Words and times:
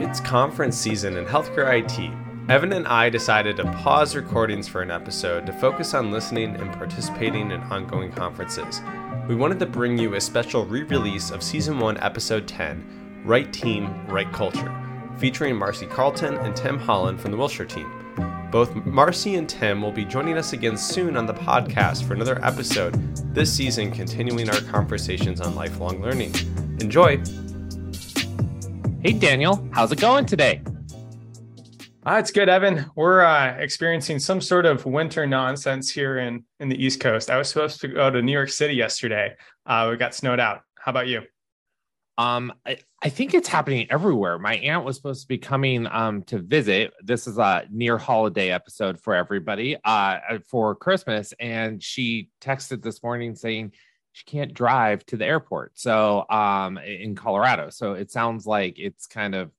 It's 0.00 0.20
conference 0.20 0.76
season 0.76 1.16
in 1.16 1.24
healthcare 1.24 1.72
IT. 1.72 2.14
Evan 2.48 2.72
and 2.72 2.86
I 2.86 3.10
decided 3.10 3.56
to 3.56 3.64
pause 3.72 4.14
recordings 4.14 4.68
for 4.68 4.80
an 4.80 4.92
episode 4.92 5.44
to 5.46 5.52
focus 5.52 5.92
on 5.92 6.12
listening 6.12 6.54
and 6.54 6.72
participating 6.72 7.50
in 7.50 7.60
ongoing 7.62 8.12
conferences. 8.12 8.80
We 9.28 9.34
wanted 9.34 9.58
to 9.58 9.66
bring 9.66 9.98
you 9.98 10.14
a 10.14 10.20
special 10.20 10.64
re 10.64 10.84
release 10.84 11.32
of 11.32 11.42
Season 11.42 11.80
1, 11.80 11.98
Episode 11.98 12.46
10 12.46 13.22
Right 13.24 13.52
Team, 13.52 14.06
Right 14.06 14.32
Culture, 14.32 14.72
featuring 15.18 15.56
Marcie 15.56 15.90
Carleton 15.90 16.36
and 16.36 16.54
Tim 16.54 16.78
Holland 16.78 17.20
from 17.20 17.32
the 17.32 17.36
Wilshire 17.36 17.66
team. 17.66 17.90
Both 18.52 18.74
Marcie 18.86 19.36
and 19.36 19.48
Tim 19.48 19.82
will 19.82 19.90
be 19.90 20.04
joining 20.04 20.38
us 20.38 20.52
again 20.52 20.76
soon 20.76 21.16
on 21.16 21.26
the 21.26 21.34
podcast 21.34 22.04
for 22.04 22.14
another 22.14 22.42
episode 22.44 22.94
this 23.34 23.52
season, 23.52 23.90
continuing 23.90 24.48
our 24.48 24.60
conversations 24.60 25.40
on 25.40 25.56
lifelong 25.56 26.00
learning. 26.00 26.32
Enjoy! 26.80 27.20
Hey, 29.00 29.12
Daniel, 29.12 29.64
how's 29.70 29.92
it 29.92 30.00
going 30.00 30.26
today? 30.26 30.60
Uh, 32.04 32.16
it's 32.16 32.32
good, 32.32 32.48
Evan. 32.48 32.90
We're 32.96 33.20
uh, 33.20 33.54
experiencing 33.56 34.18
some 34.18 34.40
sort 34.40 34.66
of 34.66 34.84
winter 34.86 35.24
nonsense 35.24 35.88
here 35.88 36.18
in 36.18 36.44
in 36.58 36.68
the 36.68 36.84
East 36.84 36.98
Coast. 36.98 37.30
I 37.30 37.38
was 37.38 37.48
supposed 37.48 37.80
to 37.82 37.88
go 37.88 38.10
to 38.10 38.20
New 38.20 38.32
York 38.32 38.48
City 38.48 38.74
yesterday. 38.74 39.36
Uh, 39.64 39.86
we 39.88 39.96
got 39.98 40.16
snowed 40.16 40.40
out. 40.40 40.62
How 40.76 40.90
about 40.90 41.06
you? 41.06 41.22
Um, 42.18 42.52
I, 42.66 42.78
I, 43.00 43.08
think 43.10 43.34
it's 43.34 43.46
happening 43.46 43.86
everywhere. 43.88 44.40
My 44.40 44.56
aunt 44.56 44.84
was 44.84 44.96
supposed 44.96 45.22
to 45.22 45.28
be 45.28 45.38
coming 45.38 45.86
um 45.86 46.24
to 46.24 46.40
visit. 46.40 46.92
This 47.00 47.28
is 47.28 47.38
a 47.38 47.66
near 47.70 47.98
holiday 47.98 48.50
episode 48.50 48.98
for 48.98 49.14
everybody 49.14 49.76
uh 49.84 50.18
for 50.48 50.74
Christmas, 50.74 51.32
and 51.38 51.80
she 51.80 52.30
texted 52.40 52.82
this 52.82 53.00
morning 53.04 53.36
saying 53.36 53.74
she 54.12 54.24
can't 54.24 54.54
drive 54.54 55.04
to 55.06 55.16
the 55.16 55.26
airport. 55.26 55.78
So 55.78 56.24
um 56.28 56.78
in 56.78 57.14
Colorado. 57.14 57.70
So 57.70 57.92
it 57.92 58.10
sounds 58.10 58.46
like 58.46 58.78
it's 58.78 59.06
kind 59.06 59.34
of 59.34 59.50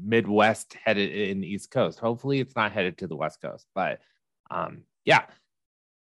Midwest 0.00 0.74
headed 0.84 1.10
in 1.10 1.40
the 1.40 1.48
East 1.48 1.70
Coast. 1.70 1.98
Hopefully 1.98 2.40
it's 2.40 2.56
not 2.56 2.72
headed 2.72 2.98
to 2.98 3.06
the 3.06 3.16
West 3.16 3.40
Coast. 3.40 3.66
But 3.74 4.00
um 4.50 4.82
yeah. 5.04 5.24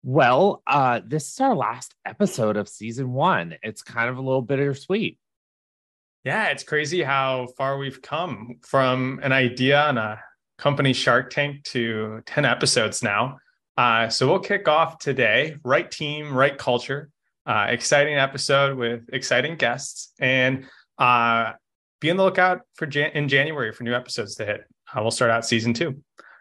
Well, 0.04 0.62
uh 0.68 1.02
this 1.06 1.32
is 1.32 1.40
our 1.40 1.56
last 1.56 1.94
episode 2.06 2.58
of 2.58 2.70
season 2.70 3.14
one. 3.14 3.56
It's 3.64 3.82
kind 3.82 4.10
of 4.10 4.18
a 4.18 4.22
little 4.22 4.42
bittersweet. 4.42 5.20
Yeah, 6.24 6.48
it's 6.48 6.64
crazy 6.64 7.04
how 7.04 7.48
far 7.58 7.78
we've 7.78 8.02
come 8.02 8.58
from 8.62 9.20
an 9.24 9.32
idea 9.32 9.82
on 9.82 9.98
a 9.98 10.20
company 10.58 10.92
Shark 10.92 11.30
Tank 11.30 11.64
to 11.66 12.22
10 12.26 12.46
episodes 12.46 13.02
now. 13.04 13.38
Uh, 13.78 14.10
so 14.10 14.28
we'll 14.28 14.40
kick 14.40 14.68
off 14.68 14.98
today. 14.98 15.56
Right 15.64 15.90
team, 15.90 16.34
right 16.34 16.58
culture. 16.58 17.10
Uh, 17.48 17.68
exciting 17.70 18.16
episode 18.16 18.78
with 18.78 19.04
exciting 19.14 19.56
guests, 19.56 20.12
and 20.20 20.66
uh, 20.98 21.54
be 22.02 22.12
on 22.12 22.18
the 22.18 22.24
lookout 22.24 22.62
for 22.76 22.86
Jan- 22.86 23.12
in 23.14 23.30
January 23.30 23.72
for 23.72 23.84
new 23.84 23.94
episodes 23.94 24.36
to 24.36 24.46
hit. 24.46 24.66
Uh, 24.94 25.02
we'll 25.02 25.12
start 25.12 25.32
out 25.32 25.46
season 25.46 25.74
two, 25.74 25.96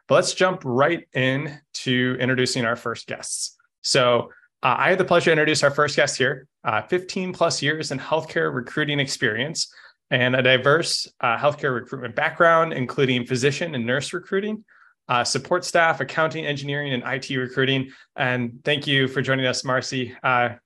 but 0.08 0.16
let's 0.16 0.34
jump 0.34 0.62
right 0.64 1.06
in 1.14 1.60
to 1.74 2.16
introducing 2.18 2.64
our 2.64 2.74
first 2.74 3.06
guests. 3.06 3.56
So 3.82 4.32
uh, 4.64 4.74
I 4.78 4.90
had 4.90 4.98
the 4.98 5.04
pleasure 5.04 5.26
to 5.26 5.32
introduce 5.32 5.62
our 5.62 5.70
first 5.70 5.94
guest 5.94 6.18
here. 6.18 6.48
Uh, 6.64 6.82
15 6.82 7.32
plus 7.32 7.62
years 7.62 7.92
in 7.92 8.00
healthcare 8.00 8.52
recruiting 8.52 8.98
experience 8.98 9.72
and 10.10 10.34
a 10.34 10.42
diverse 10.42 11.06
uh, 11.20 11.36
healthcare 11.36 11.72
recruitment 11.72 12.16
background, 12.16 12.72
including 12.72 13.26
physician 13.26 13.76
and 13.76 13.86
nurse 13.86 14.12
recruiting, 14.12 14.64
uh, 15.08 15.22
support 15.22 15.64
staff, 15.64 16.00
accounting, 16.00 16.44
engineering, 16.44 16.92
and 16.92 17.02
IT 17.06 17.34
recruiting. 17.36 17.91
And 18.16 18.60
thank 18.64 18.88
you 18.88 19.06
for 19.06 19.22
joining 19.22 19.46
us, 19.46 19.62
Marcie. 19.62 20.16
Uh, 20.22 20.56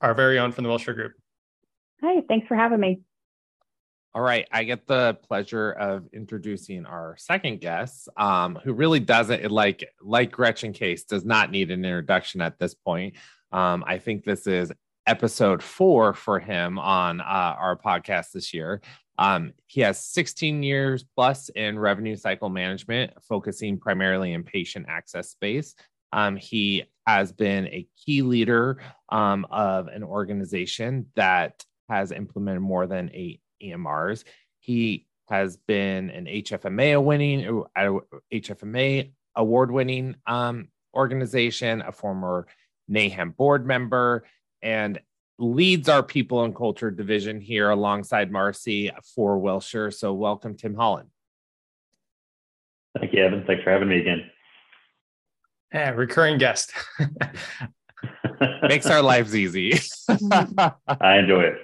our 0.00 0.14
very 0.14 0.38
own 0.38 0.52
from 0.52 0.64
the 0.64 0.70
Wilshire 0.70 0.94
Group. 0.94 1.12
Hi, 2.02 2.22
thanks 2.28 2.46
for 2.46 2.56
having 2.56 2.80
me. 2.80 3.00
All 4.14 4.22
right, 4.22 4.48
I 4.50 4.64
get 4.64 4.86
the 4.86 5.18
pleasure 5.28 5.72
of 5.72 6.08
introducing 6.12 6.86
our 6.86 7.16
second 7.18 7.60
guest, 7.60 8.08
um, 8.16 8.58
who 8.64 8.72
really 8.72 9.00
doesn't 9.00 9.50
like 9.50 9.86
like 10.00 10.32
Gretchen 10.32 10.72
Case 10.72 11.04
does 11.04 11.24
not 11.24 11.50
need 11.50 11.70
an 11.70 11.84
introduction 11.84 12.40
at 12.40 12.58
this 12.58 12.72
point. 12.72 13.16
Um, 13.52 13.84
I 13.86 13.98
think 13.98 14.24
this 14.24 14.46
is 14.46 14.72
episode 15.06 15.62
four 15.62 16.14
for 16.14 16.38
him 16.38 16.78
on 16.78 17.20
uh, 17.20 17.24
our 17.24 17.76
podcast 17.76 18.32
this 18.32 18.54
year. 18.54 18.80
Um, 19.18 19.52
he 19.66 19.80
has 19.82 20.02
16 20.04 20.62
years 20.62 21.04
plus 21.14 21.48
in 21.50 21.78
revenue 21.78 22.16
cycle 22.16 22.48
management, 22.48 23.12
focusing 23.22 23.78
primarily 23.78 24.32
in 24.32 24.42
patient 24.44 24.86
access 24.88 25.30
space. 25.30 25.74
Um, 26.12 26.36
he 26.36 26.84
has 27.06 27.32
been 27.32 27.66
a 27.68 27.86
key 28.04 28.22
leader 28.22 28.82
um, 29.10 29.46
of 29.50 29.86
an 29.88 30.02
organization 30.02 31.06
that 31.14 31.64
has 31.88 32.10
implemented 32.10 32.62
more 32.62 32.86
than 32.86 33.10
eight 33.14 33.40
EMRs. 33.62 34.24
He 34.58 35.06
has 35.28 35.56
been 35.56 36.10
an 36.10 36.26
HFMA 36.26 37.02
winning 37.02 37.64
HFMA 38.32 39.12
award 39.36 39.70
winning 39.70 40.16
um, 40.26 40.68
organization, 40.94 41.82
a 41.82 41.92
former 41.92 42.46
NAHAM 42.90 43.36
board 43.36 43.66
member, 43.66 44.24
and 44.62 45.00
leads 45.38 45.88
our 45.88 46.02
people 46.02 46.44
and 46.44 46.56
culture 46.56 46.90
division 46.90 47.40
here 47.40 47.70
alongside 47.70 48.32
Marcie 48.32 48.90
for 49.14 49.38
Wilshire. 49.38 49.90
So 49.90 50.14
welcome, 50.14 50.56
Tim 50.56 50.74
Holland. 50.74 51.10
Thank 52.98 53.12
you, 53.12 53.24
Evan. 53.24 53.44
Thanks 53.46 53.62
for 53.62 53.70
having 53.70 53.88
me 53.88 54.00
again. 54.00 54.30
Yeah, 55.72 55.90
recurring 55.90 56.38
guest. 56.38 56.72
Makes 58.62 58.86
our 58.86 59.02
lives 59.02 59.34
easy. 59.34 59.78
I 60.08 61.18
enjoy 61.18 61.42
it. 61.42 61.56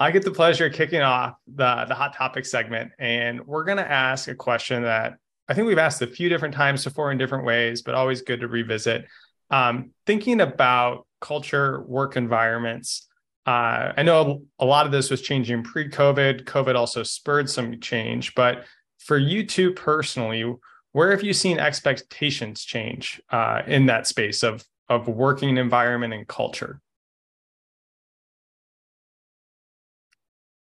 I 0.00 0.10
get 0.10 0.24
the 0.24 0.30
pleasure 0.30 0.66
of 0.66 0.72
kicking 0.72 1.02
off 1.02 1.36
the, 1.46 1.84
the 1.88 1.94
hot 1.94 2.14
topic 2.14 2.46
segment, 2.46 2.92
and 2.98 3.46
we're 3.46 3.64
going 3.64 3.78
to 3.78 3.90
ask 3.90 4.28
a 4.28 4.34
question 4.34 4.82
that 4.82 5.18
I 5.48 5.54
think 5.54 5.66
we've 5.66 5.78
asked 5.78 6.02
a 6.02 6.06
few 6.06 6.28
different 6.28 6.54
times 6.54 6.84
before 6.84 7.12
in 7.12 7.18
different 7.18 7.44
ways, 7.44 7.82
but 7.82 7.94
always 7.94 8.22
good 8.22 8.40
to 8.40 8.48
revisit. 8.48 9.06
Um, 9.50 9.90
thinking 10.06 10.40
about 10.40 11.06
culture, 11.20 11.82
work 11.82 12.16
environments. 12.16 13.08
Uh, 13.46 13.92
I 13.96 14.02
know 14.02 14.42
a 14.58 14.64
lot 14.64 14.86
of 14.86 14.92
this 14.92 15.10
was 15.10 15.20
changing 15.20 15.62
pre 15.62 15.88
COVID. 15.88 16.44
COVID 16.44 16.74
also 16.74 17.02
spurred 17.02 17.48
some 17.48 17.78
change, 17.80 18.34
but 18.34 18.64
for 18.98 19.18
you 19.18 19.46
two 19.46 19.72
personally, 19.72 20.50
where 20.94 21.10
have 21.10 21.24
you 21.24 21.32
seen 21.32 21.58
expectations 21.58 22.64
change 22.64 23.20
uh, 23.30 23.62
in 23.66 23.86
that 23.86 24.06
space 24.06 24.42
of 24.42 24.64
of 24.88 25.08
working 25.08 25.56
environment 25.56 26.14
and 26.14 26.28
culture? 26.28 26.80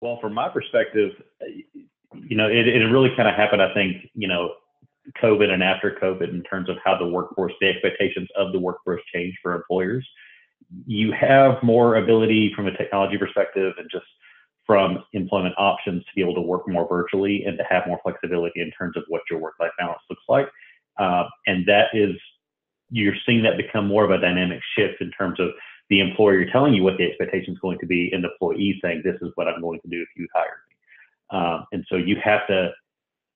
Well, 0.01 0.19
from 0.19 0.33
my 0.33 0.49
perspective, 0.49 1.11
you 2.13 2.35
know, 2.35 2.49
it, 2.49 2.67
it 2.67 2.85
really 2.85 3.11
kind 3.15 3.29
of 3.29 3.35
happened, 3.35 3.61
I 3.61 3.73
think, 3.73 3.97
you 4.13 4.27
know, 4.27 4.55
COVID 5.21 5.49
and 5.49 5.63
after 5.63 5.95
COVID 6.01 6.29
in 6.29 6.43
terms 6.43 6.69
of 6.69 6.77
how 6.83 6.97
the 6.97 7.07
workforce, 7.07 7.53
the 7.61 7.67
expectations 7.67 8.27
of 8.35 8.51
the 8.51 8.59
workforce 8.59 9.01
change 9.13 9.35
for 9.41 9.53
employers. 9.53 10.07
You 10.85 11.11
have 11.13 11.61
more 11.63 11.95
ability 11.95 12.53
from 12.55 12.67
a 12.67 12.75
technology 12.75 13.17
perspective 13.17 13.73
and 13.77 13.89
just 13.91 14.05
from 14.69 15.03
employment 15.13 15.55
options 15.57 16.03
to 16.03 16.11
be 16.15 16.21
able 16.21 16.35
to 16.35 16.41
work 16.41 16.67
more 16.67 16.87
virtually 16.87 17.43
and 17.47 17.57
to 17.57 17.63
have 17.67 17.87
more 17.87 17.99
flexibility 18.03 18.61
in 18.61 18.69
terms 18.69 18.95
of 18.95 19.03
what 19.07 19.19
your 19.27 19.39
work 19.39 19.55
life 19.59 19.71
balance 19.79 19.99
looks 20.11 20.21
like. 20.29 20.47
Uh, 20.99 21.23
and 21.47 21.65
that 21.65 21.85
is, 21.91 22.15
you're 22.91 23.15
seeing 23.25 23.41
that 23.41 23.57
become 23.57 23.87
more 23.87 24.03
of 24.03 24.11
a 24.11 24.21
dynamic 24.21 24.59
shift 24.77 25.01
in 25.01 25.09
terms 25.09 25.39
of 25.39 25.49
the 25.89 25.99
employer 25.99 26.45
telling 26.45 26.75
you 26.75 26.83
what 26.83 26.97
the 26.99 27.03
expectation 27.03 27.55
is 27.55 27.59
going 27.59 27.79
to 27.79 27.87
be 27.87 28.11
and 28.13 28.23
the 28.23 28.29
employee 28.29 28.77
saying, 28.79 29.01
this 29.03 29.15
is 29.23 29.31
what 29.33 29.47
I'm 29.47 29.59
going 29.59 29.79
to 29.81 29.87
do 29.87 30.03
if 30.03 30.09
you 30.15 30.27
hire 30.35 30.59
me. 30.69 31.39
Um, 31.39 31.65
and 31.71 31.83
so 31.89 31.95
you 31.95 32.17
have 32.23 32.45
to 32.45 32.69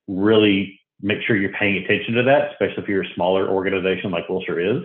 really 0.07 0.79
make 1.01 1.17
sure 1.25 1.35
you're 1.35 1.53
paying 1.53 1.83
attention 1.83 2.13
to 2.13 2.21
that, 2.21 2.51
especially 2.51 2.83
if 2.83 2.88
you're 2.88 3.01
a 3.01 3.13
smaller 3.15 3.50
organization 3.50 4.11
like 4.11 4.29
Wilshire 4.29 4.59
is, 4.59 4.83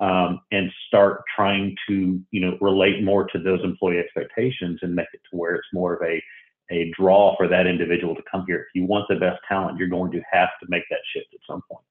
um, 0.00 0.40
and 0.50 0.70
start 0.88 1.22
trying 1.34 1.76
to 1.88 2.20
you 2.30 2.40
know 2.40 2.56
relate 2.60 3.02
more 3.02 3.26
to 3.28 3.38
those 3.38 3.60
employee 3.62 3.98
expectations 3.98 4.78
and 4.82 4.94
make 4.94 5.08
it 5.12 5.20
to 5.30 5.36
where 5.36 5.54
it's 5.54 5.68
more 5.72 5.94
of 5.94 6.02
a 6.02 6.22
a 6.72 6.92
draw 6.96 7.36
for 7.36 7.48
that 7.48 7.66
individual 7.66 8.14
to 8.14 8.22
come 8.30 8.44
here. 8.46 8.60
If 8.60 8.80
you 8.80 8.86
want 8.86 9.06
the 9.08 9.16
best 9.16 9.40
talent, 9.48 9.78
you're 9.78 9.88
going 9.88 10.12
to 10.12 10.22
have 10.30 10.50
to 10.60 10.66
make 10.68 10.84
that 10.90 11.00
shift 11.12 11.26
at 11.34 11.40
some 11.46 11.62
point. 11.68 11.84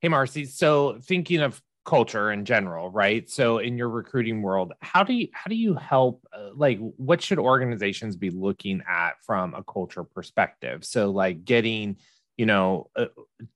Hey, 0.00 0.08
Marcie. 0.08 0.46
So 0.46 0.98
thinking 1.02 1.40
of 1.40 1.60
culture 1.84 2.32
in 2.32 2.44
general, 2.44 2.90
right? 2.90 3.30
So 3.30 3.58
in 3.58 3.78
your 3.78 3.88
recruiting 3.88 4.42
world, 4.42 4.72
how 4.80 5.02
do 5.02 5.14
you 5.14 5.28
how 5.32 5.48
do 5.48 5.54
you 5.54 5.74
help? 5.74 6.26
Uh, 6.32 6.50
like, 6.54 6.78
what 6.96 7.22
should 7.22 7.38
organizations 7.38 8.16
be 8.16 8.30
looking 8.30 8.82
at 8.88 9.12
from 9.24 9.54
a 9.54 9.62
culture 9.62 10.04
perspective? 10.04 10.84
So, 10.84 11.10
like 11.10 11.44
getting 11.44 11.96
you 12.36 12.46
know 12.46 12.90
uh, 12.96 13.06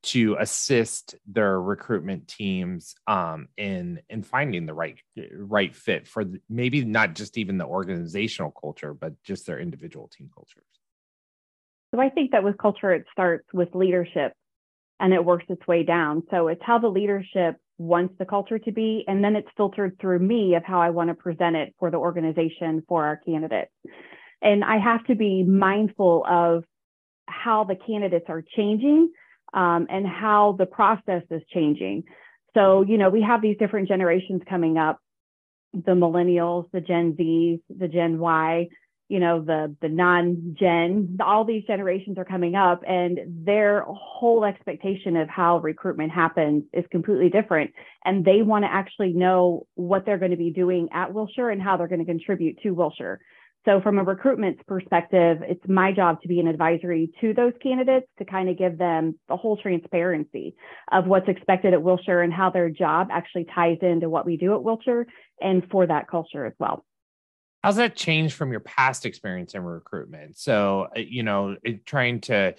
to 0.02 0.36
assist 0.38 1.14
their 1.26 1.60
recruitment 1.60 2.26
teams 2.28 2.94
um 3.06 3.48
in 3.56 4.00
in 4.08 4.22
finding 4.22 4.66
the 4.66 4.74
right 4.74 4.98
right 5.34 5.74
fit 5.74 6.08
for 6.08 6.24
the, 6.24 6.40
maybe 6.48 6.84
not 6.84 7.14
just 7.14 7.38
even 7.38 7.58
the 7.58 7.66
organizational 7.66 8.50
culture 8.50 8.94
but 8.94 9.12
just 9.22 9.46
their 9.46 9.58
individual 9.58 10.08
team 10.08 10.30
cultures 10.34 10.64
so 11.94 12.00
i 12.00 12.08
think 12.08 12.30
that 12.30 12.44
with 12.44 12.56
culture 12.58 12.92
it 12.92 13.04
starts 13.12 13.46
with 13.52 13.68
leadership 13.74 14.32
and 14.98 15.12
it 15.12 15.24
works 15.24 15.44
its 15.48 15.66
way 15.66 15.82
down 15.82 16.22
so 16.30 16.48
it's 16.48 16.62
how 16.64 16.78
the 16.78 16.88
leadership 16.88 17.56
wants 17.80 18.14
the 18.18 18.26
culture 18.26 18.58
to 18.58 18.72
be, 18.72 19.04
and 19.08 19.24
then 19.24 19.34
it's 19.34 19.48
filtered 19.56 19.98
through 19.98 20.18
me 20.18 20.54
of 20.54 20.62
how 20.64 20.80
I 20.80 20.90
want 20.90 21.08
to 21.08 21.14
present 21.14 21.56
it 21.56 21.74
for 21.78 21.90
the 21.90 21.96
organization 21.96 22.84
for 22.86 23.06
our 23.06 23.16
candidates. 23.16 23.72
And 24.42 24.62
I 24.62 24.78
have 24.78 25.02
to 25.06 25.14
be 25.14 25.42
mindful 25.42 26.24
of 26.28 26.64
how 27.30 27.64
the 27.64 27.76
candidates 27.76 28.26
are 28.28 28.42
changing 28.56 29.10
um, 29.54 29.86
and 29.88 30.06
how 30.06 30.56
the 30.58 30.66
process 30.66 31.22
is 31.30 31.42
changing. 31.52 32.04
So, 32.54 32.82
you 32.82 32.98
know, 32.98 33.10
we 33.10 33.22
have 33.22 33.42
these 33.42 33.56
different 33.58 33.88
generations 33.88 34.42
coming 34.48 34.76
up 34.76 35.00
the 35.72 35.92
millennials, 35.92 36.70
the 36.72 36.80
Gen 36.80 37.14
Zs, 37.14 37.60
the 37.78 37.88
Gen 37.88 38.18
Y, 38.18 38.68
you 39.10 39.18
know, 39.18 39.42
the 39.42 39.74
the 39.82 39.88
non-gen, 39.88 41.18
all 41.20 41.44
these 41.44 41.64
generations 41.64 42.16
are 42.16 42.24
coming 42.24 42.54
up 42.54 42.82
and 42.86 43.18
their 43.44 43.84
whole 43.88 44.44
expectation 44.44 45.16
of 45.16 45.28
how 45.28 45.58
recruitment 45.58 46.12
happens 46.12 46.62
is 46.72 46.84
completely 46.92 47.28
different. 47.28 47.72
And 48.04 48.24
they 48.24 48.42
want 48.42 48.64
to 48.64 48.72
actually 48.72 49.12
know 49.12 49.66
what 49.74 50.06
they're 50.06 50.18
going 50.18 50.30
to 50.30 50.36
be 50.36 50.52
doing 50.52 50.88
at 50.92 51.12
Wilshire 51.12 51.50
and 51.50 51.60
how 51.60 51.76
they're 51.76 51.88
going 51.88 51.98
to 51.98 52.04
contribute 52.04 52.60
to 52.62 52.70
Wilshire. 52.70 53.20
So 53.66 53.80
from 53.82 53.98
a 53.98 54.04
recruitment 54.04 54.66
perspective, 54.66 55.38
it's 55.42 55.62
my 55.68 55.92
job 55.92 56.22
to 56.22 56.28
be 56.28 56.40
an 56.40 56.48
advisory 56.48 57.10
to 57.20 57.34
those 57.34 57.52
candidates 57.62 58.06
to 58.18 58.24
kind 58.24 58.48
of 58.48 58.56
give 58.56 58.78
them 58.78 59.18
the 59.28 59.36
whole 59.36 59.58
transparency 59.58 60.54
of 60.90 61.06
what's 61.06 61.28
expected 61.28 61.74
at 61.74 61.82
Wilshire 61.82 62.22
and 62.22 62.32
how 62.32 62.50
their 62.50 62.70
job 62.70 63.08
actually 63.10 63.46
ties 63.54 63.76
into 63.82 64.08
what 64.08 64.24
we 64.24 64.38
do 64.38 64.54
at 64.54 64.62
Wilshire 64.62 65.06
and 65.42 65.62
for 65.70 65.86
that 65.86 66.08
culture 66.08 66.46
as 66.46 66.54
well. 66.58 66.84
How's 67.62 67.76
that 67.76 67.94
changed 67.94 68.34
from 68.34 68.50
your 68.50 68.60
past 68.60 69.04
experience 69.04 69.54
in 69.54 69.62
recruitment? 69.62 70.38
So, 70.38 70.88
uh, 70.96 71.00
you 71.00 71.22
know, 71.22 71.56
trying 71.84 72.22
to 72.22 72.54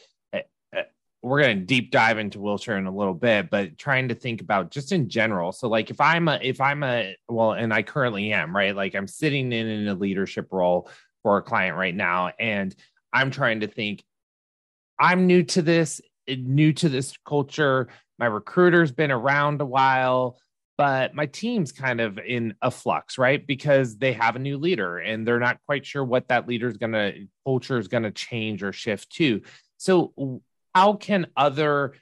we're 1.23 1.41
going 1.41 1.59
to 1.59 1.65
deep 1.65 1.91
dive 1.91 2.17
into 2.17 2.39
Wilshire 2.39 2.77
in 2.77 2.87
a 2.87 2.95
little 2.95 3.13
bit, 3.13 3.49
but 3.49 3.77
trying 3.77 4.07
to 4.09 4.15
think 4.15 4.41
about 4.41 4.71
just 4.71 4.91
in 4.91 5.07
general. 5.07 5.51
So 5.51 5.69
like 5.69 5.91
if 5.91 6.01
I'm 6.01 6.27
a 6.27 6.39
if 6.41 6.59
I'm 6.59 6.83
a 6.83 7.15
well, 7.29 7.53
and 7.53 7.73
I 7.73 7.83
currently 7.83 8.33
am, 8.33 8.55
right? 8.55 8.75
Like 8.75 8.95
I'm 8.95 9.07
sitting 9.07 9.51
in, 9.51 9.67
in 9.67 9.87
a 9.87 9.93
leadership 9.93 10.47
role 10.51 10.89
for 11.21 11.37
a 11.37 11.41
client 11.43 11.77
right 11.77 11.95
now, 11.95 12.31
and 12.39 12.75
I'm 13.13 13.29
trying 13.29 13.59
to 13.59 13.67
think, 13.67 14.03
I'm 14.97 15.27
new 15.27 15.43
to 15.43 15.61
this, 15.61 16.01
eh, 16.27 16.37
new 16.39 16.73
to 16.73 16.89
this 16.89 17.13
culture. 17.25 17.89
My 18.17 18.25
recruiter's 18.25 18.91
been 18.91 19.11
around 19.11 19.61
a 19.61 19.65
while, 19.65 20.39
but 20.75 21.13
my 21.13 21.27
team's 21.27 21.71
kind 21.71 22.01
of 22.01 22.17
in 22.17 22.55
a 22.63 22.71
flux, 22.71 23.19
right? 23.19 23.45
Because 23.45 23.97
they 23.97 24.13
have 24.13 24.35
a 24.35 24.39
new 24.39 24.57
leader 24.57 24.97
and 24.97 25.27
they're 25.27 25.39
not 25.39 25.59
quite 25.67 25.85
sure 25.85 26.03
what 26.03 26.29
that 26.29 26.47
leader's 26.47 26.77
gonna 26.77 27.13
culture 27.45 27.77
is 27.77 27.87
gonna 27.87 28.11
change 28.11 28.63
or 28.63 28.73
shift 28.73 29.11
to. 29.11 29.41
So 29.77 30.13
how 30.73 30.93
can 30.93 31.27
other 31.35 31.93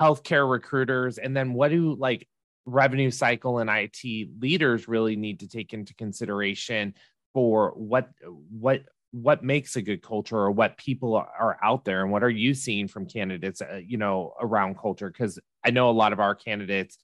healthcare 0.00 0.48
recruiters 0.50 1.18
and 1.18 1.36
then 1.36 1.52
what 1.52 1.70
do 1.70 1.94
like 1.94 2.26
revenue 2.64 3.10
cycle 3.10 3.58
and 3.58 3.68
IT 3.70 4.28
leaders 4.40 4.88
really 4.88 5.16
need 5.16 5.40
to 5.40 5.48
take 5.48 5.72
into 5.72 5.94
consideration 5.94 6.94
for 7.34 7.70
what 7.70 8.10
what 8.50 8.82
what 9.10 9.44
makes 9.44 9.76
a 9.76 9.82
good 9.82 10.02
culture 10.02 10.38
or 10.38 10.50
what 10.50 10.78
people 10.78 11.14
are 11.16 11.58
out 11.62 11.84
there? 11.84 12.02
And 12.02 12.10
what 12.10 12.22
are 12.22 12.30
you 12.30 12.54
seeing 12.54 12.88
from 12.88 13.06
candidates 13.06 13.60
uh, 13.60 13.80
you 13.84 13.98
know 13.98 14.34
around 14.40 14.78
culture? 14.78 15.10
Because 15.10 15.38
i 15.64 15.70
know 15.70 15.90
a 15.90 15.92
lot 15.92 16.12
of 16.12 16.20
our 16.20 16.34
candidates 16.34 16.98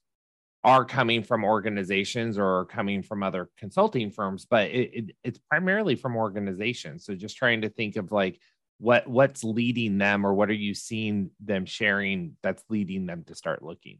are 0.63 0.83
coming 0.83 1.23
from 1.23 1.45
organizations 1.45 2.37
or 2.37 2.65
coming 2.65 3.01
from 3.01 3.23
other 3.23 3.49
consulting 3.57 4.11
firms 4.11 4.45
but 4.45 4.69
it, 4.69 4.93
it, 4.93 5.15
it's 5.23 5.39
primarily 5.49 5.95
from 5.95 6.17
organizations. 6.17 7.05
So 7.05 7.15
just 7.15 7.37
trying 7.37 7.61
to 7.61 7.69
think 7.69 7.95
of 7.95 8.11
like 8.11 8.39
what 8.79 9.07
what's 9.07 9.43
leading 9.43 9.97
them 9.97 10.25
or 10.25 10.33
what 10.33 10.49
are 10.49 10.53
you 10.53 10.73
seeing 10.73 11.31
them 11.39 11.65
sharing 11.65 12.35
that's 12.41 12.63
leading 12.69 13.05
them 13.05 13.23
to 13.25 13.35
start 13.35 13.61
looking? 13.61 13.99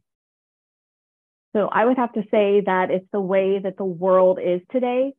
So 1.53 1.67
i 1.71 1.85
would 1.85 1.97
have 1.97 2.13
to 2.13 2.23
say 2.31 2.61
that 2.65 2.89
it's 2.89 3.07
the 3.11 3.21
way 3.21 3.59
that 3.59 3.77
the 3.77 3.85
world 3.85 4.39
is 4.43 4.61
today 4.71 5.13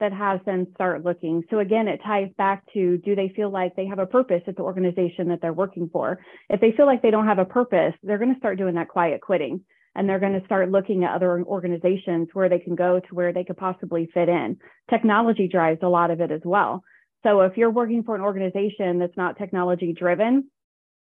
that 0.00 0.12
has 0.12 0.38
them 0.46 0.68
start 0.74 1.04
looking. 1.04 1.42
So 1.50 1.58
again 1.58 1.88
it 1.88 2.00
ties 2.04 2.30
back 2.36 2.64
to 2.74 2.98
do 2.98 3.16
they 3.16 3.32
feel 3.34 3.50
like 3.50 3.74
they 3.74 3.86
have 3.86 3.98
a 3.98 4.06
purpose 4.06 4.42
at 4.46 4.56
the 4.56 4.62
organization 4.62 5.28
that 5.28 5.40
they're 5.40 5.52
working 5.52 5.88
for? 5.90 6.20
If 6.50 6.60
they 6.60 6.72
feel 6.72 6.86
like 6.86 7.02
they 7.02 7.10
don't 7.10 7.26
have 7.26 7.38
a 7.38 7.44
purpose 7.44 7.94
they're 8.02 8.18
going 8.18 8.34
to 8.34 8.38
start 8.38 8.58
doing 8.58 8.74
that 8.74 8.88
quiet 8.88 9.22
quitting 9.22 9.62
and 9.94 10.06
they're 10.06 10.20
going 10.20 10.38
to 10.38 10.44
start 10.44 10.70
looking 10.70 11.04
at 11.04 11.14
other 11.14 11.42
organizations 11.42 12.28
where 12.34 12.50
they 12.50 12.58
can 12.58 12.74
go 12.74 13.00
to 13.00 13.14
where 13.14 13.32
they 13.32 13.42
could 13.42 13.56
possibly 13.56 14.08
fit 14.12 14.28
in. 14.28 14.58
Technology 14.90 15.48
drives 15.48 15.80
a 15.82 15.88
lot 15.88 16.10
of 16.10 16.20
it 16.20 16.30
as 16.30 16.42
well 16.44 16.84
so 17.22 17.40
if 17.40 17.56
you're 17.56 17.70
working 17.70 18.02
for 18.02 18.14
an 18.14 18.20
organization 18.20 18.98
that's 18.98 19.16
not 19.16 19.38
technology 19.38 19.92
driven, 19.92 20.50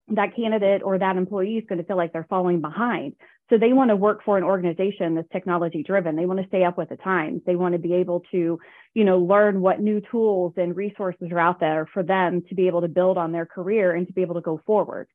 that 0.08 0.34
candidate 0.34 0.82
or 0.82 0.98
that 0.98 1.16
employee 1.16 1.58
is 1.58 1.64
going 1.68 1.78
to 1.78 1.84
feel 1.84 1.96
like 1.96 2.12
they're 2.12 2.26
falling 2.28 2.60
behind. 2.60 3.14
So 3.50 3.58
they 3.58 3.72
want 3.72 3.90
to 3.90 3.96
work 3.96 4.24
for 4.24 4.38
an 4.38 4.44
organization 4.44 5.14
that's 5.14 5.28
technology 5.30 5.82
driven. 5.82 6.16
They 6.16 6.26
want 6.26 6.40
to 6.40 6.46
stay 6.48 6.64
up 6.64 6.78
with 6.78 6.88
the 6.88 6.96
times. 6.96 7.42
They 7.46 7.54
want 7.54 7.72
to 7.74 7.78
be 7.78 7.92
able 7.94 8.22
to, 8.32 8.58
you 8.94 9.04
know, 9.04 9.18
learn 9.18 9.60
what 9.60 9.80
new 9.80 10.00
tools 10.10 10.54
and 10.56 10.74
resources 10.74 11.28
are 11.30 11.38
out 11.38 11.60
there 11.60 11.86
for 11.92 12.02
them 12.02 12.42
to 12.48 12.54
be 12.54 12.66
able 12.66 12.80
to 12.80 12.88
build 12.88 13.18
on 13.18 13.30
their 13.30 13.46
career 13.46 13.92
and 13.92 14.06
to 14.06 14.12
be 14.12 14.22
able 14.22 14.36
to 14.36 14.40
go 14.40 14.60
forward. 14.66 15.06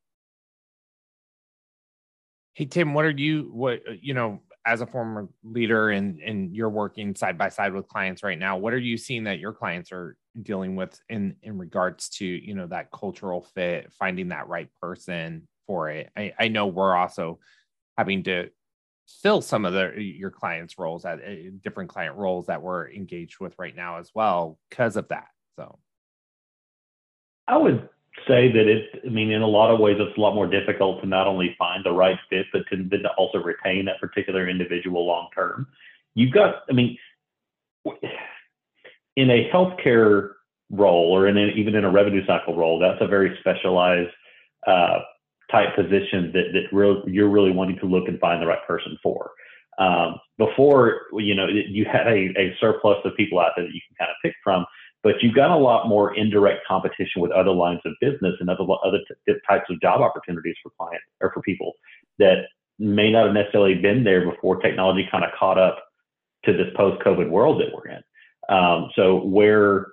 Hey 2.54 2.64
Tim, 2.64 2.92
what 2.92 3.04
are 3.04 3.10
you 3.10 3.50
what 3.52 3.82
uh, 3.88 3.92
you 4.00 4.14
know 4.14 4.40
as 4.68 4.80
a 4.82 4.86
former 4.86 5.28
leader 5.42 5.90
and 5.90 6.20
and 6.20 6.54
you're 6.54 6.68
working 6.68 7.14
side 7.14 7.38
by 7.38 7.48
side 7.48 7.72
with 7.72 7.88
clients 7.88 8.22
right 8.22 8.38
now 8.38 8.56
what 8.56 8.74
are 8.74 8.78
you 8.78 8.96
seeing 8.96 9.24
that 9.24 9.38
your 9.38 9.52
clients 9.52 9.90
are 9.92 10.16
dealing 10.42 10.76
with 10.76 10.98
in 11.08 11.36
in 11.42 11.58
regards 11.58 12.08
to 12.08 12.24
you 12.24 12.54
know 12.54 12.66
that 12.66 12.90
cultural 12.90 13.42
fit 13.54 13.92
finding 13.98 14.28
that 14.28 14.48
right 14.48 14.68
person 14.80 15.46
for 15.66 15.90
it? 15.90 16.10
I, 16.16 16.32
I 16.38 16.48
know 16.48 16.66
we're 16.66 16.96
also 16.96 17.38
having 17.96 18.24
to 18.24 18.50
fill 19.22 19.40
some 19.40 19.64
of 19.64 19.72
the 19.72 19.92
your 19.96 20.30
clients 20.30 20.78
roles 20.78 21.04
at 21.04 21.18
uh, 21.18 21.50
different 21.62 21.90
client 21.90 22.16
roles 22.16 22.46
that 22.46 22.62
we're 22.62 22.90
engaged 22.90 23.40
with 23.40 23.54
right 23.58 23.74
now 23.74 23.98
as 23.98 24.10
well 24.14 24.58
because 24.70 24.96
of 24.96 25.08
that 25.08 25.28
so. 25.56 25.78
I 27.46 27.56
would 27.56 27.88
say 28.26 28.50
that 28.52 28.66
it, 28.66 29.02
I 29.06 29.08
mean, 29.08 29.30
in 29.30 29.42
a 29.42 29.46
lot 29.46 29.72
of 29.72 29.80
ways, 29.80 29.96
it's 29.98 30.16
a 30.16 30.20
lot 30.20 30.34
more 30.34 30.46
difficult 30.46 31.00
to 31.02 31.06
not 31.06 31.26
only 31.26 31.54
find 31.58 31.84
the 31.84 31.92
right 31.92 32.18
fit, 32.30 32.46
but 32.52 32.62
to, 32.70 32.88
to 32.88 33.08
also 33.16 33.38
retain 33.38 33.84
that 33.86 34.00
particular 34.00 34.48
individual 34.48 35.06
long 35.06 35.28
term. 35.34 35.66
You've 36.14 36.32
got, 36.32 36.62
I 36.68 36.72
mean, 36.72 36.98
in 39.16 39.30
a 39.30 39.50
healthcare 39.52 40.32
role 40.70 41.12
or 41.12 41.28
in 41.28 41.38
even 41.38 41.74
in 41.74 41.84
a 41.84 41.90
revenue 41.90 42.24
cycle 42.26 42.56
role, 42.56 42.78
that's 42.78 43.00
a 43.00 43.06
very 43.06 43.36
specialized 43.40 44.10
uh, 44.66 44.98
type 45.50 45.74
position 45.74 46.32
that, 46.32 46.52
that 46.52 47.02
you're 47.06 47.28
really 47.28 47.52
wanting 47.52 47.78
to 47.78 47.86
look 47.86 48.08
and 48.08 48.18
find 48.20 48.42
the 48.42 48.46
right 48.46 48.66
person 48.66 48.98
for. 49.02 49.30
Um, 49.78 50.16
before, 50.38 51.02
you 51.12 51.34
know, 51.34 51.46
you 51.46 51.84
had 51.84 52.06
a, 52.06 52.34
a 52.36 52.56
surplus 52.60 52.98
of 53.04 53.16
people 53.16 53.38
out 53.38 53.52
there 53.56 53.64
that 53.64 53.72
you 53.72 53.80
can 53.86 53.96
kind 53.96 54.10
of 54.10 54.16
pick 54.22 54.34
from 54.42 54.66
but 55.08 55.22
you've 55.22 55.34
got 55.34 55.50
a 55.50 55.56
lot 55.56 55.88
more 55.88 56.14
indirect 56.14 56.66
competition 56.68 57.22
with 57.22 57.30
other 57.30 57.50
lines 57.50 57.80
of 57.86 57.94
business 57.98 58.34
and 58.40 58.50
other 58.50 58.64
other 58.84 58.98
t- 59.26 59.32
types 59.48 59.64
of 59.70 59.80
job 59.80 60.02
opportunities 60.02 60.54
for 60.62 60.70
clients 60.76 61.06
or 61.22 61.32
for 61.32 61.40
people 61.40 61.72
that 62.18 62.42
may 62.78 63.10
not 63.10 63.24
have 63.24 63.34
necessarily 63.34 63.74
been 63.74 64.04
there 64.04 64.30
before 64.30 64.60
technology 64.60 65.08
kind 65.10 65.24
of 65.24 65.30
caught 65.38 65.56
up 65.56 65.78
to 66.44 66.52
this 66.52 66.66
post-COVID 66.76 67.30
world 67.30 67.58
that 67.58 67.68
we're 67.74 67.90
in. 67.90 68.02
Um, 68.54 68.90
so 68.96 69.24
where 69.24 69.86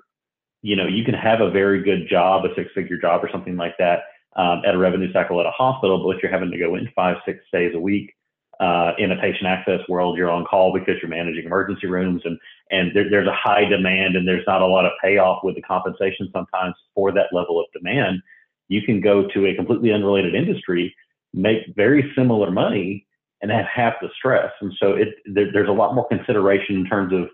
you 0.61 0.75
know 0.75 0.85
you 0.85 1.05
can 1.05 1.13
have 1.13 1.39
a 1.39 1.49
very 1.49 1.81
good 1.81 2.09
job, 2.09 2.43
a 2.43 2.53
six-figure 2.53 2.97
job 2.97 3.23
or 3.23 3.29
something 3.31 3.55
like 3.55 3.75
that 3.79 3.99
um, 4.35 4.63
at 4.67 4.75
a 4.75 4.77
revenue 4.77 5.13
cycle 5.13 5.39
at 5.39 5.45
a 5.45 5.51
hospital, 5.51 6.03
but 6.03 6.17
if 6.17 6.23
you're 6.23 6.31
having 6.31 6.51
to 6.51 6.57
go 6.57 6.75
in 6.75 6.89
five, 6.93 7.15
six 7.25 7.39
days 7.53 7.71
a 7.73 7.79
week 7.79 8.13
uh, 8.59 8.91
in 8.97 9.11
a 9.11 9.15
patient 9.17 9.45
access 9.45 9.79
world, 9.89 10.17
you're 10.17 10.29
on 10.29 10.45
call 10.45 10.73
because 10.73 10.95
you're 11.01 11.09
managing 11.09 11.45
emergency 11.45 11.87
rooms 11.87 12.21
and, 12.25 12.37
and 12.71 12.91
there, 12.95 13.09
there's 13.09 13.27
a 13.27 13.35
high 13.35 13.65
demand 13.65 14.15
and 14.15 14.27
there's 14.27 14.45
not 14.47 14.61
a 14.61 14.67
lot 14.67 14.85
of 14.85 14.91
payoff 15.03 15.43
with 15.43 15.55
the 15.55 15.61
compensation 15.61 16.29
sometimes 16.33 16.75
for 16.93 17.11
that 17.11 17.27
level 17.33 17.59
of 17.59 17.65
demand. 17.73 18.21
You 18.67 18.81
can 18.81 19.01
go 19.01 19.27
to 19.27 19.45
a 19.47 19.55
completely 19.55 19.91
unrelated 19.91 20.35
industry, 20.35 20.95
make 21.33 21.59
very 21.75 22.11
similar 22.15 22.49
money 22.49 23.05
and 23.41 23.51
have 23.51 23.65
half 23.65 23.93
the 24.01 24.09
stress. 24.17 24.51
And 24.61 24.73
so 24.79 24.93
it, 24.93 25.09
there, 25.25 25.51
there's 25.51 25.69
a 25.69 25.73
lot 25.73 25.93
more 25.93 26.07
consideration 26.07 26.75
in 26.77 26.85
terms 26.85 27.13
of 27.13 27.27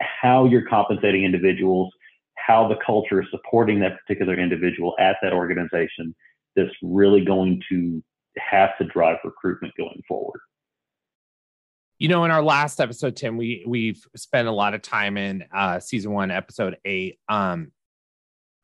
how 0.00 0.46
you're 0.46 0.66
compensating 0.66 1.24
individuals, 1.24 1.92
how 2.36 2.66
the 2.66 2.76
culture 2.84 3.22
is 3.22 3.28
supporting 3.30 3.78
that 3.80 3.98
particular 4.00 4.38
individual 4.38 4.94
at 4.98 5.16
that 5.22 5.32
organization 5.32 6.14
that's 6.56 6.72
really 6.82 7.24
going 7.24 7.62
to 7.68 8.02
have 8.38 8.70
to 8.78 8.84
drive 8.84 9.18
recruitment 9.24 9.74
going 9.76 10.02
forward. 10.08 10.40
You 12.02 12.08
know, 12.08 12.24
in 12.24 12.32
our 12.32 12.42
last 12.42 12.80
episode, 12.80 13.14
Tim, 13.14 13.36
we 13.36 13.62
we've 13.64 14.04
spent 14.16 14.48
a 14.48 14.50
lot 14.50 14.74
of 14.74 14.82
time 14.82 15.16
in 15.16 15.44
uh, 15.54 15.78
season 15.78 16.10
one, 16.10 16.32
episode 16.32 16.76
eight, 16.84 17.20
um, 17.28 17.70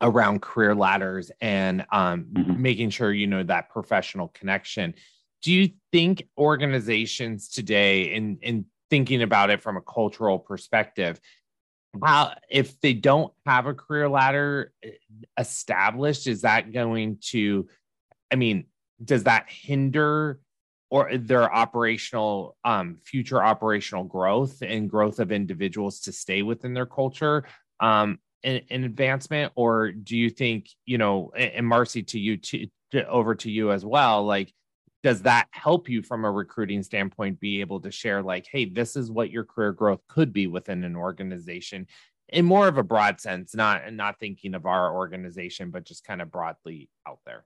around 0.01 0.41
career 0.41 0.75
ladders 0.75 1.31
and 1.39 1.85
um, 1.89 2.25
mm-hmm. 2.33 2.61
making 2.61 2.89
sure 2.89 3.13
you 3.13 3.27
know 3.27 3.41
that 3.43 3.69
professional 3.69 4.27
connection. 4.27 4.93
Do 5.41 5.53
you 5.53 5.69
think 5.93 6.27
organizations 6.37 7.47
today, 7.47 8.13
in 8.13 8.39
in 8.41 8.65
thinking 8.89 9.21
about 9.21 9.51
it 9.51 9.61
from 9.61 9.77
a 9.77 9.81
cultural 9.81 10.37
perspective, 10.37 11.21
how 12.03 12.33
if 12.49 12.77
they 12.81 12.91
don't 12.91 13.31
have 13.45 13.67
a 13.67 13.73
career 13.73 14.09
ladder 14.09 14.73
eh, 14.83 14.89
established, 15.37 16.27
is 16.27 16.41
that 16.41 16.73
going 16.73 17.19
to? 17.27 17.69
I 18.29 18.35
mean, 18.35 18.65
does 19.01 19.23
that 19.23 19.45
hinder 19.49 20.41
or 20.89 21.15
their 21.17 21.53
operational 21.53 22.57
um, 22.63 22.97
future 23.03 23.43
operational 23.43 24.03
growth 24.03 24.61
and 24.61 24.89
growth 24.89 25.19
of 25.19 25.31
individuals 25.31 26.01
to 26.01 26.11
stay 26.11 26.41
within 26.41 26.73
their 26.73 26.85
culture 26.85 27.45
um, 27.79 28.19
in, 28.43 28.83
advancement? 28.83 29.51
Or 29.55 29.91
do 29.91 30.17
you 30.17 30.29
think 30.29 30.69
you 30.85 30.97
know 30.97 31.31
and 31.35 31.65
marcie 31.65 32.03
to 32.07 32.19
you 32.19 32.37
to, 32.37 32.67
to, 32.91 33.07
over 33.07 33.35
to 33.35 33.51
you 33.51 33.71
as 33.71 33.85
well 33.85 34.25
like 34.25 34.53
does 35.01 35.21
that 35.21 35.47
help 35.51 35.87
you 35.87 36.01
from 36.01 36.25
a 36.25 36.31
recruiting 36.31 36.83
standpoint 36.83 37.39
be 37.39 37.61
able 37.61 37.79
to 37.81 37.91
share 37.91 38.21
like 38.21 38.47
hey 38.51 38.65
this 38.65 38.95
is 38.95 39.11
what 39.11 39.31
your 39.31 39.45
career 39.45 39.71
growth 39.71 40.01
could 40.07 40.33
be 40.33 40.47
within 40.47 40.83
an 40.83 40.95
organization? 40.95 41.87
In 42.31 42.45
more 42.45 42.67
of 42.67 42.77
a 42.77 42.83
broad 42.83 43.21
sense 43.21 43.53
not 43.53 43.93
not 43.93 44.19
thinking 44.19 44.55
of 44.55 44.65
our 44.65 44.95
organization 44.95 45.69
but 45.69 45.85
just 45.85 46.03
kind 46.03 46.21
of 46.21 46.31
broadly 46.31 46.89
out 47.07 47.19
there. 47.25 47.45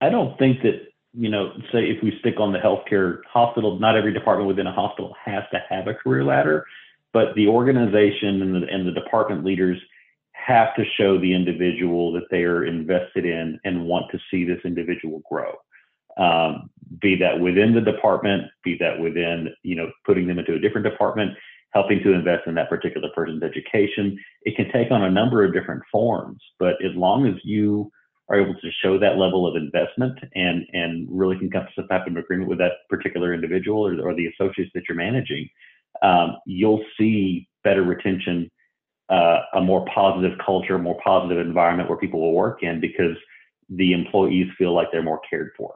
I 0.00 0.10
don't 0.10 0.38
think 0.38 0.62
that 0.62 0.82
you 1.16 1.30
know 1.30 1.52
say 1.72 1.84
if 1.84 2.02
we 2.02 2.16
stick 2.20 2.38
on 2.38 2.52
the 2.52 2.58
healthcare 2.58 3.20
hospital 3.32 3.78
not 3.78 3.96
every 3.96 4.12
department 4.12 4.46
within 4.46 4.66
a 4.66 4.72
hospital 4.72 5.14
has 5.24 5.42
to 5.50 5.58
have 5.68 5.86
a 5.86 5.94
career 5.94 6.24
ladder 6.24 6.66
but 7.12 7.34
the 7.34 7.48
organization 7.48 8.42
and 8.42 8.54
the, 8.54 8.68
and 8.68 8.86
the 8.86 8.92
department 8.92 9.44
leaders 9.44 9.80
have 10.46 10.74
to 10.76 10.84
show 10.98 11.18
the 11.18 11.34
individual 11.34 12.12
that 12.12 12.26
they 12.30 12.44
are 12.44 12.66
invested 12.66 13.24
in 13.24 13.58
and 13.64 13.86
want 13.86 14.10
to 14.12 14.18
see 14.30 14.44
this 14.44 14.60
individual 14.64 15.22
grow. 15.28 15.52
Um, 16.18 16.70
be 17.00 17.16
that 17.16 17.40
within 17.40 17.74
the 17.74 17.80
department, 17.80 18.44
be 18.62 18.76
that 18.80 19.00
within, 19.00 19.48
you 19.62 19.74
know, 19.74 19.90
putting 20.04 20.26
them 20.26 20.38
into 20.38 20.54
a 20.54 20.58
different 20.58 20.86
department, 20.86 21.32
helping 21.72 22.02
to 22.02 22.12
invest 22.12 22.46
in 22.46 22.54
that 22.54 22.68
particular 22.68 23.08
person's 23.14 23.42
education. 23.42 24.18
It 24.42 24.56
can 24.56 24.70
take 24.70 24.90
on 24.90 25.02
a 25.02 25.10
number 25.10 25.44
of 25.44 25.52
different 25.52 25.82
forms, 25.90 26.42
but 26.58 26.74
as 26.84 26.94
long 26.94 27.26
as 27.26 27.34
you 27.42 27.90
are 28.28 28.40
able 28.40 28.54
to 28.54 28.70
show 28.82 28.98
that 28.98 29.18
level 29.18 29.46
of 29.46 29.56
investment 29.56 30.18
and 30.34 30.66
and 30.72 31.08
really 31.10 31.38
can 31.38 31.50
come 31.50 31.64
to 31.64 31.72
some 31.76 31.88
type 31.88 32.06
of 32.06 32.16
agreement 32.16 32.48
with 32.48 32.58
that 32.58 32.72
particular 32.88 33.32
individual 33.32 33.86
or, 33.86 34.08
or 34.08 34.14
the 34.14 34.26
associates 34.26 34.70
that 34.74 34.82
you're 34.88 34.96
managing, 34.96 35.48
um, 36.02 36.36
you'll 36.46 36.84
see 36.98 37.48
better 37.62 37.82
retention 37.82 38.50
uh, 39.08 39.38
a 39.54 39.60
more 39.60 39.84
positive 39.94 40.36
culture, 40.44 40.78
more 40.78 40.98
positive 41.02 41.38
environment 41.38 41.88
where 41.88 41.98
people 41.98 42.20
will 42.20 42.32
work 42.32 42.62
in 42.62 42.80
because 42.80 43.16
the 43.68 43.92
employees 43.92 44.48
feel 44.58 44.74
like 44.74 44.88
they're 44.90 45.02
more 45.02 45.20
cared 45.28 45.50
for. 45.56 45.74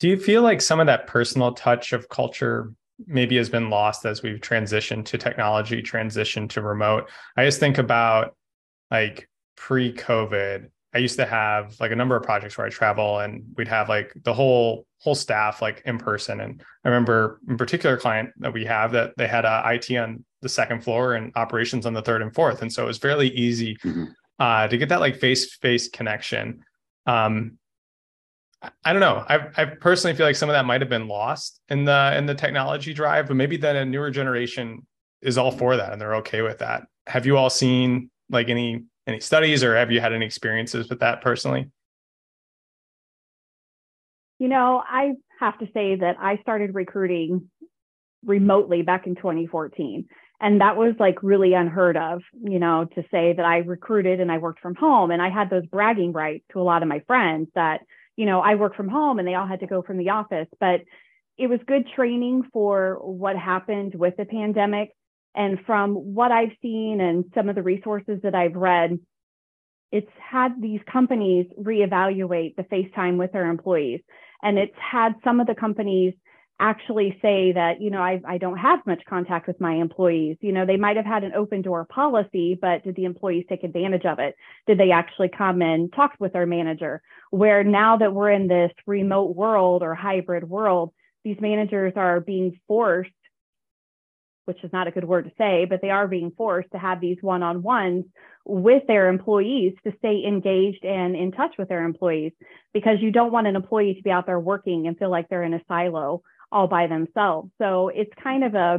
Do 0.00 0.08
you 0.08 0.18
feel 0.18 0.42
like 0.42 0.60
some 0.60 0.80
of 0.80 0.86
that 0.86 1.06
personal 1.06 1.52
touch 1.52 1.92
of 1.92 2.08
culture 2.08 2.72
maybe 3.06 3.36
has 3.36 3.48
been 3.48 3.70
lost 3.70 4.04
as 4.04 4.22
we've 4.22 4.40
transitioned 4.40 5.04
to 5.06 5.18
technology, 5.18 5.82
transitioned 5.82 6.50
to 6.50 6.62
remote? 6.62 7.08
I 7.36 7.44
just 7.44 7.60
think 7.60 7.78
about 7.78 8.34
like 8.90 9.28
pre 9.56 9.92
COVID, 9.92 10.68
I 10.94 10.98
used 10.98 11.16
to 11.16 11.26
have 11.26 11.78
like 11.80 11.92
a 11.92 11.96
number 11.96 12.16
of 12.16 12.22
projects 12.22 12.58
where 12.58 12.66
I 12.66 12.70
travel 12.70 13.20
and 13.20 13.44
we'd 13.56 13.68
have 13.68 13.88
like 13.88 14.12
the 14.24 14.34
whole 14.34 14.86
whole 14.98 15.14
staff 15.14 15.62
like 15.62 15.82
in 15.86 15.98
person. 15.98 16.40
And 16.40 16.62
I 16.84 16.88
remember 16.88 17.40
in 17.48 17.56
particular 17.56 17.96
client 17.96 18.30
that 18.38 18.52
we 18.52 18.64
have 18.66 18.92
that 18.92 19.12
they 19.16 19.26
had 19.26 19.44
a 19.44 19.62
IT 19.66 19.96
on 19.96 20.24
the 20.42 20.48
second 20.48 20.82
floor 20.82 21.14
and 21.14 21.32
operations 21.36 21.86
on 21.86 21.94
the 21.94 22.02
third 22.02 22.22
and 22.22 22.34
fourth. 22.34 22.62
And 22.62 22.72
so 22.72 22.82
it 22.82 22.86
was 22.86 22.98
fairly 22.98 23.28
easy 23.28 23.76
mm-hmm. 23.76 24.04
uh, 24.38 24.68
to 24.68 24.76
get 24.76 24.88
that 24.88 25.00
like 25.00 25.16
face 25.16 25.50
to 25.50 25.58
face 25.58 25.88
connection. 25.88 26.62
Um, 27.06 27.58
I 28.84 28.92
don't 28.92 29.00
know. 29.00 29.24
I, 29.26 29.46
I 29.56 29.64
personally 29.64 30.14
feel 30.14 30.26
like 30.26 30.36
some 30.36 30.50
of 30.50 30.54
that 30.54 30.66
might 30.66 30.82
have 30.82 30.90
been 30.90 31.08
lost 31.08 31.60
in 31.70 31.84
the 31.84 32.14
in 32.16 32.26
the 32.26 32.34
technology 32.34 32.92
drive, 32.92 33.26
but 33.28 33.36
maybe 33.36 33.56
then 33.56 33.76
a 33.76 33.84
newer 33.84 34.10
generation 34.10 34.86
is 35.22 35.38
all 35.38 35.50
for 35.50 35.76
that 35.76 35.92
and 35.92 36.00
they're 36.00 36.16
okay 36.16 36.42
with 36.42 36.58
that. 36.58 36.82
Have 37.06 37.26
you 37.26 37.36
all 37.36 37.50
seen 37.50 38.10
like 38.28 38.48
any 38.48 38.84
any 39.10 39.20
studies 39.20 39.62
or 39.62 39.76
have 39.76 39.90
you 39.90 40.00
had 40.00 40.12
any 40.12 40.24
experiences 40.24 40.88
with 40.88 41.00
that 41.00 41.20
personally? 41.20 41.68
You 44.38 44.48
know, 44.48 44.82
I 44.86 45.12
have 45.38 45.58
to 45.58 45.66
say 45.74 45.96
that 45.96 46.16
I 46.18 46.38
started 46.38 46.74
recruiting 46.74 47.50
remotely 48.24 48.82
back 48.82 49.06
in 49.06 49.14
2014. 49.14 50.06
And 50.40 50.60
that 50.62 50.76
was 50.76 50.94
like 50.98 51.22
really 51.22 51.52
unheard 51.52 51.98
of, 51.98 52.22
you 52.42 52.58
know, 52.58 52.86
to 52.94 53.02
say 53.10 53.34
that 53.34 53.44
I 53.44 53.58
recruited 53.58 54.20
and 54.20 54.32
I 54.32 54.38
worked 54.38 54.60
from 54.60 54.74
home. 54.74 55.10
And 55.10 55.20
I 55.20 55.28
had 55.28 55.50
those 55.50 55.66
bragging 55.66 56.12
rights 56.12 56.44
to 56.52 56.60
a 56.60 56.64
lot 56.64 56.82
of 56.82 56.88
my 56.88 57.00
friends 57.06 57.48
that, 57.54 57.82
you 58.16 58.24
know, 58.24 58.40
I 58.40 58.54
work 58.54 58.74
from 58.74 58.88
home 58.88 59.18
and 59.18 59.28
they 59.28 59.34
all 59.34 59.46
had 59.46 59.60
to 59.60 59.66
go 59.66 59.82
from 59.82 59.98
the 59.98 60.10
office. 60.10 60.48
But 60.58 60.80
it 61.36 61.48
was 61.48 61.60
good 61.66 61.86
training 61.94 62.44
for 62.52 62.98
what 63.02 63.36
happened 63.36 63.94
with 63.94 64.16
the 64.16 64.24
pandemic. 64.24 64.90
And 65.34 65.58
from 65.64 65.94
what 65.94 66.32
I've 66.32 66.52
seen 66.60 67.00
and 67.00 67.24
some 67.34 67.48
of 67.48 67.54
the 67.54 67.62
resources 67.62 68.20
that 68.22 68.34
I've 68.34 68.56
read, 68.56 68.98
it's 69.92 70.10
had 70.18 70.60
these 70.60 70.80
companies 70.90 71.46
reevaluate 71.58 72.56
the 72.56 72.64
face 72.64 72.90
time 72.94 73.18
with 73.18 73.32
their 73.32 73.46
employees. 73.46 74.00
And 74.42 74.58
it's 74.58 74.76
had 74.78 75.14
some 75.24 75.40
of 75.40 75.46
the 75.46 75.54
companies 75.54 76.14
actually 76.60 77.18
say 77.22 77.52
that, 77.52 77.80
you 77.80 77.90
know, 77.90 78.02
I, 78.02 78.20
I 78.26 78.38
don't 78.38 78.58
have 78.58 78.86
much 78.86 79.02
contact 79.08 79.46
with 79.46 79.60
my 79.60 79.74
employees. 79.74 80.36
You 80.40 80.52
know, 80.52 80.66
they 80.66 80.76
might 80.76 80.96
have 80.96 81.06
had 81.06 81.24
an 81.24 81.32
open 81.34 81.62
door 81.62 81.86
policy, 81.86 82.56
but 82.60 82.84
did 82.84 82.96
the 82.96 83.06
employees 83.06 83.46
take 83.48 83.64
advantage 83.64 84.04
of 84.04 84.18
it? 84.18 84.36
Did 84.66 84.78
they 84.78 84.90
actually 84.90 85.30
come 85.36 85.62
and 85.62 85.92
talk 85.92 86.12
with 86.20 86.34
their 86.34 86.46
manager? 86.46 87.00
Where 87.30 87.64
now 87.64 87.96
that 87.96 88.12
we're 88.12 88.30
in 88.30 88.46
this 88.46 88.72
remote 88.86 89.34
world 89.34 89.82
or 89.82 89.94
hybrid 89.94 90.48
world, 90.48 90.92
these 91.24 91.40
managers 91.40 91.94
are 91.96 92.20
being 92.20 92.60
forced 92.68 93.10
which 94.44 94.62
is 94.64 94.72
not 94.72 94.88
a 94.88 94.90
good 94.90 95.04
word 95.04 95.24
to 95.24 95.32
say, 95.38 95.66
but 95.68 95.80
they 95.82 95.90
are 95.90 96.08
being 96.08 96.32
forced 96.36 96.70
to 96.72 96.78
have 96.78 97.00
these 97.00 97.18
one 97.20 97.42
on 97.42 97.62
ones 97.62 98.04
with 98.44 98.82
their 98.86 99.08
employees 99.08 99.74
to 99.84 99.92
stay 99.98 100.24
engaged 100.26 100.84
and 100.84 101.14
in 101.14 101.32
touch 101.32 101.54
with 101.58 101.68
their 101.68 101.84
employees 101.84 102.32
because 102.72 102.96
you 103.00 103.10
don't 103.10 103.32
want 103.32 103.46
an 103.46 103.56
employee 103.56 103.94
to 103.94 104.02
be 104.02 104.10
out 104.10 104.26
there 104.26 104.40
working 104.40 104.86
and 104.86 104.98
feel 104.98 105.10
like 105.10 105.28
they're 105.28 105.42
in 105.42 105.54
a 105.54 105.60
silo 105.68 106.22
all 106.50 106.66
by 106.66 106.86
themselves. 106.86 107.50
So 107.58 107.88
it's 107.88 108.10
kind 108.22 108.44
of 108.44 108.54
a, 108.54 108.78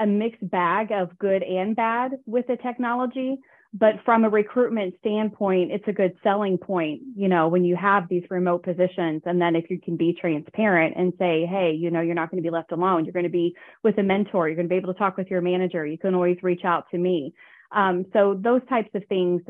a 0.00 0.06
mixed 0.06 0.48
bag 0.48 0.90
of 0.92 1.18
good 1.18 1.42
and 1.42 1.76
bad 1.76 2.12
with 2.24 2.46
the 2.46 2.56
technology 2.56 3.38
but 3.74 3.94
from 4.04 4.24
a 4.24 4.28
recruitment 4.28 4.94
standpoint 5.00 5.70
it's 5.70 5.86
a 5.86 5.92
good 5.92 6.16
selling 6.22 6.56
point 6.56 7.00
you 7.14 7.28
know 7.28 7.48
when 7.48 7.64
you 7.64 7.76
have 7.76 8.08
these 8.08 8.24
remote 8.30 8.62
positions. 8.62 9.22
And 9.26 9.40
then 9.40 9.56
if 9.56 9.70
you 9.70 9.80
can 9.80 9.96
be 9.96 10.16
transparent 10.18 10.94
and 10.96 11.12
say 11.18 11.46
hey 11.46 11.72
you 11.78 11.90
know 11.90 12.00
you're 12.00 12.14
not 12.14 12.30
going 12.30 12.42
to 12.42 12.46
be 12.46 12.52
left 12.52 12.72
alone. 12.72 13.04
You're 13.04 13.12
going 13.12 13.24
to 13.24 13.30
be 13.30 13.54
with 13.82 13.98
a 13.98 14.02
mentor. 14.02 14.48
You're 14.48 14.56
going 14.56 14.68
to 14.68 14.72
be 14.72 14.76
able 14.76 14.92
to 14.92 14.98
talk 14.98 15.16
with 15.16 15.28
your 15.28 15.40
manager. 15.40 15.86
You 15.86 15.98
can 15.98 16.14
always 16.14 16.38
reach 16.42 16.64
out 16.64 16.86
to 16.90 16.98
me. 16.98 17.34
Um, 17.70 18.06
so 18.12 18.38
those 18.40 18.62
types 18.68 18.90
of 18.94 19.02
things 19.08 19.42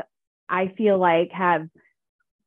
i 0.50 0.72
feel 0.78 0.98
like 0.98 1.30
have 1.30 1.68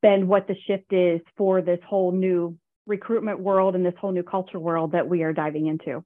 been 0.01 0.27
what 0.27 0.47
the 0.47 0.55
shift 0.67 0.91
is 0.91 1.21
for 1.37 1.61
this 1.61 1.79
whole 1.87 2.11
new 2.11 2.57
recruitment 2.87 3.39
world 3.39 3.75
and 3.75 3.85
this 3.85 3.93
whole 3.99 4.11
new 4.11 4.23
culture 4.23 4.59
world 4.59 4.91
that 4.93 5.07
we 5.07 5.23
are 5.23 5.33
diving 5.33 5.67
into. 5.67 6.03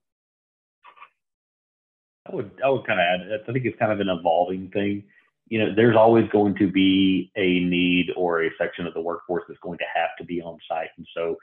I 2.29 2.36
would 2.36 2.51
I 2.63 2.69
would 2.69 2.86
kind 2.86 3.00
of 3.00 3.05
add. 3.05 3.41
I 3.48 3.51
think 3.51 3.65
it's 3.65 3.79
kind 3.79 3.91
of 3.91 4.00
an 4.00 4.10
evolving 4.10 4.69
thing 4.72 5.03
you 5.47 5.59
know, 5.59 5.73
there's 5.75 5.95
always 5.95 6.27
going 6.29 6.55
to 6.55 6.71
be 6.71 7.31
a 7.35 7.59
need 7.59 8.07
or 8.15 8.43
a 8.43 8.49
section 8.57 8.87
of 8.87 8.93
the 8.93 9.01
workforce 9.01 9.43
that's 9.47 9.59
going 9.61 9.77
to 9.77 9.85
have 9.93 10.09
to 10.17 10.25
be 10.25 10.41
on 10.41 10.57
site. 10.67 10.89
And 10.97 11.07
so, 11.15 11.35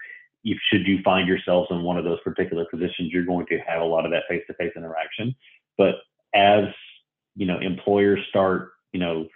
if 0.45 0.59
should 0.73 0.89
you 0.89 0.99
find 1.05 1.29
yourselves 1.29 1.69
in 1.71 1.83
one 1.83 1.97
of 1.97 2.05
those 2.05 2.21
particular 2.25 2.65
positions, 2.69 3.13
you're 3.13 3.25
going 3.25 3.47
to 3.47 3.59
have 3.59 3.81
a 3.81 3.85
lot 3.85 4.05
of 4.05 4.11
that 4.11 4.25
face-to-face 4.29 4.73
interaction. 4.77 5.35
But 5.79 5.95
as 6.35 6.65
you 7.37 7.47
know, 7.47 7.59
employers 7.61 8.21
start, 8.29 8.73
you 8.93 9.01
know, 9.01 9.27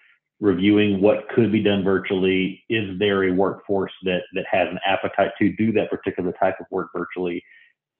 reviewing 0.40 1.00
what 1.00 1.28
could 1.30 1.50
be 1.50 1.62
done 1.62 1.82
virtually, 1.82 2.62
is 2.68 2.98
there 2.98 3.24
a 3.24 3.32
workforce 3.32 3.92
that 4.02 4.22
that 4.34 4.44
has 4.50 4.68
an 4.68 4.78
appetite 4.84 5.30
to 5.38 5.52
do 5.56 5.72
that 5.72 5.90
particular 5.90 6.32
type 6.32 6.56
of 6.60 6.66
work 6.70 6.88
virtually? 6.94 7.42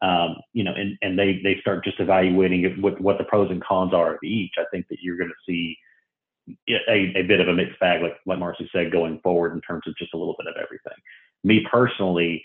Um, 0.03 0.37
you 0.53 0.63
know, 0.63 0.75
and, 0.75 0.99
and 1.01 1.19
they 1.19 1.41
they 1.43 1.59
start 1.61 1.85
just 1.85 2.01
evaluating 2.01 2.83
what 2.83 3.01
what 3.01 3.19
the 3.19 3.25
pros 3.25 3.51
and 3.51 3.65
cons 3.65 3.95
are 3.95 4.15
of 4.15 4.23
each. 4.23 4.53
I 4.59 4.65
think 4.71 4.87
that 4.89 4.99
you're 5.01 5.17
going 5.17 5.31
to 5.31 5.53
see 5.53 5.79
a, 6.69 7.13
a 7.17 7.23
bit 7.23 7.41
of 7.41 7.49
a 7.49 7.53
mixed 7.55 7.79
bag, 7.81 8.03
like 8.03 8.17
like 8.27 8.39
Marcie 8.39 8.69
said, 8.73 8.93
going 8.93 9.21
forward 9.21 9.53
in 9.53 9.61
terms 9.61 9.83
of 9.87 9.97
just 9.97 10.15
a 10.15 10.17
little 10.17 10.37
bit 10.39 10.49
of 10.49 10.55
everything. 10.63 10.99
Me 11.45 11.65
personally, 11.71 12.45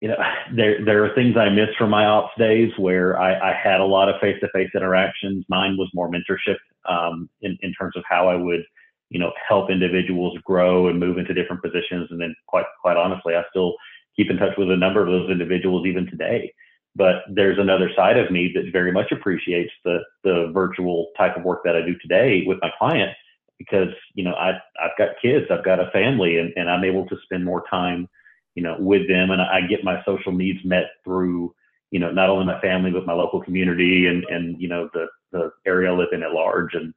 you 0.00 0.08
know, 0.08 0.16
there 0.56 0.84
there 0.84 1.04
are 1.04 1.14
things 1.14 1.36
I 1.36 1.48
miss 1.48 1.68
from 1.78 1.90
my 1.90 2.06
ops 2.06 2.32
days 2.38 2.70
where 2.76 3.18
I, 3.18 3.50
I 3.50 3.52
had 3.52 3.80
a 3.80 3.84
lot 3.84 4.08
of 4.08 4.20
face 4.20 4.38
to 4.40 4.48
face 4.52 4.70
interactions. 4.74 5.44
Mine 5.48 5.76
was 5.78 5.90
more 5.94 6.10
mentorship 6.10 6.56
um, 6.88 7.28
in 7.42 7.56
in 7.62 7.72
terms 7.72 7.96
of 7.96 8.04
how 8.08 8.28
I 8.28 8.36
would, 8.36 8.62
you 9.10 9.18
know, 9.18 9.32
help 9.48 9.70
individuals 9.70 10.36
grow 10.44 10.88
and 10.88 10.98
move 10.98 11.18
into 11.18 11.34
different 11.34 11.62
positions. 11.62 12.08
And 12.10 12.20
then 12.20 12.34
quite 12.46 12.66
quite 12.80 12.96
honestly, 12.96 13.34
I 13.34 13.42
still 13.50 13.74
keep 14.16 14.30
in 14.30 14.36
touch 14.36 14.56
with 14.58 14.70
a 14.70 14.76
number 14.76 15.00
of 15.00 15.08
those 15.08 15.30
individuals 15.30 15.86
even 15.86 16.06
today. 16.06 16.52
But 16.96 17.24
there's 17.28 17.58
another 17.58 17.90
side 17.96 18.16
of 18.16 18.30
me 18.30 18.52
that 18.54 18.72
very 18.72 18.92
much 18.92 19.10
appreciates 19.12 19.72
the 19.84 19.98
the 20.22 20.50
virtual 20.52 21.10
type 21.16 21.36
of 21.36 21.42
work 21.42 21.62
that 21.64 21.76
I 21.76 21.82
do 21.82 21.96
today 21.98 22.44
with 22.46 22.58
my 22.62 22.70
client 22.78 23.10
because 23.58 23.88
you 24.14 24.24
know 24.24 24.34
I 24.34 24.50
I've 24.80 24.96
got 24.98 25.20
kids, 25.20 25.46
I've 25.50 25.64
got 25.64 25.80
a 25.80 25.90
family, 25.90 26.38
and, 26.38 26.52
and 26.56 26.70
I'm 26.70 26.84
able 26.84 27.06
to 27.06 27.16
spend 27.24 27.44
more 27.44 27.64
time, 27.68 28.08
you 28.54 28.62
know, 28.62 28.76
with 28.78 29.08
them, 29.08 29.30
and 29.30 29.42
I 29.42 29.62
get 29.62 29.84
my 29.84 30.02
social 30.04 30.32
needs 30.32 30.64
met 30.64 30.86
through 31.04 31.54
you 31.94 32.00
know 32.00 32.10
not 32.10 32.28
only 32.28 32.44
my 32.44 32.60
family 32.60 32.90
but 32.90 33.06
my 33.06 33.12
local 33.12 33.40
community 33.40 34.08
and 34.08 34.24
and 34.24 34.60
you 34.60 34.68
know 34.68 34.90
the 34.92 35.06
the 35.30 35.52
area 35.64 35.92
I 35.92 35.96
live 35.96 36.08
in 36.12 36.24
at 36.24 36.32
large 36.32 36.74
and 36.74 36.92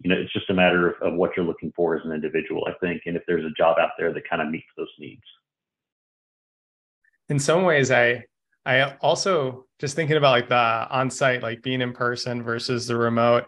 you 0.00 0.10
know 0.10 0.16
it's 0.20 0.32
just 0.32 0.50
a 0.50 0.54
matter 0.54 0.90
of, 0.90 1.00
of 1.00 1.14
what 1.14 1.36
you're 1.36 1.46
looking 1.46 1.72
for 1.76 1.96
as 1.96 2.04
an 2.04 2.12
individual 2.12 2.66
I 2.66 2.72
think 2.84 3.02
and 3.06 3.16
if 3.16 3.22
there's 3.28 3.44
a 3.44 3.54
job 3.56 3.78
out 3.78 3.90
there 3.96 4.12
that 4.12 4.28
kind 4.28 4.42
of 4.42 4.48
meets 4.48 4.66
those 4.76 4.88
needs. 4.98 5.22
in 7.28 7.38
some 7.38 7.62
ways, 7.62 7.92
I 7.92 8.24
I 8.66 8.94
also 9.00 9.66
just 9.78 9.96
thinking 9.96 10.16
about 10.16 10.32
like 10.32 10.48
the 10.48 10.54
on-site, 10.56 11.42
like 11.42 11.62
being 11.62 11.80
in 11.80 11.92
person 11.92 12.42
versus 12.42 12.86
the 12.86 12.96
remote. 12.96 13.44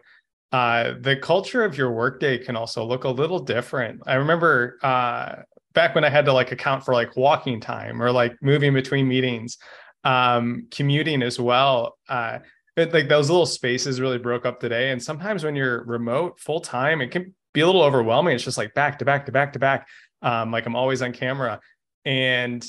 Uh, 0.52 0.94
the 1.00 1.16
culture 1.16 1.64
of 1.64 1.76
your 1.76 1.92
workday 1.92 2.38
can 2.38 2.56
also 2.56 2.84
look 2.84 3.04
a 3.04 3.08
little 3.08 3.38
different. 3.38 4.02
I 4.06 4.14
remember 4.14 4.78
uh, 4.82 5.36
back 5.72 5.94
when 5.94 6.04
I 6.04 6.10
had 6.10 6.26
to 6.26 6.32
like 6.32 6.52
account 6.52 6.84
for 6.84 6.94
like 6.94 7.16
walking 7.16 7.60
time 7.60 8.02
or 8.02 8.12
like 8.12 8.34
moving 8.42 8.74
between 8.74 9.08
meetings, 9.08 9.58
um, 10.04 10.66
commuting 10.70 11.22
as 11.22 11.38
well. 11.40 11.96
Uh, 12.08 12.40
it, 12.76 12.92
like 12.92 13.08
those 13.08 13.30
little 13.30 13.46
spaces 13.46 14.00
really 14.00 14.18
broke 14.18 14.46
up 14.46 14.60
today. 14.60 14.90
And 14.90 15.02
sometimes 15.02 15.44
when 15.44 15.56
you're 15.56 15.84
remote 15.84 16.40
full 16.40 16.60
time, 16.60 17.00
it 17.00 17.10
can 17.10 17.34
be 17.52 17.60
a 17.60 17.66
little 17.66 17.82
overwhelming. 17.82 18.34
It's 18.34 18.44
just 18.44 18.58
like 18.58 18.74
back 18.74 18.98
to 19.00 19.04
back 19.04 19.26
to 19.26 19.32
back 19.32 19.52
to 19.54 19.58
back. 19.58 19.86
Um, 20.22 20.50
like 20.50 20.66
I'm 20.66 20.76
always 20.76 21.02
on 21.02 21.12
camera. 21.12 21.60
And 22.04 22.64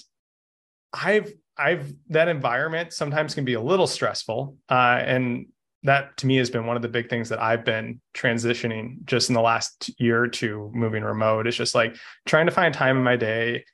I've 0.93 1.31
I've 1.57 1.93
that 2.09 2.27
environment 2.27 2.93
sometimes 2.93 3.35
can 3.35 3.45
be 3.45 3.53
a 3.53 3.61
little 3.61 3.87
stressful. 3.87 4.57
Uh, 4.69 4.99
and 5.03 5.47
that 5.83 6.15
to 6.17 6.27
me 6.27 6.37
has 6.37 6.49
been 6.49 6.65
one 6.65 6.75
of 6.75 6.81
the 6.81 6.87
big 6.87 7.09
things 7.09 7.29
that 7.29 7.41
I've 7.41 7.65
been 7.65 7.99
transitioning 8.13 9.03
just 9.05 9.29
in 9.29 9.35
the 9.35 9.41
last 9.41 9.91
year 9.99 10.23
or 10.23 10.27
two 10.27 10.71
moving 10.73 11.03
remote. 11.03 11.45
It's 11.45 11.57
just 11.57 11.75
like 11.75 11.95
trying 12.25 12.45
to 12.45 12.51
find 12.51 12.73
time 12.73 12.97
in 12.97 13.03
my 13.03 13.17
day 13.17 13.65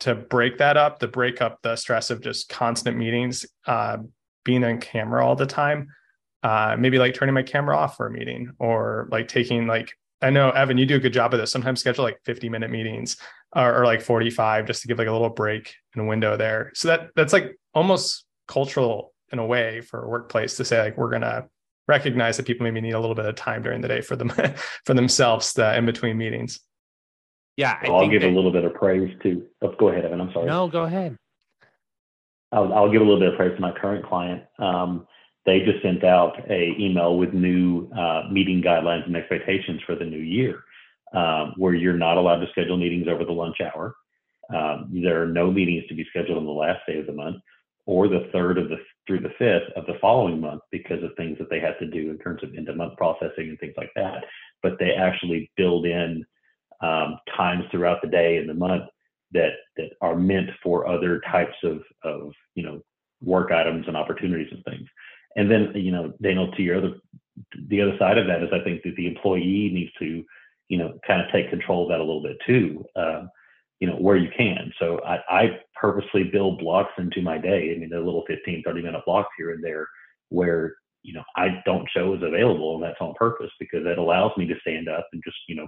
to 0.00 0.14
break 0.14 0.58
that 0.58 0.76
up, 0.76 0.98
to 0.98 1.08
break 1.08 1.40
up 1.40 1.62
the 1.62 1.76
stress 1.76 2.10
of 2.10 2.20
just 2.20 2.48
constant 2.48 2.96
meetings, 2.96 3.46
uh, 3.66 3.98
being 4.44 4.64
on 4.64 4.78
camera 4.78 5.24
all 5.24 5.36
the 5.36 5.46
time. 5.46 5.88
Uh, 6.42 6.76
maybe 6.78 6.98
like 6.98 7.14
turning 7.14 7.34
my 7.34 7.42
camera 7.42 7.76
off 7.76 7.96
for 7.96 8.06
a 8.06 8.10
meeting 8.10 8.52
or 8.58 9.08
like 9.10 9.28
taking 9.28 9.66
like 9.66 9.94
I 10.24 10.30
know 10.30 10.50
Evan, 10.50 10.78
you 10.78 10.86
do 10.86 10.96
a 10.96 11.00
good 11.00 11.12
job 11.12 11.34
of 11.34 11.40
this. 11.40 11.52
Sometimes 11.52 11.80
schedule 11.80 12.02
like 12.02 12.18
50 12.24 12.48
minute 12.48 12.70
meetings 12.70 13.18
or, 13.54 13.82
or 13.82 13.84
like 13.84 14.00
45 14.00 14.66
just 14.66 14.82
to 14.82 14.88
give 14.88 14.98
like 14.98 15.06
a 15.06 15.12
little 15.12 15.28
break 15.28 15.74
in 15.94 16.00
a 16.00 16.06
window 16.06 16.36
there. 16.36 16.72
So 16.74 16.88
that 16.88 17.10
that's 17.14 17.32
like 17.34 17.58
almost 17.74 18.24
cultural 18.48 19.12
in 19.32 19.38
a 19.38 19.46
way 19.46 19.82
for 19.82 20.02
a 20.02 20.08
workplace 20.08 20.56
to 20.56 20.64
say 20.64 20.80
like 20.80 20.96
we're 20.96 21.10
gonna 21.10 21.46
recognize 21.86 22.38
that 22.38 22.46
people 22.46 22.64
maybe 22.64 22.80
need 22.80 22.94
a 22.94 23.00
little 23.00 23.14
bit 23.14 23.26
of 23.26 23.34
time 23.34 23.62
during 23.62 23.82
the 23.82 23.88
day 23.88 24.00
for 24.00 24.16
them 24.16 24.32
for 24.86 24.94
themselves 24.94 25.52
the, 25.52 25.76
in 25.76 25.84
between 25.84 26.16
meetings. 26.16 26.60
Yeah, 27.56 27.78
I 27.82 27.90
will 27.90 28.08
give 28.08 28.22
that... 28.22 28.30
a 28.30 28.34
little 28.34 28.50
bit 28.50 28.64
of 28.64 28.74
praise 28.74 29.14
to. 29.22 29.46
Oh, 29.60 29.74
go 29.78 29.88
ahead, 29.88 30.06
Evan. 30.06 30.22
I'm 30.22 30.32
sorry. 30.32 30.46
No, 30.46 30.68
go 30.68 30.84
ahead. 30.84 31.16
I'll, 32.50 32.72
I'll 32.72 32.90
give 32.90 33.02
a 33.02 33.04
little 33.04 33.20
bit 33.20 33.32
of 33.32 33.36
praise 33.36 33.54
to 33.54 33.60
my 33.60 33.72
current 33.72 34.06
client. 34.06 34.42
Um, 34.58 35.06
they 35.46 35.60
just 35.60 35.82
sent 35.82 36.04
out 36.04 36.38
a 36.50 36.74
email 36.78 37.16
with 37.16 37.34
new 37.34 37.90
uh, 37.92 38.24
meeting 38.30 38.62
guidelines 38.62 39.06
and 39.06 39.16
expectations 39.16 39.80
for 39.84 39.94
the 39.94 40.04
new 40.04 40.18
year, 40.18 40.64
um, 41.12 41.54
where 41.56 41.74
you're 41.74 41.96
not 41.96 42.16
allowed 42.16 42.40
to 42.40 42.50
schedule 42.50 42.76
meetings 42.76 43.08
over 43.08 43.24
the 43.24 43.32
lunch 43.32 43.56
hour. 43.60 43.94
Um, 44.54 44.90
there 44.92 45.22
are 45.22 45.26
no 45.26 45.50
meetings 45.50 45.84
to 45.88 45.94
be 45.94 46.06
scheduled 46.10 46.38
on 46.38 46.44
the 46.44 46.50
last 46.50 46.80
day 46.86 46.98
of 46.98 47.06
the 47.06 47.12
month 47.12 47.36
or 47.86 48.08
the 48.08 48.28
third 48.32 48.58
of 48.58 48.68
the 48.68 48.76
through 49.06 49.20
the 49.20 49.34
fifth 49.38 49.70
of 49.76 49.84
the 49.86 49.98
following 50.00 50.40
month 50.40 50.62
because 50.70 51.02
of 51.02 51.10
things 51.16 51.36
that 51.38 51.50
they 51.50 51.60
have 51.60 51.78
to 51.78 51.86
do 51.86 52.10
in 52.10 52.18
terms 52.18 52.42
of 52.42 52.54
end 52.54 52.68
of 52.68 52.76
month 52.76 52.96
processing 52.96 53.48
and 53.50 53.58
things 53.58 53.74
like 53.76 53.90
that. 53.94 54.24
But 54.62 54.78
they 54.78 54.92
actually 54.92 55.50
build 55.56 55.84
in 55.84 56.24
um, 56.80 57.18
times 57.36 57.64
throughout 57.70 58.00
the 58.02 58.08
day 58.08 58.38
and 58.38 58.48
the 58.48 58.54
month 58.54 58.84
that 59.32 59.52
that 59.76 59.90
are 60.00 60.16
meant 60.16 60.50
for 60.62 60.86
other 60.86 61.20
types 61.30 61.56
of 61.62 61.82
of 62.02 62.32
you 62.54 62.62
know 62.62 62.80
work 63.22 63.50
items 63.52 63.86
and 63.86 63.96
opportunities 63.96 64.52
and 64.52 64.64
things. 64.64 64.88
And 65.36 65.50
then 65.50 65.72
you 65.74 65.90
know 65.92 66.12
Daniel, 66.22 66.50
to 66.52 66.62
your 66.62 66.78
other 66.78 66.94
the 67.68 67.80
other 67.80 67.96
side 67.98 68.18
of 68.18 68.26
that 68.26 68.42
is 68.42 68.50
I 68.52 68.62
think 68.62 68.82
that 68.84 68.94
the 68.96 69.06
employee 69.06 69.70
needs 69.72 69.92
to 69.98 70.24
you 70.68 70.78
know 70.78 70.98
kind 71.06 71.20
of 71.20 71.30
take 71.32 71.50
control 71.50 71.84
of 71.84 71.88
that 71.90 72.00
a 72.00 72.04
little 72.04 72.22
bit 72.22 72.36
too. 72.46 72.84
Uh, 72.96 73.24
you 73.80 73.90
know, 73.90 73.96
where 73.96 74.16
you 74.16 74.30
can. 74.36 74.72
So 74.78 75.00
I, 75.04 75.18
I 75.28 75.60
purposely 75.74 76.24
build 76.24 76.58
blocks 76.58 76.92
into 76.96 77.20
my 77.20 77.38
day. 77.38 77.74
I 77.74 77.78
mean, 77.78 77.90
they're 77.90 78.00
little 78.00 78.24
15, 78.26 78.62
30 78.64 78.82
minute 78.82 79.02
blocks 79.04 79.28
here 79.36 79.50
and 79.50 79.62
there 79.62 79.86
where, 80.30 80.76
you 81.02 81.12
know, 81.12 81.22
I 81.36 81.62
don't 81.66 81.88
show 81.94 82.14
as 82.14 82.22
available 82.22 82.76
and 82.76 82.82
that's 82.82 83.00
on 83.00 83.14
purpose 83.14 83.50
because 83.60 83.84
it 83.84 83.98
allows 83.98 84.32
me 84.36 84.46
to 84.46 84.54
stand 84.60 84.88
up 84.88 85.06
and 85.12 85.22
just, 85.22 85.36
you 85.48 85.56
know, 85.56 85.66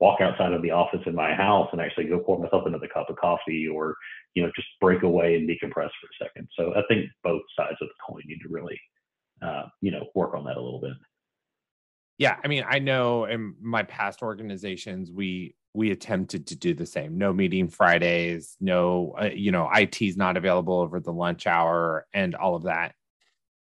walk 0.00 0.20
outside 0.20 0.52
of 0.52 0.60
the 0.60 0.72
office 0.72 1.00
in 1.06 1.14
my 1.14 1.32
house 1.32 1.68
and 1.72 1.80
actually 1.80 2.04
go 2.04 2.18
pour 2.18 2.38
myself 2.38 2.64
another 2.66 2.88
cup 2.92 3.08
of 3.08 3.16
coffee 3.16 3.66
or, 3.66 3.96
you 4.34 4.42
know, 4.42 4.50
just 4.54 4.68
break 4.80 5.02
away 5.02 5.36
and 5.36 5.48
decompress 5.48 5.88
for 5.88 6.08
a 6.10 6.24
second. 6.24 6.48
So 6.58 6.74
I 6.74 6.82
think 6.88 7.06
both 7.22 7.42
sides 7.56 7.78
of 7.80 7.88
the 7.88 7.94
coin 8.06 8.22
need 8.26 8.40
to 8.42 8.48
really, 8.50 8.78
uh, 9.42 9.64
you 9.80 9.90
know, 9.90 10.06
work 10.14 10.34
on 10.34 10.44
that 10.44 10.56
a 10.56 10.60
little 10.60 10.80
bit. 10.80 10.92
Yeah, 12.18 12.36
I 12.42 12.48
mean, 12.48 12.64
I 12.68 12.78
know 12.78 13.24
in 13.24 13.54
my 13.60 13.82
past 13.82 14.22
organizations, 14.22 15.10
we 15.10 15.56
we 15.74 15.90
attempted 15.90 16.46
to 16.46 16.56
do 16.56 16.72
the 16.72 16.86
same. 16.86 17.18
No 17.18 17.32
meeting 17.32 17.68
Fridays, 17.68 18.56
no, 18.60 19.16
uh, 19.20 19.30
you 19.34 19.50
know, 19.50 19.68
IT's 19.74 20.16
not 20.16 20.36
available 20.36 20.78
over 20.78 21.00
the 21.00 21.12
lunch 21.12 21.48
hour, 21.48 22.06
and 22.14 22.34
all 22.36 22.54
of 22.54 22.64
that. 22.64 22.94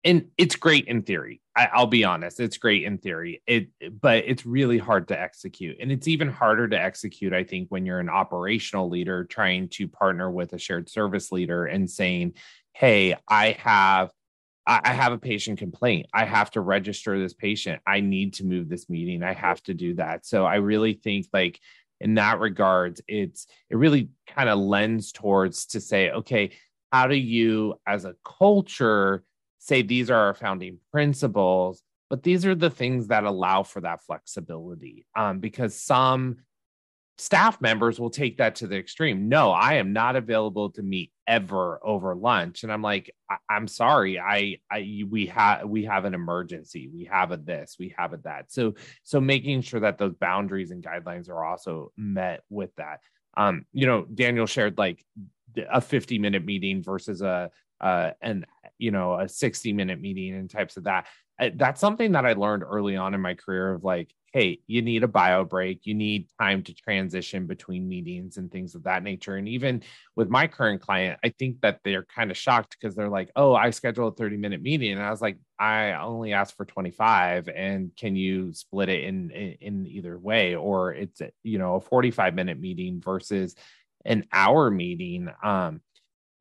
And 0.02 0.28
it's 0.36 0.56
great 0.56 0.86
in 0.86 1.02
theory. 1.02 1.42
I, 1.54 1.68
will 1.78 1.86
be 1.86 2.04
honest, 2.04 2.40
it's 2.40 2.56
great 2.56 2.84
in 2.84 2.98
theory. 2.98 3.42
It, 3.46 3.68
but 4.00 4.24
it's 4.26 4.46
really 4.46 4.78
hard 4.78 5.08
to 5.08 5.20
execute, 5.20 5.76
and 5.80 5.92
it's 5.92 6.08
even 6.08 6.28
harder 6.28 6.66
to 6.66 6.80
execute. 6.80 7.32
I 7.32 7.44
think 7.44 7.68
when 7.68 7.86
you're 7.86 8.00
an 8.00 8.08
operational 8.08 8.88
leader 8.88 9.24
trying 9.24 9.68
to 9.70 9.86
partner 9.86 10.28
with 10.28 10.52
a 10.52 10.58
shared 10.58 10.88
service 10.88 11.30
leader 11.30 11.66
and 11.66 11.88
saying, 11.88 12.34
"Hey, 12.72 13.14
I 13.28 13.52
have 13.60 14.10
I 14.66 14.92
have 14.92 15.12
a 15.12 15.18
patient 15.18 15.58
complaint. 15.58 16.06
I 16.14 16.24
have 16.24 16.50
to 16.52 16.60
register 16.60 17.18
this 17.18 17.34
patient. 17.34 17.80
I 17.86 18.00
need 18.00 18.34
to 18.34 18.44
move 18.44 18.68
this 18.68 18.88
meeting. 18.88 19.22
I 19.22 19.32
have 19.32 19.62
to 19.64 19.74
do 19.74 19.94
that. 19.94 20.26
So 20.26 20.44
I 20.44 20.56
really 20.56 20.92
think 20.92 21.26
like 21.32 21.58
in 22.00 22.14
that 22.14 22.38
regards, 22.38 23.00
it's 23.08 23.46
it 23.68 23.76
really 23.76 24.10
kind 24.28 24.48
of 24.48 24.58
lends 24.58 25.12
towards 25.12 25.66
to 25.66 25.80
say, 25.80 26.10
okay, 26.10 26.50
how 26.92 27.06
do 27.06 27.16
you 27.16 27.74
as 27.86 28.04
a 28.04 28.14
culture 28.24 29.24
say 29.58 29.82
these 29.82 30.10
are 30.10 30.18
our 30.18 30.34
founding 30.34 30.78
principles, 30.90 31.82
but 32.08 32.22
these 32.22 32.46
are 32.46 32.54
the 32.54 32.70
things 32.70 33.08
that 33.08 33.24
allow 33.24 33.62
for 33.62 33.80
that 33.82 34.02
flexibility. 34.04 35.06
Um, 35.14 35.38
because 35.38 35.74
some 35.74 36.38
staff 37.20 37.60
members 37.60 38.00
will 38.00 38.10
take 38.10 38.38
that 38.38 38.54
to 38.54 38.66
the 38.66 38.76
extreme. 38.76 39.28
No, 39.28 39.50
I 39.50 39.74
am 39.74 39.92
not 39.92 40.16
available 40.16 40.70
to 40.70 40.82
meet 40.82 41.12
ever 41.26 41.78
over 41.84 42.14
lunch. 42.14 42.62
And 42.62 42.72
I'm 42.72 42.80
like, 42.80 43.14
I- 43.28 43.56
am 43.56 43.68
sorry, 43.68 44.18
I, 44.18 44.58
I, 44.70 45.04
we 45.08 45.26
have, 45.26 45.68
we 45.68 45.84
have 45.84 46.06
an 46.06 46.14
emergency. 46.14 46.88
We 46.92 47.04
have 47.04 47.30
a 47.30 47.36
this, 47.36 47.76
we 47.78 47.94
have 47.98 48.14
a 48.14 48.16
that. 48.24 48.50
So, 48.50 48.74
so 49.02 49.20
making 49.20 49.60
sure 49.60 49.80
that 49.80 49.98
those 49.98 50.14
boundaries 50.14 50.70
and 50.70 50.82
guidelines 50.82 51.28
are 51.28 51.44
also 51.44 51.92
met 51.96 52.40
with 52.48 52.74
that. 52.76 53.00
Um, 53.36 53.66
you 53.72 53.86
know, 53.86 54.06
Daniel 54.06 54.46
shared 54.46 54.78
like 54.78 55.04
a 55.70 55.80
50 55.82 56.18
minute 56.18 56.44
meeting 56.44 56.82
versus 56.82 57.20
a, 57.20 57.50
uh, 57.82 58.12
and 58.22 58.46
you 58.78 58.90
know, 58.90 59.20
a 59.20 59.28
60 59.28 59.74
minute 59.74 60.00
meeting 60.00 60.34
and 60.34 60.48
types 60.48 60.78
of 60.78 60.84
that. 60.84 61.06
That's 61.54 61.80
something 61.80 62.12
that 62.12 62.26
I 62.26 62.34
learned 62.34 62.64
early 62.64 62.96
on 62.96 63.14
in 63.14 63.20
my 63.20 63.34
career 63.34 63.72
of 63.72 63.84
like, 63.84 64.12
hey, 64.32 64.60
you 64.66 64.80
need 64.80 65.02
a 65.02 65.08
bio 65.08 65.44
break, 65.44 65.86
you 65.86 65.94
need 65.94 66.28
time 66.40 66.62
to 66.62 66.74
transition 66.74 67.46
between 67.46 67.88
meetings 67.88 68.36
and 68.36 68.50
things 68.50 68.74
of 68.74 68.84
that 68.84 69.02
nature. 69.02 69.36
And 69.36 69.48
even 69.48 69.82
with 70.14 70.28
my 70.28 70.46
current 70.46 70.80
client, 70.80 71.18
I 71.24 71.30
think 71.30 71.60
that 71.62 71.80
they're 71.82 72.04
kind 72.04 72.30
of 72.30 72.36
shocked 72.36 72.76
because 72.78 72.94
they're 72.94 73.08
like, 73.08 73.30
oh, 73.34 73.54
I 73.54 73.70
scheduled 73.70 74.12
a 74.12 74.16
30 74.16 74.36
minute 74.36 74.62
meeting. 74.62 74.92
And 74.92 75.02
I 75.02 75.10
was 75.10 75.20
like, 75.20 75.38
I 75.58 75.92
only 75.92 76.32
asked 76.32 76.56
for 76.56 76.64
25 76.64 77.48
and 77.48 77.90
can 77.96 78.14
you 78.14 78.52
split 78.52 78.88
it 78.88 79.04
in, 79.04 79.30
in, 79.30 79.56
in 79.60 79.86
either 79.86 80.16
way? 80.16 80.54
Or 80.54 80.92
it's, 80.92 81.20
you 81.42 81.58
know, 81.58 81.74
a 81.74 81.80
45 81.80 82.34
minute 82.34 82.60
meeting 82.60 83.00
versus 83.00 83.56
an 84.04 84.26
hour 84.32 84.70
meeting. 84.70 85.28
Um, 85.42 85.80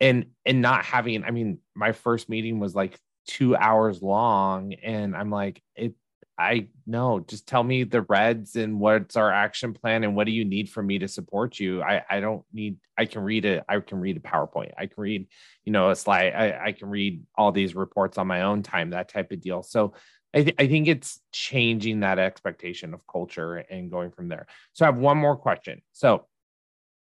and 0.01 0.27
and 0.45 0.61
not 0.61 0.85
having 0.85 1.25
i 1.25 1.31
mean 1.31 1.59
my 1.75 1.91
first 1.91 2.29
meeting 2.29 2.59
was 2.59 2.73
like 2.73 2.97
two 3.27 3.55
hours 3.55 4.01
long 4.01 4.73
and 4.73 5.15
i'm 5.15 5.29
like 5.29 5.61
it 5.75 5.93
I 6.39 6.69
know. 6.87 7.19
Just 7.19 7.47
tell 7.47 7.63
me 7.63 7.83
the 7.83 8.03
reds 8.03 8.55
and 8.55 8.79
what's 8.79 9.17
our 9.17 9.29
action 9.29 9.73
plan 9.73 10.05
and 10.05 10.15
what 10.15 10.23
do 10.23 10.31
you 10.31 10.45
need 10.45 10.69
from 10.69 10.87
me 10.87 10.97
to 10.99 11.07
support 11.09 11.59
you. 11.59 11.83
I 11.83 12.01
I 12.09 12.21
don't 12.21 12.45
need. 12.53 12.77
I 12.97 13.05
can 13.05 13.23
read 13.23 13.43
it. 13.43 13.65
I 13.67 13.77
can 13.81 13.99
read 13.99 14.15
a 14.15 14.21
PowerPoint. 14.21 14.71
I 14.77 14.85
can 14.85 15.01
read, 15.01 15.27
you 15.65 15.73
know, 15.73 15.89
a 15.89 15.97
slide. 15.97 16.33
I, 16.33 16.67
I 16.67 16.71
can 16.71 16.89
read 16.89 17.23
all 17.35 17.51
these 17.51 17.75
reports 17.75 18.17
on 18.17 18.27
my 18.27 18.43
own 18.43 18.63
time. 18.63 18.91
That 18.91 19.09
type 19.09 19.33
of 19.33 19.41
deal. 19.41 19.63
So 19.63 19.93
I, 20.33 20.43
th- 20.43 20.55
I 20.57 20.67
think 20.67 20.87
it's 20.87 21.19
changing 21.33 22.01
that 22.01 22.19
expectation 22.19 22.93
of 22.93 23.05
culture 23.05 23.57
and 23.57 23.91
going 23.91 24.11
from 24.11 24.29
there. 24.29 24.47
So 24.71 24.85
I 24.85 24.87
have 24.87 24.97
one 24.97 25.17
more 25.17 25.35
question. 25.35 25.81
So 25.91 26.25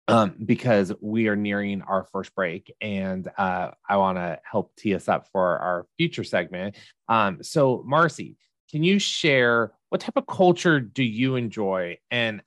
um, 0.08 0.34
because 0.44 0.92
we 1.00 1.28
are 1.28 1.36
nearing 1.36 1.82
our 1.82 2.04
first 2.04 2.34
break 2.34 2.72
and 2.80 3.28
uh, 3.36 3.72
I 3.88 3.96
want 3.96 4.18
to 4.18 4.38
help 4.48 4.74
tee 4.76 4.94
us 4.94 5.08
up 5.08 5.28
for 5.32 5.58
our 5.58 5.86
future 5.96 6.24
segment. 6.24 6.76
Um, 7.08 7.42
so, 7.42 7.84
Marcie, 7.86 8.36
can 8.70 8.82
you 8.82 8.98
share 8.98 9.72
what 9.88 10.00
type 10.00 10.16
of 10.16 10.26
culture 10.26 10.80
do 10.80 11.02
you 11.02 11.36
enjoy 11.36 11.98
and 12.10 12.42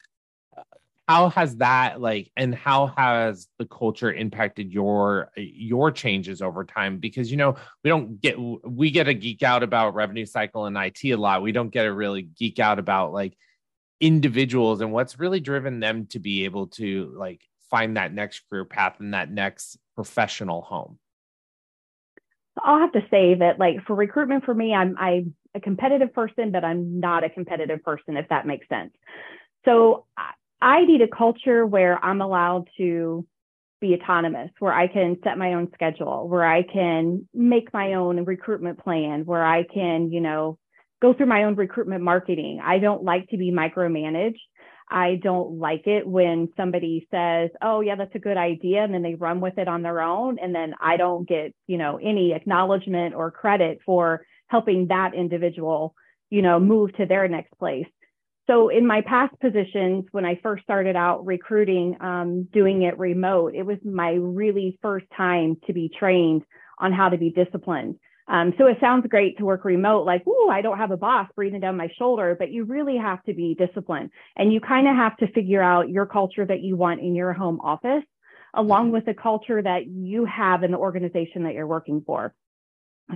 uh, 0.56 0.64
how 1.08 1.30
has 1.30 1.58
that 1.58 2.00
like 2.02 2.32
and 2.38 2.54
how 2.54 2.88
has 2.88 3.48
the 3.58 3.66
culture 3.66 4.12
impacted 4.12 4.72
your 4.72 5.32
your 5.36 5.92
changes 5.92 6.42
over 6.42 6.66
time 6.66 6.98
because 6.98 7.32
you 7.32 7.38
know 7.38 7.56
we 7.84 7.90
don't 7.90 8.22
get 8.22 8.38
we 8.38 8.92
get 8.92 9.08
a 9.08 9.14
geek 9.14 9.44
out 9.44 9.64
about 9.64 9.96
revenue 9.96 10.26
cycle 10.26 10.66
and 10.66 10.78
IT 10.78 11.04
a 11.06 11.16
lot 11.16 11.42
we 11.42 11.52
don't 11.52 11.70
get 11.70 11.86
a 11.86 11.94
really 11.94 12.24
geek 12.24 12.60
out 12.60 12.80
about 12.80 13.14
like 13.14 13.38
individuals 14.02 14.82
and 14.82 14.92
what's 14.92 15.20
really 15.20 15.40
driven 15.40 15.80
them 15.80 16.06
to 16.08 16.20
be 16.20 16.46
able 16.46 16.68
to 16.68 17.14
like 17.18 17.42
find 17.70 17.98
that 17.98 18.14
next 18.14 18.44
career 18.50 18.66
path 18.66 18.96
and 19.00 19.14
that 19.14 19.32
next 19.32 19.78
professional 19.96 20.62
home? 20.62 20.98
I'll 22.62 22.80
have 22.80 22.92
to 22.94 23.06
say 23.10 23.36
that, 23.36 23.60
like 23.60 23.86
for 23.86 23.96
recruitment, 23.96 24.44
for 24.46 24.54
me, 24.54 24.74
I'm 24.74 24.98
I'm 24.98 25.34
a 25.56 25.60
competitive 25.60 26.14
person, 26.14 26.52
but 26.52 26.64
I'm 26.64 27.00
not 27.00 27.24
a 27.24 27.30
competitive 27.30 27.84
person, 27.84 28.18
if 28.18 28.28
that 28.30 28.46
makes 28.46 28.68
sense. 28.68 28.94
So 29.66 30.06
I 30.62 30.86
need 30.86 31.02
a 31.02 31.08
culture 31.08 31.66
where 31.66 32.04
I'm 32.04 32.22
allowed 32.22 32.70
to 32.78 33.26
be 33.82 33.94
autonomous, 33.94 34.52
where 34.60 34.74
I 34.74 34.88
can 34.88 35.18
set 35.24 35.38
my 35.38 35.54
own 35.54 35.70
schedule, 35.74 36.28
where 36.28 36.46
I 36.46 36.64
can 36.64 37.28
make 37.34 37.74
my 37.74 37.94
own 37.94 38.24
recruitment 38.26 38.80
plan, 38.80 39.26
where 39.26 39.46
I 39.46 39.64
can, 39.64 40.12
you 40.12 40.20
know, 40.20 40.58
go 41.02 41.14
through 41.14 41.28
my 41.28 41.46
own 41.46 41.56
recruitment 41.56 42.04
marketing. 42.04 42.60
I 42.64 42.80
don't 42.80 43.04
like 43.04 43.30
to 43.30 43.38
be 43.38 43.52
micromanaged. 43.52 44.40
I 44.90 45.20
don't 45.22 45.60
like 45.60 45.88
it 45.88 46.08
when 46.08 46.50
somebody 46.58 47.08
says, 47.12 47.50
"Oh, 47.62 47.82
yeah, 47.82 47.96
that's 47.96 48.16
a 48.16 48.20
good 48.20 48.38
idea," 48.38 48.84
and 48.84 48.94
then 48.94 49.04
they 49.04 49.16
run 49.16 49.42
with 49.42 49.58
it 49.58 49.68
on 49.68 49.82
their 49.82 50.02
own, 50.02 50.40
and 50.40 50.54
then 50.54 50.74
I 50.82 50.98
don't 50.98 51.28
get, 51.28 51.54
you 51.68 51.78
know, 51.78 51.98
any 52.02 52.34
acknowledgement 52.34 53.16
or 53.16 53.32
credit 53.32 53.80
for 53.86 54.26
helping 54.48 54.88
that 54.88 55.14
individual, 55.14 55.96
you 56.30 56.42
know, 56.42 56.60
move 56.60 56.96
to 56.98 57.06
their 57.06 57.28
next 57.28 57.58
place. 57.60 57.88
So 58.48 58.70
in 58.70 58.88
my 58.88 59.02
past 59.02 59.40
positions, 59.40 60.06
when 60.12 60.26
I 60.26 60.40
first 60.42 60.64
started 60.64 60.96
out 60.96 61.24
recruiting, 61.24 61.96
um, 62.02 62.48
doing 62.52 62.82
it 62.82 62.98
remote, 62.98 63.54
it 63.54 63.64
was 63.64 63.78
my 63.86 64.14
really 64.14 64.80
first 64.82 65.06
time 65.16 65.58
to 65.68 65.74
be 65.74 65.88
trained 65.90 66.42
on 66.80 66.92
how 66.92 67.10
to 67.10 67.18
be 67.18 67.30
disciplined. 67.30 68.00
Um, 68.30 68.54
so 68.60 68.68
it 68.68 68.78
sounds 68.80 69.08
great 69.10 69.38
to 69.40 69.46
work 69.46 69.66
remote, 69.66 70.06
like, 70.06 70.26
ooh, 70.28 70.50
I 70.50 70.62
don't 70.62 70.78
have 70.78 70.92
a 70.92 70.98
boss 70.98 71.28
breathing 71.36 71.62
down 71.62 71.76
my 71.76 71.90
shoulder, 71.98 72.36
but 72.38 72.52
you 72.52 72.64
really 72.64 72.96
have 72.96 73.24
to 73.24 73.34
be 73.34 73.56
disciplined. 73.56 74.12
And 74.38 74.54
you 74.54 74.62
kind 74.62 74.88
of 74.88 74.96
have 74.96 75.18
to 75.18 75.32
figure 75.32 75.64
out 75.64 75.90
your 75.90 76.06
culture 76.06 76.46
that 76.46 76.62
you 76.62 76.78
want 76.78 77.02
in 77.02 77.16
your 77.16 77.34
home 77.34 77.60
office, 77.62 78.04
along 78.54 78.92
with 78.92 79.06
the 79.06 79.16
culture 79.16 79.62
that 79.62 79.88
you 79.88 80.26
have 80.26 80.64
in 80.64 80.72
the 80.72 80.78
organization 80.78 81.44
that 81.44 81.56
you're 81.56 81.68
working 81.68 82.04
for. 82.06 82.36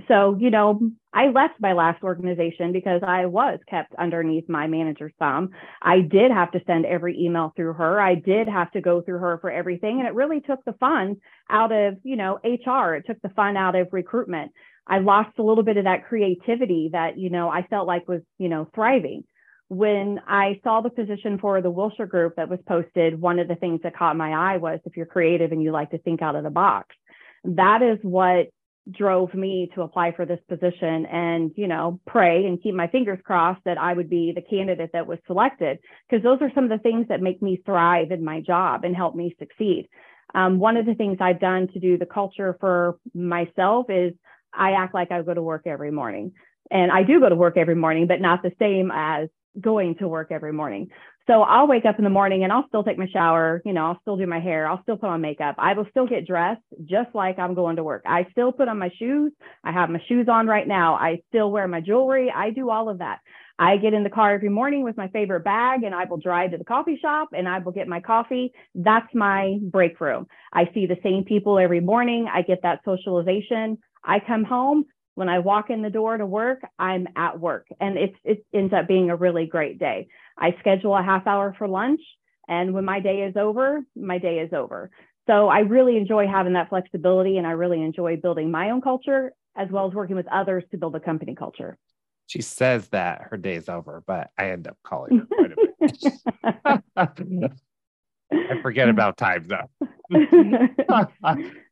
So, 0.08 0.36
you 0.40 0.50
know, 0.50 0.80
I 1.12 1.28
left 1.28 1.54
my 1.60 1.72
last 1.72 2.02
organization 2.02 2.72
because 2.72 3.02
I 3.06 3.26
was 3.26 3.60
kept 3.68 3.94
underneath 3.94 4.48
my 4.48 4.66
manager's 4.66 5.12
thumb. 5.20 5.50
I 5.80 6.00
did 6.00 6.32
have 6.32 6.50
to 6.52 6.60
send 6.66 6.84
every 6.84 7.16
email 7.20 7.52
through 7.54 7.74
her. 7.74 8.00
I 8.00 8.16
did 8.16 8.48
have 8.48 8.72
to 8.72 8.80
go 8.80 9.02
through 9.02 9.18
her 9.18 9.38
for 9.38 9.52
everything. 9.52 10.00
And 10.00 10.08
it 10.08 10.14
really 10.14 10.40
took 10.40 10.64
the 10.64 10.72
fun 10.74 11.18
out 11.48 11.70
of, 11.70 11.98
you 12.02 12.16
know, 12.16 12.40
HR. 12.42 12.94
It 12.94 13.04
took 13.06 13.22
the 13.22 13.28
fun 13.30 13.56
out 13.56 13.76
of 13.76 13.88
recruitment. 13.92 14.50
I 14.86 14.98
lost 14.98 15.38
a 15.38 15.42
little 15.42 15.64
bit 15.64 15.76
of 15.76 15.84
that 15.84 16.06
creativity 16.06 16.90
that, 16.92 17.18
you 17.18 17.30
know, 17.30 17.48
I 17.48 17.66
felt 17.68 17.86
like 17.86 18.06
was, 18.08 18.20
you 18.38 18.48
know, 18.48 18.68
thriving. 18.74 19.24
When 19.68 20.20
I 20.28 20.60
saw 20.62 20.82
the 20.82 20.90
position 20.90 21.38
for 21.38 21.62
the 21.62 21.70
Wilshire 21.70 22.06
group 22.06 22.36
that 22.36 22.50
was 22.50 22.58
posted, 22.68 23.20
one 23.20 23.38
of 23.38 23.48
the 23.48 23.54
things 23.54 23.80
that 23.82 23.96
caught 23.96 24.16
my 24.16 24.54
eye 24.54 24.58
was 24.58 24.80
if 24.84 24.96
you're 24.96 25.06
creative 25.06 25.52
and 25.52 25.62
you 25.62 25.72
like 25.72 25.90
to 25.92 25.98
think 25.98 26.20
out 26.20 26.36
of 26.36 26.44
the 26.44 26.50
box. 26.50 26.94
That 27.44 27.82
is 27.82 27.98
what 28.02 28.48
drove 28.90 29.32
me 29.32 29.70
to 29.74 29.82
apply 29.82 30.12
for 30.12 30.26
this 30.26 30.40
position 30.48 31.06
and, 31.06 31.50
you 31.56 31.66
know, 31.66 31.98
pray 32.06 32.44
and 32.44 32.62
keep 32.62 32.74
my 32.74 32.86
fingers 32.88 33.18
crossed 33.24 33.62
that 33.64 33.78
I 33.78 33.94
would 33.94 34.10
be 34.10 34.32
the 34.34 34.42
candidate 34.42 34.90
that 34.92 35.06
was 35.06 35.18
selected 35.26 35.78
because 36.08 36.22
those 36.22 36.38
are 36.42 36.52
some 36.54 36.64
of 36.64 36.70
the 36.70 36.82
things 36.82 37.06
that 37.08 37.22
make 37.22 37.40
me 37.40 37.62
thrive 37.64 38.10
in 38.10 38.22
my 38.22 38.42
job 38.42 38.84
and 38.84 38.94
help 38.94 39.14
me 39.14 39.34
succeed. 39.38 39.88
Um, 40.34 40.58
one 40.58 40.76
of 40.76 40.84
the 40.84 40.94
things 40.94 41.18
I've 41.20 41.40
done 41.40 41.68
to 41.68 41.80
do 41.80 41.96
the 41.96 42.06
culture 42.06 42.56
for 42.60 42.98
myself 43.14 43.86
is 43.88 44.12
I 44.56 44.72
act 44.72 44.94
like 44.94 45.10
I 45.10 45.22
go 45.22 45.34
to 45.34 45.42
work 45.42 45.62
every 45.66 45.90
morning. 45.90 46.32
And 46.70 46.90
I 46.90 47.02
do 47.02 47.20
go 47.20 47.28
to 47.28 47.34
work 47.34 47.56
every 47.56 47.74
morning, 47.74 48.06
but 48.06 48.20
not 48.20 48.42
the 48.42 48.52
same 48.58 48.90
as 48.92 49.28
going 49.60 49.96
to 49.96 50.08
work 50.08 50.28
every 50.30 50.52
morning. 50.52 50.88
So 51.26 51.42
I'll 51.42 51.66
wake 51.66 51.86
up 51.86 51.96
in 51.96 52.04
the 52.04 52.10
morning 52.10 52.44
and 52.44 52.52
I'll 52.52 52.68
still 52.68 52.84
take 52.84 52.98
my 52.98 53.08
shower, 53.10 53.62
you 53.64 53.72
know, 53.72 53.86
I'll 53.86 54.00
still 54.02 54.18
do 54.18 54.26
my 54.26 54.40
hair, 54.40 54.68
I'll 54.68 54.82
still 54.82 54.98
put 54.98 55.08
on 55.08 55.22
makeup. 55.22 55.54
I 55.58 55.72
will 55.72 55.86
still 55.90 56.06
get 56.06 56.26
dressed 56.26 56.60
just 56.84 57.14
like 57.14 57.38
I'm 57.38 57.54
going 57.54 57.76
to 57.76 57.84
work. 57.84 58.02
I 58.06 58.26
still 58.32 58.52
put 58.52 58.68
on 58.68 58.78
my 58.78 58.90
shoes. 58.98 59.32
I 59.62 59.72
have 59.72 59.88
my 59.88 60.02
shoes 60.06 60.26
on 60.30 60.46
right 60.46 60.68
now. 60.68 60.94
I 60.96 61.22
still 61.28 61.50
wear 61.50 61.66
my 61.66 61.80
jewelry. 61.80 62.30
I 62.34 62.50
do 62.50 62.68
all 62.68 62.90
of 62.90 62.98
that. 62.98 63.20
I 63.58 63.76
get 63.78 63.94
in 63.94 64.02
the 64.02 64.10
car 64.10 64.34
every 64.34 64.50
morning 64.50 64.82
with 64.82 64.98
my 64.98 65.08
favorite 65.08 65.44
bag 65.44 65.84
and 65.84 65.94
I 65.94 66.04
will 66.04 66.18
drive 66.18 66.50
to 66.50 66.58
the 66.58 66.64
coffee 66.64 66.98
shop 67.00 67.28
and 67.32 67.48
I 67.48 67.58
will 67.58 67.72
get 67.72 67.88
my 67.88 68.00
coffee. 68.00 68.52
That's 68.74 69.06
my 69.14 69.58
break 69.62 70.00
room. 70.00 70.26
I 70.52 70.68
see 70.74 70.86
the 70.86 70.98
same 71.02 71.24
people 71.24 71.58
every 71.58 71.80
morning. 71.80 72.28
I 72.30 72.42
get 72.42 72.62
that 72.64 72.80
socialization. 72.84 73.78
I 74.04 74.20
come 74.20 74.44
home. 74.44 74.84
When 75.16 75.28
I 75.28 75.38
walk 75.38 75.70
in 75.70 75.82
the 75.82 75.90
door 75.90 76.16
to 76.16 76.26
work, 76.26 76.62
I'm 76.78 77.06
at 77.14 77.38
work 77.38 77.68
and 77.80 77.96
it's, 77.96 78.16
it 78.24 78.44
ends 78.52 78.74
up 78.74 78.88
being 78.88 79.10
a 79.10 79.16
really 79.16 79.46
great 79.46 79.78
day. 79.78 80.08
I 80.36 80.56
schedule 80.58 80.96
a 80.96 81.02
half 81.04 81.28
hour 81.28 81.54
for 81.56 81.68
lunch 81.68 82.00
and 82.48 82.74
when 82.74 82.84
my 82.84 82.98
day 82.98 83.22
is 83.22 83.36
over, 83.36 83.82
my 83.94 84.18
day 84.18 84.40
is 84.40 84.52
over. 84.52 84.90
So 85.28 85.48
I 85.48 85.60
really 85.60 85.96
enjoy 85.96 86.26
having 86.26 86.54
that 86.54 86.68
flexibility 86.68 87.38
and 87.38 87.46
I 87.46 87.52
really 87.52 87.80
enjoy 87.80 88.16
building 88.16 88.50
my 88.50 88.70
own 88.70 88.80
culture 88.80 89.32
as 89.56 89.68
well 89.70 89.86
as 89.86 89.94
working 89.94 90.16
with 90.16 90.26
others 90.32 90.64
to 90.72 90.78
build 90.78 90.96
a 90.96 91.00
company 91.00 91.36
culture. 91.36 91.78
She 92.26 92.42
says 92.42 92.88
that 92.88 93.22
her 93.30 93.36
day 93.36 93.54
is 93.54 93.68
over, 93.68 94.02
but 94.06 94.30
I 94.36 94.50
end 94.50 94.66
up 94.66 94.76
calling 94.82 95.18
her 95.18 95.26
quite 95.26 95.52
a 95.52 95.56
bit. 95.80 97.52
I 98.32 98.60
forget 98.62 98.88
about 98.88 99.16
time 99.16 99.46
though. 99.46 99.68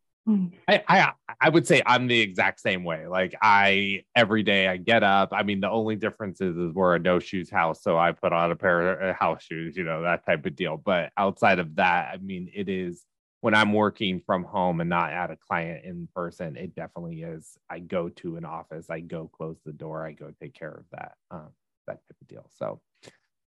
I, 0.69 0.83
I 0.89 1.13
I 1.41 1.49
would 1.49 1.67
say 1.67 1.83
I'm 1.85 2.07
the 2.07 2.21
exact 2.21 2.61
same 2.61 2.85
way. 2.85 3.07
Like 3.09 3.35
I 3.43 4.05
every 4.15 4.43
day 4.43 4.69
I 4.69 4.77
get 4.77 5.03
up. 5.03 5.31
I 5.33 5.43
mean, 5.43 5.61
the 5.61 5.71
only 5.71 5.97
difference 5.97 6.41
is, 6.41 6.57
is 6.57 6.73
we're 6.73 6.95
a 6.95 6.99
no 6.99 7.19
shoes 7.19 7.51
house, 7.51 7.83
so 7.83 7.99
I 7.99 8.13
put 8.13 8.33
on 8.33 8.53
a 8.53 8.57
pair 8.57 8.93
of 8.93 9.11
uh, 9.11 9.19
house 9.19 9.43
shoes, 9.43 9.77
you 9.77 9.83
know, 9.85 10.03
that 10.03 10.25
type 10.25 10.47
of 10.47 10.55
deal. 10.55 10.77
But 10.77 11.11
outside 11.17 11.59
of 11.59 11.75
that, 11.77 12.11
I 12.15 12.19
mean, 12.19 12.51
it 12.55 12.69
is 12.69 13.05
when 13.41 13.55
I'm 13.55 13.73
working 13.73 14.21
from 14.25 14.45
home 14.45 14.81
and 14.81 14.89
not 14.89 15.13
at 15.13 15.33
a 15.33 15.37
client 15.37 15.85
in 15.85 16.09
person. 16.15 16.57
It 16.57 16.77
definitely 16.77 17.23
is. 17.23 17.59
I 17.69 17.81
go 17.81 18.09
to 18.09 18.37
an 18.37 18.45
office, 18.45 18.91
I 18.91 19.01
go 19.01 19.29
close 19.29 19.59
the 19.67 19.73
door, 19.73 20.07
I 20.07 20.13
go 20.13 20.33
take 20.41 20.55
care 20.55 20.71
of 20.71 20.85
that 20.93 21.15
um, 21.33 21.49
that 21.89 21.95
type 21.95 22.17
of 22.21 22.29
deal. 22.29 22.49
So, 22.57 22.81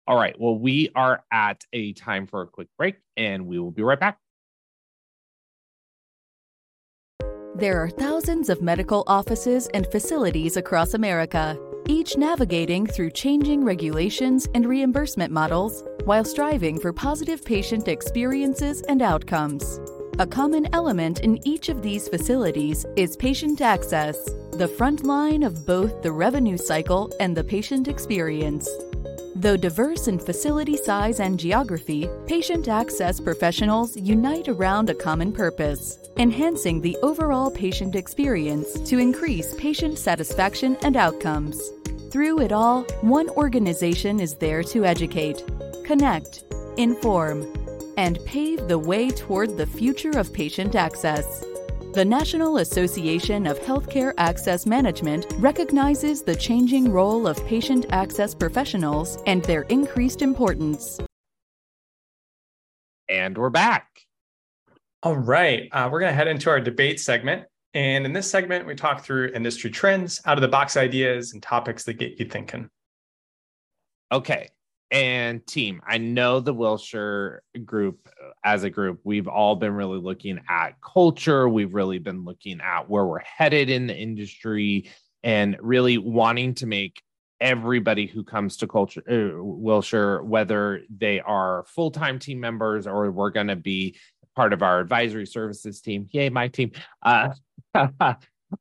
all 0.07 0.17
right. 0.17 0.35
Well, 0.41 0.59
we 0.59 0.91
are 0.95 1.23
at 1.31 1.63
a 1.75 1.93
time 1.93 2.27
for 2.27 2.41
a 2.41 2.47
quick 2.47 2.69
break, 2.79 2.97
and 3.19 3.47
we 3.47 3.59
will 3.59 3.71
be 3.71 3.83
right 3.83 4.01
back. 4.01 4.17
There 7.55 7.83
are 7.83 7.91
thousands 7.91 8.49
of 8.49 8.62
medical 8.62 9.05
offices 9.07 9.69
and 9.75 9.87
facilities 9.88 10.57
across 10.57 10.95
America, 10.95 11.59
each 11.87 12.17
navigating 12.17 12.87
through 12.87 13.11
changing 13.11 13.62
regulations 13.62 14.49
and 14.55 14.65
reimbursement 14.65 15.31
models 15.31 15.85
while 16.05 16.25
striving 16.25 16.81
for 16.81 16.95
positive 16.95 17.45
patient 17.45 17.88
experiences 17.88 18.81
and 18.88 19.03
outcomes. 19.03 19.81
A 20.19 20.27
common 20.27 20.67
element 20.73 21.21
in 21.21 21.47
each 21.47 21.69
of 21.69 21.83
these 21.83 22.09
facilities 22.09 22.87
is 22.97 23.17
patient 23.19 23.61
access, 23.61 24.17
the 24.53 24.69
front 24.69 25.05
line 25.05 25.43
of 25.43 25.67
both 25.67 26.01
the 26.01 26.12
revenue 26.12 26.57
cycle 26.57 27.12
and 27.21 27.37
the 27.37 27.45
patient 27.45 27.87
experience. 27.87 28.67
Though 29.35 29.57
diverse 29.57 30.09
in 30.09 30.18
facility 30.18 30.77
size 30.77 31.18
and 31.21 31.38
geography, 31.38 32.09
patient 32.27 32.68
access 32.68 33.18
professionals 33.18 33.97
unite 33.97 34.49
around 34.49 34.90
a 34.90 34.95
common 34.95 35.33
purpose 35.33 35.99
enhancing 36.18 36.81
the 36.81 36.97
overall 37.03 37.51
patient 37.51 37.95
experience 37.95 38.79
to 38.81 38.99
increase 38.99 39.55
patient 39.55 39.99
satisfaction 39.99 40.77
and 40.83 40.97
outcomes. 40.97 41.71
Through 42.11 42.40
it 42.40 42.53
all, 42.53 42.83
one 43.01 43.31
organization 43.31 44.21
is 44.21 44.35
there 44.35 44.62
to 44.64 44.85
educate, 44.85 45.42
connect, 45.85 46.45
inform, 46.77 47.47
and 47.97 48.18
pave 48.27 48.68
the 48.68 48.79
way 48.79 49.11
toward 49.11 49.57
the 49.57 49.66
future 49.66 50.18
of 50.18 50.33
patient 50.33 50.75
access. 50.75 51.45
The 51.92 52.07
National 52.07 52.57
Association 52.57 53.46
of 53.46 53.59
Healthcare 53.59 54.14
Access 54.16 54.64
Management 54.64 55.26
recognizes 55.37 56.22
the 56.22 56.35
changing 56.35 56.90
role 56.90 57.26
of 57.26 57.44
patient 57.44 57.85
access 57.90 58.35
professionals 58.35 59.22
and 59.26 59.44
their 59.44 59.64
increased 59.64 60.22
importance. 60.22 60.98
And 63.11 63.37
we're 63.37 63.50
back. 63.50 64.07
All 65.02 65.18
right. 65.18 65.68
Uh, 65.70 65.90
we're 65.92 66.00
going 66.00 66.09
to 66.09 66.16
head 66.16 66.28
into 66.28 66.48
our 66.48 66.61
debate 66.61 66.98
segment. 66.98 67.44
And 67.74 68.07
in 68.07 68.14
this 68.14 68.31
segment, 68.31 68.66
we 68.66 68.74
talk 68.74 69.05
through 69.05 69.33
industry 69.35 69.68
trends, 69.68 70.18
out 70.24 70.38
of 70.38 70.42
the 70.42 70.48
box 70.48 70.78
ideas, 70.78 71.35
and 71.35 71.42
topics 71.42 71.85
that 71.85 71.98
get 71.98 72.18
you 72.18 72.24
thinking. 72.24 72.70
Okay. 74.11 74.48
And 74.90 75.46
team, 75.46 75.83
I 75.87 75.98
know 75.98 76.40
the 76.40 76.55
Wilshire 76.55 77.42
group 77.66 78.09
as 78.44 78.64
a 78.64 78.70
group, 78.70 79.00
we've 79.05 79.28
all 79.28 79.57
been 79.57 79.72
really 79.72 79.98
looking 79.98 80.40
at 80.48 80.81
culture. 80.81 81.48
We've 81.48 81.74
really 81.74 81.98
been 81.98 82.24
looking 82.24 82.61
at 82.61 82.88
where 82.88 83.05
we're 83.05 83.20
headed 83.20 83.70
in 83.70 83.87
the 83.87 83.96
industry 83.96 84.90
and 85.22 85.57
really 85.61 85.98
wanting 85.98 86.55
to 86.55 86.66
make 86.66 87.02
everybody 87.40 88.07
who 88.07 88.22
comes 88.22 88.57
to 88.59 88.68
culture 88.68 89.02
uh, 89.11 89.42
Wilshire, 89.42 90.22
whether 90.22 90.83
they 90.96 91.20
are 91.20 91.64
full-time 91.66 92.18
team 92.18 92.40
members 92.40 92.87
or 92.87 93.11
we're 93.11 93.31
going 93.31 93.48
to 93.48 93.57
be 93.57 93.96
part 94.35 94.52
of 94.52 94.62
our 94.62 94.81
advisory 94.81 95.26
services 95.26 95.81
team. 95.81 96.09
Yay, 96.11 96.31
my 96.31 96.48
team. 96.48 96.72
Uh, 97.02 97.31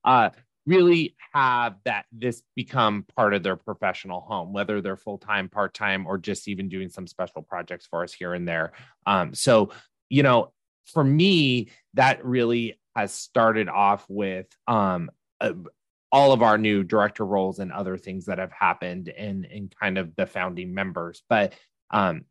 uh, 0.03 0.29
really 0.65 1.15
have 1.34 1.76
that 1.86 2.06
this 2.12 2.43
become 2.56 3.06
part 3.15 3.34
of 3.34 3.43
their 3.43 3.56
professional 3.56 4.21
home, 4.21 4.54
whether 4.54 4.82
they're 4.82 4.97
full 4.97 5.17
time, 5.17 5.50
part 5.50 5.74
time, 5.74 6.06
or 6.06 6.17
just 6.17 6.47
even 6.47 6.69
doing 6.69 6.89
some 6.89 7.08
special 7.08 7.41
projects 7.41 7.88
for 7.88 8.04
us 8.04 8.13
here 8.13 8.34
and 8.34 8.47
there. 8.47 8.74
Um, 9.06 9.34
so, 9.34 9.71
you 10.10 10.24
know, 10.24 10.52
for 10.86 11.04
me, 11.04 11.69
that 11.93 12.24
really 12.24 12.80
has 12.95 13.13
started 13.13 13.69
off 13.69 14.06
with 14.10 14.47
um, 14.67 15.10
uh, 15.39 15.54
all 16.12 16.34
of 16.34 16.41
our 16.41 16.58
new 16.58 16.84
director 16.84 17.26
roles 17.26 17.60
and 17.60 17.71
other 17.71 17.97
things 17.97 18.26
that 18.26 18.38
have 18.38 18.52
happened 18.52 19.08
in 19.08 19.45
in 19.45 19.69
kind 19.80 19.97
of 19.97 20.15
the 20.15 20.26
founding 20.26 20.74
members. 20.74 21.24
But 21.30 21.54
um, 21.89 22.26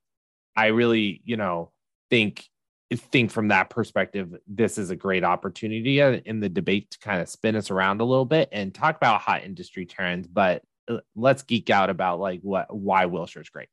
I 0.57 0.67
really, 0.67 1.23
you 1.25 1.37
know, 1.37 1.73
think 2.11 2.47
think 2.97 3.31
from 3.31 3.49
that 3.49 3.71
perspective, 3.71 4.35
this 4.47 4.79
is 4.79 4.91
a 4.91 4.97
great 4.97 5.25
opportunity 5.25 6.03
uh, 6.03 6.21
in 6.25 6.41
the 6.41 6.49
debate 6.49 6.91
to 6.91 6.99
kind 6.99 7.21
of 7.21 7.29
spin 7.29 7.57
us 7.57 7.71
around 7.71 8.01
a 8.01 8.05
little 8.05 8.25
bit 8.25 8.49
and 8.53 8.75
talk 8.75 8.97
about 8.97 9.21
hot 9.21 9.45
industry 9.45 9.87
trends. 9.87 10.27
But 10.27 10.63
uh, 10.89 10.99
let's 11.15 11.43
geek 11.43 11.71
out 11.71 11.91
about 11.91 12.19
like 12.19 12.41
what 12.43 12.75
why 12.75 13.07
Wilshire 13.07 13.43
is 13.43 13.51
great. 13.51 13.69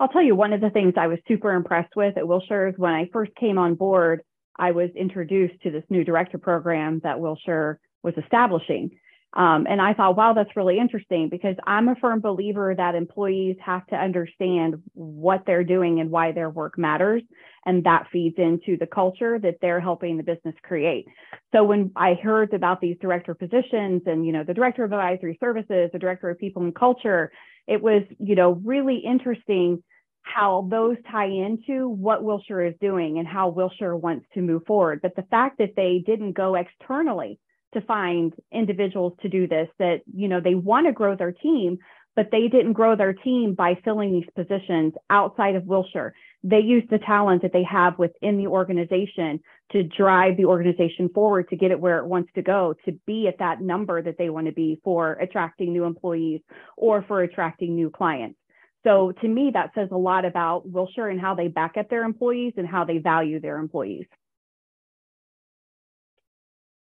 I'll 0.00 0.08
tell 0.08 0.22
you 0.22 0.34
one 0.34 0.52
of 0.52 0.60
the 0.60 0.70
things 0.70 0.94
I 0.96 1.08
was 1.08 1.18
super 1.26 1.52
impressed 1.52 1.96
with 1.96 2.16
at 2.16 2.26
Wilshire 2.26 2.68
is 2.68 2.74
when 2.76 2.92
I 2.92 3.08
first 3.12 3.34
came 3.34 3.58
on 3.58 3.74
board, 3.74 4.22
I 4.56 4.72
was 4.72 4.90
introduced 4.96 5.60
to 5.62 5.70
this 5.70 5.84
new 5.90 6.04
director 6.04 6.38
program 6.38 7.00
that 7.04 7.20
Wilshire 7.20 7.80
was 8.02 8.14
establishing. 8.16 8.90
Um, 9.34 9.66
and 9.68 9.80
I 9.80 9.92
thought, 9.92 10.16
wow, 10.16 10.32
that's 10.32 10.56
really 10.56 10.78
interesting 10.78 11.28
because 11.28 11.54
I'm 11.66 11.88
a 11.88 11.94
firm 11.96 12.20
believer 12.20 12.74
that 12.74 12.94
employees 12.94 13.56
have 13.60 13.86
to 13.88 13.96
understand 13.96 14.82
what 14.94 15.42
they're 15.46 15.64
doing 15.64 16.00
and 16.00 16.10
why 16.10 16.32
their 16.32 16.48
work 16.48 16.78
matters. 16.78 17.22
And 17.66 17.84
that 17.84 18.06
feeds 18.10 18.36
into 18.38 18.78
the 18.78 18.86
culture 18.86 19.38
that 19.38 19.58
they're 19.60 19.80
helping 19.80 20.16
the 20.16 20.22
business 20.22 20.54
create. 20.62 21.06
So 21.52 21.62
when 21.62 21.92
I 21.94 22.14
heard 22.14 22.54
about 22.54 22.80
these 22.80 22.96
director 23.00 23.34
positions 23.34 24.02
and, 24.06 24.24
you 24.24 24.32
know, 24.32 24.44
the 24.44 24.54
director 24.54 24.84
of 24.84 24.92
advisory 24.92 25.36
services, 25.40 25.90
the 25.92 25.98
director 25.98 26.30
of 26.30 26.38
people 26.38 26.62
and 26.62 26.74
culture, 26.74 27.30
it 27.66 27.82
was, 27.82 28.02
you 28.18 28.34
know, 28.34 28.52
really 28.64 28.96
interesting 28.96 29.82
how 30.22 30.66
those 30.70 30.96
tie 31.10 31.28
into 31.28 31.88
what 31.88 32.24
Wilshire 32.24 32.64
is 32.64 32.74
doing 32.80 33.18
and 33.18 33.28
how 33.28 33.48
Wilshire 33.50 33.96
wants 33.96 34.26
to 34.34 34.40
move 34.40 34.64
forward. 34.66 35.00
But 35.02 35.16
the 35.16 35.22
fact 35.22 35.58
that 35.58 35.74
they 35.76 36.02
didn't 36.04 36.32
go 36.32 36.54
externally 36.54 37.38
to 37.74 37.80
find 37.82 38.32
individuals 38.52 39.12
to 39.22 39.28
do 39.28 39.46
this, 39.46 39.68
that, 39.78 40.00
you 40.12 40.28
know, 40.28 40.40
they 40.40 40.54
want 40.54 40.86
to 40.86 40.92
grow 40.92 41.16
their 41.16 41.32
team, 41.32 41.78
but 42.16 42.30
they 42.32 42.48
didn't 42.48 42.72
grow 42.72 42.96
their 42.96 43.12
team 43.12 43.54
by 43.54 43.78
filling 43.84 44.12
these 44.12 44.28
positions 44.34 44.94
outside 45.10 45.54
of 45.54 45.66
Wilshire. 45.66 46.14
They 46.42 46.60
use 46.60 46.84
the 46.90 46.98
talent 46.98 47.42
that 47.42 47.52
they 47.52 47.64
have 47.64 47.98
within 47.98 48.38
the 48.38 48.46
organization 48.46 49.40
to 49.72 49.82
drive 49.82 50.36
the 50.36 50.46
organization 50.46 51.10
forward 51.10 51.48
to 51.50 51.56
get 51.56 51.70
it 51.70 51.80
where 51.80 51.98
it 51.98 52.06
wants 52.06 52.30
to 52.34 52.42
go, 52.42 52.74
to 52.86 52.92
be 53.06 53.28
at 53.28 53.38
that 53.38 53.60
number 53.60 54.02
that 54.02 54.16
they 54.18 54.30
want 54.30 54.46
to 54.46 54.52
be 54.52 54.80
for 54.82 55.12
attracting 55.12 55.72
new 55.72 55.84
employees 55.84 56.40
or 56.76 57.04
for 57.06 57.22
attracting 57.22 57.74
new 57.74 57.90
clients. 57.90 58.38
So 58.84 59.12
to 59.20 59.28
me, 59.28 59.50
that 59.54 59.72
says 59.74 59.88
a 59.90 59.96
lot 59.96 60.24
about 60.24 60.68
Wilshire 60.68 61.08
and 61.08 61.20
how 61.20 61.34
they 61.34 61.48
back 61.48 61.76
up 61.76 61.90
their 61.90 62.04
employees 62.04 62.54
and 62.56 62.66
how 62.66 62.84
they 62.84 62.98
value 62.98 63.40
their 63.40 63.58
employees. 63.58 64.06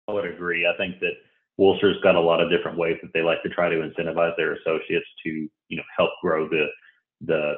I 0.07 0.13
would 0.13 0.25
agree. 0.25 0.65
I 0.67 0.75
think 0.77 0.99
that 0.99 1.13
Wilshire's 1.59 2.01
got 2.01 2.15
a 2.15 2.19
lot 2.19 2.41
of 2.41 2.49
different 2.49 2.77
ways 2.77 2.97
that 3.01 3.11
they 3.13 3.21
like 3.21 3.41
to 3.43 3.49
try 3.49 3.69
to 3.69 3.75
incentivize 3.75 4.35
their 4.37 4.53
associates 4.53 5.07
to, 5.25 5.29
you 5.29 5.77
know, 5.77 5.83
help 5.97 6.11
grow 6.21 6.47
the 6.47 6.67
the 7.21 7.55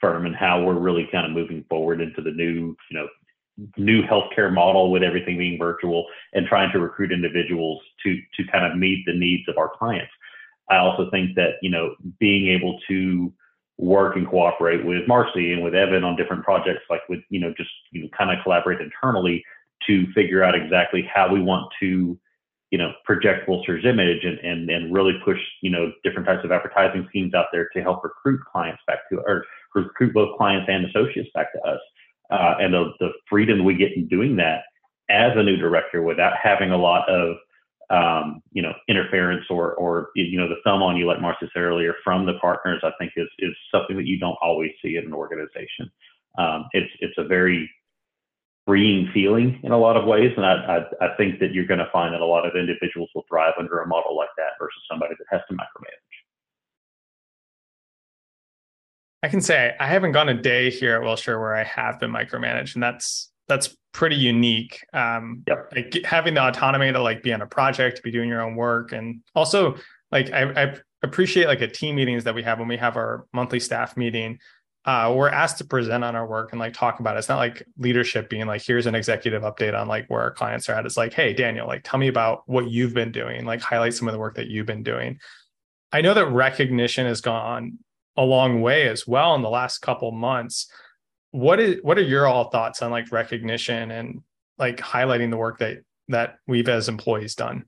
firm 0.00 0.26
and 0.26 0.34
how 0.34 0.62
we're 0.62 0.74
really 0.74 1.08
kind 1.12 1.24
of 1.24 1.32
moving 1.32 1.64
forward 1.68 2.00
into 2.00 2.20
the 2.20 2.32
new, 2.32 2.76
you 2.90 2.98
know, 2.98 3.06
new 3.76 4.02
healthcare 4.02 4.52
model 4.52 4.90
with 4.90 5.02
everything 5.02 5.38
being 5.38 5.58
virtual 5.58 6.06
and 6.32 6.46
trying 6.46 6.72
to 6.72 6.80
recruit 6.80 7.12
individuals 7.12 7.80
to 8.02 8.16
to 8.34 8.44
kind 8.50 8.70
of 8.70 8.76
meet 8.78 9.04
the 9.06 9.14
needs 9.14 9.48
of 9.48 9.56
our 9.56 9.70
clients. 9.78 10.12
I 10.68 10.78
also 10.78 11.08
think 11.10 11.36
that, 11.36 11.54
you 11.62 11.70
know, 11.70 11.94
being 12.18 12.48
able 12.48 12.78
to 12.88 13.32
work 13.78 14.16
and 14.16 14.28
cooperate 14.28 14.84
with 14.84 15.06
Marcie 15.06 15.52
and 15.52 15.62
with 15.62 15.74
Evan 15.74 16.02
on 16.02 16.16
different 16.16 16.42
projects, 16.42 16.82
like 16.90 17.02
with, 17.08 17.20
you 17.28 17.38
know, 17.38 17.54
just, 17.56 17.70
you 17.92 18.02
know, 18.02 18.08
kind 18.16 18.36
of 18.36 18.42
collaborate 18.42 18.80
internally 18.80 19.44
to 19.86 20.06
figure 20.12 20.42
out 20.42 20.54
exactly 20.54 21.08
how 21.12 21.32
we 21.32 21.40
want 21.40 21.72
to, 21.80 22.18
you 22.70 22.78
know, 22.78 22.92
project 23.04 23.48
Wilshire's 23.48 23.84
image 23.84 24.24
and, 24.24 24.38
and, 24.40 24.70
and 24.70 24.92
really 24.92 25.14
push, 25.24 25.38
you 25.62 25.70
know, 25.70 25.92
different 26.04 26.26
types 26.26 26.44
of 26.44 26.52
advertising 26.52 27.06
schemes 27.08 27.34
out 27.34 27.46
there 27.52 27.68
to 27.74 27.82
help 27.82 28.02
recruit 28.02 28.40
clients 28.50 28.82
back 28.86 29.08
to, 29.10 29.18
or 29.18 29.44
recruit 29.74 30.12
both 30.12 30.36
clients 30.36 30.68
and 30.68 30.84
associates 30.86 31.30
back 31.34 31.52
to 31.52 31.60
us. 31.62 31.80
Uh, 32.30 32.54
and 32.58 32.74
the, 32.74 32.90
the 32.98 33.10
freedom 33.28 33.64
we 33.64 33.74
get 33.74 33.96
in 33.96 34.08
doing 34.08 34.36
that 34.36 34.62
as 35.08 35.32
a 35.36 35.42
new 35.42 35.56
director 35.56 36.02
without 36.02 36.34
having 36.42 36.72
a 36.72 36.76
lot 36.76 37.08
of 37.08 37.36
um, 37.90 38.42
you 38.52 38.62
know, 38.62 38.72
interference 38.88 39.44
or, 39.48 39.74
or, 39.74 40.08
you 40.16 40.38
know, 40.38 40.48
the 40.48 40.56
thumb 40.64 40.82
on 40.82 40.96
you, 40.96 41.06
like 41.06 41.18
Marcie 41.18 41.48
said 41.52 41.60
earlier, 41.60 41.94
from 42.02 42.26
the 42.26 42.34
partners, 42.40 42.80
I 42.82 42.90
think 42.98 43.12
is, 43.16 43.28
is 43.38 43.54
something 43.72 43.96
that 43.96 44.06
you 44.06 44.18
don't 44.18 44.36
always 44.42 44.72
see 44.82 44.96
in 44.96 45.04
an 45.04 45.12
organization. 45.12 45.90
Um, 46.38 46.66
it's, 46.72 46.90
it's 46.98 47.16
a 47.16 47.24
very 47.24 47.70
freeing 48.66 49.08
feeling 49.14 49.60
in 49.62 49.70
a 49.72 49.78
lot 49.78 49.96
of 49.96 50.04
ways. 50.04 50.32
And 50.36 50.44
I, 50.44 50.54
I, 51.00 51.06
I 51.06 51.16
think 51.16 51.38
that 51.40 51.54
you're 51.54 51.66
going 51.66 51.78
to 51.78 51.88
find 51.92 52.12
that 52.12 52.20
a 52.20 52.26
lot 52.26 52.44
of 52.44 52.56
individuals 52.56 53.08
will 53.14 53.24
thrive 53.28 53.54
under 53.58 53.78
a 53.78 53.86
model 53.86 54.16
like 54.16 54.28
that 54.36 54.50
versus 54.58 54.82
somebody 54.90 55.14
that 55.18 55.26
has 55.30 55.40
to 55.48 55.54
micromanage. 55.54 56.06
I 59.22 59.28
can 59.28 59.40
say 59.40 59.74
I 59.80 59.86
haven't 59.86 60.12
gone 60.12 60.28
a 60.28 60.34
day 60.34 60.70
here 60.70 60.96
at 60.96 61.02
Wilshire 61.02 61.40
where 61.40 61.54
I 61.54 61.64
have 61.64 61.98
been 61.98 62.10
micromanaged, 62.10 62.74
and 62.74 62.82
that's 62.82 63.30
that's 63.48 63.76
pretty 63.92 64.16
unique. 64.16 64.84
Um, 64.92 65.42
yep. 65.48 65.72
like 65.74 66.04
having 66.04 66.34
the 66.34 66.46
autonomy 66.46 66.92
to 66.92 67.00
like 67.00 67.22
be 67.22 67.32
on 67.32 67.42
a 67.42 67.46
project, 67.46 67.96
to 67.96 68.02
be 68.02 68.10
doing 68.10 68.28
your 68.28 68.42
own 68.42 68.56
work, 68.56 68.92
and 68.92 69.22
also 69.34 69.76
like 70.12 70.30
I, 70.32 70.64
I 70.64 70.74
appreciate 71.02 71.46
like 71.46 71.60
a 71.60 71.68
team 71.68 71.96
meetings 71.96 72.24
that 72.24 72.34
we 72.34 72.42
have 72.42 72.58
when 72.58 72.68
we 72.68 72.76
have 72.76 72.96
our 72.96 73.26
monthly 73.32 73.60
staff 73.60 73.96
meeting. 73.96 74.38
Uh, 74.86 75.12
we're 75.16 75.28
asked 75.28 75.58
to 75.58 75.64
present 75.64 76.04
on 76.04 76.14
our 76.14 76.26
work 76.26 76.52
and 76.52 76.60
like 76.60 76.72
talk 76.72 77.00
about 77.00 77.16
it. 77.16 77.18
It's 77.18 77.28
not 77.28 77.38
like 77.38 77.64
leadership 77.76 78.30
being 78.30 78.46
like, 78.46 78.62
here's 78.62 78.86
an 78.86 78.94
executive 78.94 79.42
update 79.42 79.78
on 79.78 79.88
like 79.88 80.06
where 80.06 80.20
our 80.20 80.30
clients 80.30 80.68
are 80.68 80.74
at. 80.74 80.86
It's 80.86 80.96
like, 80.96 81.12
hey, 81.12 81.32
Daniel, 81.32 81.66
like 81.66 81.82
tell 81.82 81.98
me 81.98 82.06
about 82.06 82.42
what 82.46 82.70
you've 82.70 82.94
been 82.94 83.10
doing, 83.10 83.44
like 83.44 83.60
highlight 83.60 83.94
some 83.94 84.06
of 84.06 84.12
the 84.12 84.20
work 84.20 84.36
that 84.36 84.46
you've 84.46 84.66
been 84.66 84.84
doing. 84.84 85.18
I 85.92 86.02
know 86.02 86.14
that 86.14 86.26
recognition 86.28 87.06
has 87.06 87.20
gone 87.20 87.78
a 88.16 88.22
long 88.22 88.62
way 88.62 88.88
as 88.88 89.06
well 89.06 89.34
in 89.34 89.42
the 89.42 89.50
last 89.50 89.78
couple 89.78 90.12
months 90.12 90.70
what 91.36 91.60
is 91.60 91.76
what 91.82 91.98
are 91.98 92.02
your 92.02 92.26
all 92.26 92.50
thoughts 92.50 92.80
on 92.80 92.90
like 92.90 93.12
recognition 93.12 93.90
and 93.90 94.22
like 94.58 94.78
highlighting 94.78 95.30
the 95.30 95.36
work 95.36 95.58
that 95.58 95.78
that 96.08 96.36
we've 96.46 96.68
as 96.68 96.88
employees 96.88 97.34
done 97.34 97.64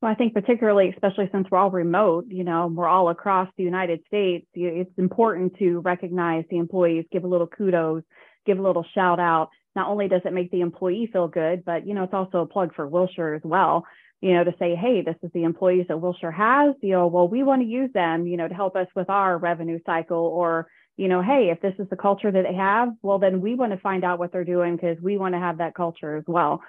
well, 0.00 0.12
I 0.12 0.14
think 0.14 0.34
particularly, 0.34 0.90
especially 0.90 1.28
since 1.32 1.46
we're 1.50 1.58
all 1.58 1.70
remote, 1.70 2.26
you 2.28 2.44
know, 2.44 2.66
we're 2.66 2.88
all 2.88 3.08
across 3.08 3.48
the 3.56 3.64
United 3.64 4.00
States. 4.06 4.46
It's 4.54 4.98
important 4.98 5.56
to 5.58 5.80
recognize 5.80 6.44
the 6.50 6.58
employees, 6.58 7.06
give 7.10 7.24
a 7.24 7.28
little 7.28 7.46
kudos, 7.46 8.02
give 8.44 8.58
a 8.58 8.62
little 8.62 8.84
shout 8.94 9.18
out. 9.18 9.48
Not 9.74 9.88
only 9.88 10.08
does 10.08 10.22
it 10.24 10.32
make 10.32 10.50
the 10.50 10.60
employee 10.60 11.08
feel 11.12 11.28
good, 11.28 11.64
but 11.64 11.86
you 11.86 11.94
know, 11.94 12.04
it's 12.04 12.14
also 12.14 12.38
a 12.38 12.46
plug 12.46 12.74
for 12.74 12.86
Wilshire 12.86 13.34
as 13.34 13.42
well. 13.42 13.84
You 14.20 14.34
know, 14.34 14.44
to 14.44 14.54
say, 14.58 14.74
hey, 14.74 15.02
this 15.02 15.16
is 15.22 15.30
the 15.32 15.44
employees 15.44 15.86
that 15.88 16.00
Wilshire 16.00 16.30
has. 16.30 16.74
You 16.82 16.92
know, 16.92 17.06
well, 17.06 17.28
we 17.28 17.42
want 17.42 17.62
to 17.62 17.68
use 17.68 17.90
them, 17.92 18.26
you 18.26 18.36
know, 18.36 18.48
to 18.48 18.54
help 18.54 18.76
us 18.76 18.88
with 18.94 19.08
our 19.08 19.38
revenue 19.38 19.78
cycle 19.86 20.18
or 20.18 20.66
you 20.98 21.08
know, 21.08 21.22
hey, 21.22 21.50
if 21.50 21.60
this 21.60 21.74
is 21.78 21.88
the 21.90 21.96
culture 21.96 22.30
that 22.30 22.44
they 22.48 22.54
have, 22.54 22.88
well, 23.02 23.18
then 23.18 23.42
we 23.42 23.54
want 23.54 23.72
to 23.72 23.78
find 23.78 24.02
out 24.02 24.18
what 24.18 24.32
they're 24.32 24.44
doing 24.44 24.76
because 24.76 24.96
we 25.02 25.18
want 25.18 25.34
to 25.34 25.38
have 25.38 25.58
that 25.58 25.74
culture 25.74 26.16
as 26.16 26.24
well. 26.26 26.62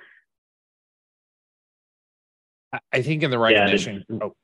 I 2.91 3.01
think 3.01 3.23
in 3.23 3.31
the 3.31 3.39
right 3.39 3.55
Yeah, 3.55 4.17
oh, 4.21 4.35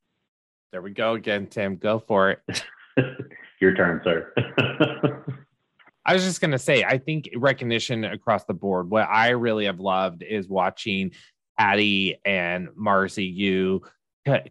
there 0.71 0.81
we 0.81 0.91
go 0.91 1.13
again, 1.13 1.47
Tim. 1.47 1.77
Go 1.77 1.99
for 1.99 2.31
it. 2.31 2.63
Your 3.61 3.75
turn, 3.75 4.01
sir. 4.03 4.33
I 6.05 6.13
was 6.13 6.23
just 6.23 6.41
going 6.41 6.51
to 6.51 6.59
say, 6.59 6.83
I 6.83 6.97
think 6.97 7.29
recognition 7.37 8.03
across 8.03 8.43
the 8.45 8.53
board. 8.53 8.89
What 8.89 9.07
I 9.09 9.29
really 9.29 9.65
have 9.65 9.79
loved 9.79 10.21
is 10.21 10.49
watching 10.49 11.11
Addie 11.57 12.19
and 12.25 12.69
Marcie, 12.75 13.33
you 13.33 13.83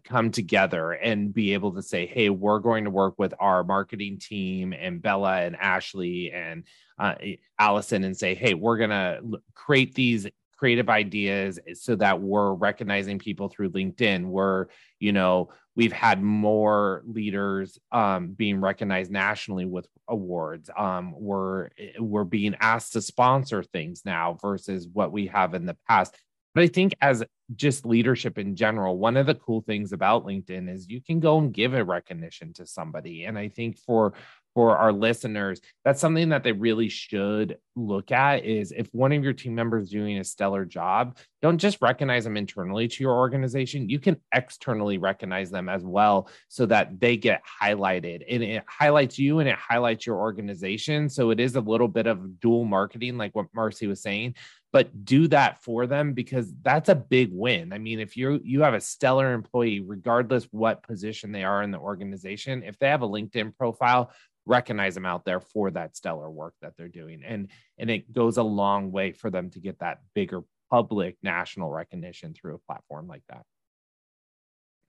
come 0.03 0.31
together 0.31 0.91
and 0.91 1.33
be 1.33 1.53
able 1.53 1.73
to 1.73 1.81
say, 1.81 2.05
hey, 2.05 2.29
we're 2.29 2.59
going 2.59 2.83
to 2.83 2.89
work 2.89 3.15
with 3.17 3.33
our 3.39 3.63
marketing 3.63 4.19
team 4.19 4.73
and 4.73 5.01
Bella 5.01 5.41
and 5.41 5.55
Ashley 5.55 6.31
and 6.31 6.63
uh, 6.99 7.15
Allison 7.57 8.03
and 8.03 8.15
say, 8.15 8.35
hey, 8.35 8.53
we're 8.53 8.77
going 8.77 8.91
to 8.91 9.21
create 9.55 9.95
these 9.95 10.27
creative 10.63 10.87
ideas 10.87 11.59
so 11.73 11.93
that 11.93 12.21
we're 12.21 12.53
recognizing 12.53 13.19
people 13.19 13.49
through 13.49 13.69
LinkedIn. 13.71 14.23
We're, 14.23 14.67
you 14.97 15.11
know, 15.11 15.49
we've 15.75 15.91
had 15.91 16.23
more 16.23 17.03
leaders 17.05 17.77
um, 17.91 18.29
being 18.29 18.61
recognized 18.61 19.11
nationally 19.11 19.65
with 19.65 19.85
awards. 20.07 20.69
Um, 20.77 21.13
we're 21.17 21.67
we're 21.99 22.23
being 22.23 22.55
asked 22.61 22.93
to 22.93 23.01
sponsor 23.01 23.61
things 23.61 24.03
now 24.05 24.37
versus 24.41 24.87
what 24.87 25.11
we 25.11 25.27
have 25.27 25.53
in 25.53 25.65
the 25.65 25.75
past. 25.89 26.15
But 26.55 26.63
I 26.63 26.67
think 26.67 26.93
as 27.01 27.25
just 27.53 27.85
leadership 27.85 28.37
in 28.37 28.55
general, 28.55 28.97
one 28.97 29.17
of 29.17 29.25
the 29.25 29.35
cool 29.35 29.63
things 29.67 29.91
about 29.91 30.25
LinkedIn 30.25 30.73
is 30.73 30.87
you 30.87 31.01
can 31.01 31.19
go 31.19 31.39
and 31.39 31.53
give 31.53 31.73
a 31.73 31.83
recognition 31.83 32.53
to 32.53 32.65
somebody. 32.65 33.25
And 33.25 33.37
I 33.37 33.49
think 33.49 33.77
for 33.79 34.13
for 34.53 34.77
our 34.77 34.93
listeners, 34.93 35.61
that's 35.83 35.99
something 35.99 36.29
that 36.29 36.43
they 36.43 36.51
really 36.51 36.89
should 36.89 37.57
look 37.75 38.11
at 38.11 38.45
is 38.45 38.71
if 38.71 38.87
one 38.93 39.11
of 39.11 39.23
your 39.23 39.33
team 39.33 39.55
members 39.55 39.89
doing 39.89 40.17
a 40.19 40.23
stellar 40.23 40.63
job, 40.63 41.17
don't 41.41 41.57
just 41.57 41.81
recognize 41.81 42.23
them 42.23 42.37
internally 42.37 42.87
to 42.87 43.03
your 43.03 43.13
organization. 43.13 43.89
You 43.89 43.99
can 43.99 44.17
externally 44.33 44.97
recognize 44.97 45.49
them 45.49 45.69
as 45.69 45.83
well 45.83 46.29
so 46.49 46.65
that 46.67 46.99
they 46.99 47.17
get 47.17 47.41
highlighted 47.61 48.23
and 48.29 48.43
it 48.43 48.63
highlights 48.67 49.17
you 49.17 49.39
and 49.39 49.49
it 49.49 49.57
highlights 49.57 50.05
your 50.05 50.17
organization. 50.17 51.09
So 51.09 51.31
it 51.31 51.39
is 51.39 51.55
a 51.55 51.61
little 51.61 51.87
bit 51.87 52.07
of 52.07 52.39
dual 52.39 52.65
marketing, 52.65 53.17
like 53.17 53.35
what 53.35 53.51
Marcie 53.55 53.87
was 53.87 54.01
saying, 54.01 54.35
but 54.73 55.05
do 55.05 55.27
that 55.27 55.63
for 55.63 55.85
them 55.85 56.13
because 56.13 56.51
that's 56.63 56.89
a 56.89 56.95
big 56.95 57.29
win. 57.31 57.71
I 57.71 57.77
mean, 57.77 57.99
if 57.99 58.17
you 58.17 58.41
you 58.43 58.63
have 58.63 58.73
a 58.73 58.81
stellar 58.81 59.31
employee, 59.33 59.79
regardless 59.79 60.45
what 60.51 60.83
position 60.83 61.31
they 61.31 61.43
are 61.43 61.61
in 61.61 61.71
the 61.71 61.77
organization, 61.77 62.63
if 62.63 62.77
they 62.79 62.89
have 62.89 63.03
a 63.03 63.07
LinkedIn 63.07 63.55
profile 63.55 64.11
recognize 64.45 64.93
them 64.93 65.05
out 65.05 65.23
there 65.23 65.39
for 65.39 65.71
that 65.71 65.95
stellar 65.95 66.29
work 66.29 66.53
that 66.61 66.73
they're 66.75 66.89
doing. 66.89 67.23
And 67.23 67.47
and 67.77 67.89
it 67.89 68.11
goes 68.11 68.37
a 68.37 68.43
long 68.43 68.91
way 68.91 69.13
for 69.13 69.29
them 69.29 69.51
to 69.51 69.59
get 69.59 69.79
that 69.79 69.99
bigger 70.15 70.41
public 70.69 71.17
national 71.21 71.69
recognition 71.69 72.33
through 72.33 72.55
a 72.55 72.59
platform 72.59 73.07
like 73.07 73.23
that. 73.29 73.45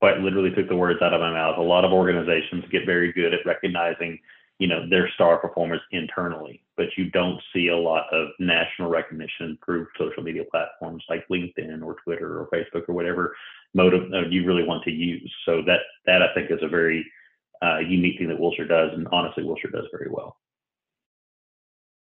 Quite 0.01 0.19
literally 0.21 0.51
took 0.51 0.69
the 0.69 0.77
words 0.77 1.01
out 1.03 1.13
of 1.13 1.21
my 1.21 1.31
mouth. 1.31 1.59
A 1.59 1.63
lot 1.63 1.85
of 1.85 1.93
organizations 1.93 2.65
get 2.73 2.87
very 2.87 3.13
good 3.13 3.35
at 3.35 3.47
recognizing 3.47 4.19
you 4.59 4.67
know 4.67 4.89
their 4.89 5.09
star 5.15 5.39
performers 5.39 5.81
internally 5.91 6.63
but 6.77 6.87
you 6.97 7.11
don't 7.11 7.41
see 7.53 7.69
a 7.69 7.77
lot 7.77 8.05
of 8.13 8.29
national 8.39 8.89
recognition 8.89 9.59
through 9.65 9.87
social 9.99 10.23
media 10.23 10.45
platforms 10.51 11.03
like 11.09 11.27
linkedin 11.29 11.83
or 11.83 11.97
twitter 12.05 12.41
or 12.41 12.49
facebook 12.49 12.89
or 12.89 12.95
whatever 12.95 13.35
mode 13.75 13.95
of, 13.95 14.03
uh, 14.13 14.27
you 14.29 14.47
really 14.47 14.65
want 14.65 14.83
to 14.85 14.91
use 14.91 15.33
so 15.45 15.63
that 15.67 15.81
that 16.07 16.23
i 16.23 16.33
think 16.35 16.51
is 16.51 16.63
a 16.63 16.69
very 16.69 17.05
uh, 17.63 17.79
unique 17.79 18.19
thing 18.19 18.29
that 18.29 18.39
Wilshire 18.39 18.67
does, 18.67 18.91
and 18.93 19.09
honestly, 19.13 19.43
Wilshire 19.45 19.71
does 19.71 19.87
very 19.91 20.09
well. 20.11 20.37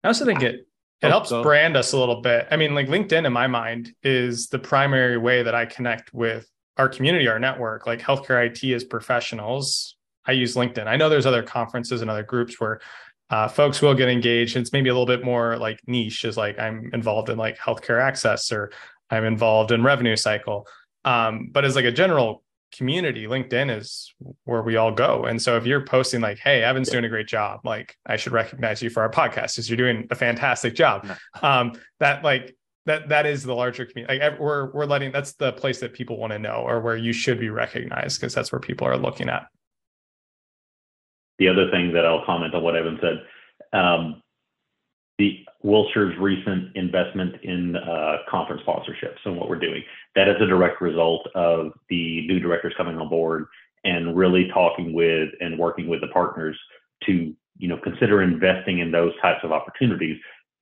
I 0.05 0.09
also 0.09 0.25
think 0.25 0.43
it 0.43 0.67
it 1.01 1.07
oh, 1.07 1.09
helps 1.11 1.29
so. 1.29 1.43
brand 1.43 1.77
us 1.77 1.93
a 1.93 1.99
little 1.99 2.21
bit. 2.21 2.49
I 2.51 2.57
mean, 2.57 2.75
like 2.75 2.89
LinkedIn, 2.89 3.25
in 3.25 3.33
my 3.33 3.47
mind, 3.47 3.95
is 4.03 4.49
the 4.49 4.59
primary 4.59 5.17
way 5.17 5.43
that 5.43 5.55
I 5.55 5.65
connect 5.67 6.13
with 6.13 6.49
our 6.77 6.89
community, 6.89 7.29
our 7.29 7.39
network, 7.39 7.87
like 7.87 8.01
healthcare 8.01 8.45
IT 8.47 8.65
as 8.75 8.85
professionals. 8.85 9.97
I 10.29 10.33
use 10.33 10.55
LinkedIn. 10.55 10.87
I 10.87 10.97
know 10.97 11.09
there's 11.09 11.27
other 11.27 11.43
conferences 11.43 12.03
and 12.03 12.11
other 12.11 12.23
groups 12.23 12.61
where 12.61 12.81
uh, 13.31 13.49
folks 13.49 13.83
will 13.83 13.95
get 13.95 14.09
engaged. 14.09 14.57
It's 14.57 14.73
maybe 14.73 14.89
a 14.89 14.93
little 14.93 15.07
bit 15.07 15.25
more 15.25 15.57
like 15.57 15.81
niche, 15.87 16.25
is 16.25 16.37
like 16.37 16.59
I'm 16.59 16.91
involved 16.93 17.29
in 17.31 17.39
like 17.39 17.59
healthcare 17.59 18.01
access 18.01 18.53
or 18.53 18.71
I'm 19.11 19.25
involved 19.25 19.73
in 19.73 19.83
revenue 19.83 20.17
cycle. 20.17 20.67
Um, 21.05 21.49
but 21.51 21.65
as 21.65 21.75
like 21.75 21.85
a 21.85 21.93
general 21.93 22.43
community 22.77 23.27
linkedin 23.27 23.75
is 23.75 24.13
where 24.45 24.61
we 24.61 24.77
all 24.77 24.93
go 24.93 25.25
and 25.25 25.41
so 25.41 25.57
if 25.57 25.65
you're 25.65 25.85
posting 25.85 26.21
like 26.21 26.39
hey 26.39 26.63
evan's 26.63 26.91
doing 26.91 27.05
a 27.05 27.09
great 27.09 27.27
job 27.27 27.61
like 27.65 27.97
i 28.05 28.15
should 28.15 28.33
recognize 28.33 28.83
you 28.83 28.91
for 28.91 29.03
our 29.03 29.11
podcast 29.11 29.55
because 29.55 29.71
you're 29.71 29.77
doing 29.79 30.07
a 30.11 30.15
fantastic 30.15 30.75
job 30.75 31.09
um 31.41 31.73
that 31.99 32.23
like 32.23 32.55
that 32.85 33.09
that 33.09 33.25
is 33.25 33.43
the 33.43 33.55
larger 33.55 33.87
community 33.87 34.19
like 34.19 34.39
we're 34.39 34.71
we're 34.73 34.85
letting 34.85 35.11
that's 35.11 35.33
the 35.33 35.53
place 35.53 35.81
that 35.81 35.95
people 35.95 36.19
want 36.19 36.31
to 36.31 36.39
know 36.39 36.63
or 36.67 36.81
where 36.81 36.97
you 36.97 37.13
should 37.13 37.41
be 37.41 37.49
recognized 37.49 38.21
because 38.21 38.35
that's 38.35 38.53
where 38.53 38.61
people 38.61 38.87
are 38.87 38.99
looking 38.99 39.31
at 39.31 39.47
the 41.39 41.49
other 41.49 41.71
thing 41.71 41.93
that 41.93 42.05
i'll 42.05 42.25
comment 42.25 42.55
on 42.55 42.63
what 42.63 42.77
evan 42.77 42.99
said 43.01 43.23
um, 43.79 44.23
the 45.19 45.45
Wilshire's 45.65 46.17
recent 46.19 46.77
investment 46.77 47.35
in 47.43 47.77
uh, 47.77 48.19
conference 48.31 48.63
sponsorships 48.67 49.19
and 49.25 49.37
what 49.37 49.49
we're 49.49 49.59
doing. 49.59 49.83
That 50.15 50.29
is 50.29 50.37
a 50.41 50.47
direct 50.47 50.81
result 50.81 51.29
of 51.35 51.73
the 51.91 52.27
new 52.29 52.39
directors 52.39 52.73
coming 52.77 52.97
on 52.97 53.09
board 53.09 53.47
and 53.85 54.17
really 54.17 54.49
talking 54.55 54.93
with 54.93 55.31
and 55.41 55.59
working 55.59 55.89
with 55.89 56.01
the 56.01 56.09
partners 56.09 56.57
to 57.07 57.35
you 57.57 57.69
know 57.69 57.79
consider 57.79 58.23
investing 58.23 58.79
in 58.79 58.93
those 58.93 59.13
types 59.21 59.41
of 59.43 59.51
opportunities. 59.51 60.17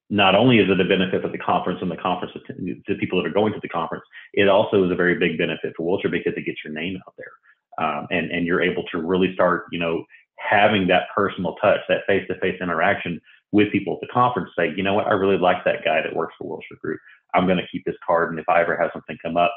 Not 0.08 0.34
only 0.34 0.58
is 0.58 0.70
it 0.70 0.80
a 0.80 0.84
benefit 0.84 1.20
for 1.20 1.28
the 1.28 1.38
conference 1.38 1.80
and 1.82 1.90
the 1.90 1.96
conference 1.96 2.32
to 2.32 2.94
people 2.94 3.20
that 3.20 3.28
are 3.28 3.34
going 3.34 3.52
to 3.52 3.60
the 3.60 3.68
conference, 3.68 4.04
it 4.32 4.48
also 4.48 4.84
is 4.84 4.90
a 4.90 4.94
very 4.94 5.18
big 5.18 5.36
benefit 5.36 5.74
for 5.76 5.84
Wilshire 5.84 6.10
because 6.10 6.32
it 6.36 6.46
gets 6.46 6.58
your 6.64 6.72
name 6.72 6.96
out 7.06 7.14
there, 7.18 7.86
um, 7.86 8.06
and 8.10 8.30
and 8.30 8.46
you're 8.46 8.62
able 8.62 8.84
to 8.92 9.02
really 9.02 9.34
start 9.34 9.64
you 9.70 9.78
know 9.78 10.04
having 10.38 10.86
that 10.88 11.04
personal 11.14 11.54
touch, 11.56 11.80
that 11.88 12.06
face-to-face 12.06 12.60
interaction 12.60 13.20
with 13.52 13.72
people 13.72 13.94
at 13.94 14.00
the 14.00 14.12
conference 14.12 14.50
say, 14.58 14.72
you 14.76 14.82
know 14.82 14.94
what, 14.94 15.06
I 15.06 15.12
really 15.12 15.38
like 15.38 15.64
that 15.64 15.84
guy 15.84 16.02
that 16.02 16.14
works 16.14 16.34
for 16.38 16.48
Wilshire 16.48 16.78
Group. 16.82 17.00
I'm 17.34 17.46
going 17.46 17.58
to 17.58 17.66
keep 17.70 17.82
his 17.86 17.96
card, 18.06 18.30
and 18.30 18.38
if 18.38 18.48
I 18.48 18.62
ever 18.62 18.76
have 18.76 18.90
something 18.92 19.16
come 19.22 19.36
up, 19.36 19.52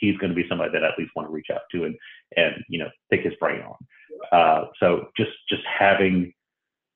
he's 0.00 0.16
going 0.18 0.30
to 0.30 0.36
be 0.36 0.48
somebody 0.48 0.70
that 0.72 0.84
I 0.84 0.88
at 0.88 0.98
least 0.98 1.12
want 1.14 1.28
to 1.28 1.32
reach 1.32 1.48
out 1.52 1.62
to 1.72 1.84
and 1.84 1.94
and 2.36 2.54
you 2.68 2.78
know 2.78 2.88
pick 3.10 3.22
his 3.22 3.34
brain 3.40 3.62
on. 3.62 4.38
Uh, 4.38 4.64
so 4.80 5.08
just 5.16 5.32
just 5.48 5.62
having 5.78 6.32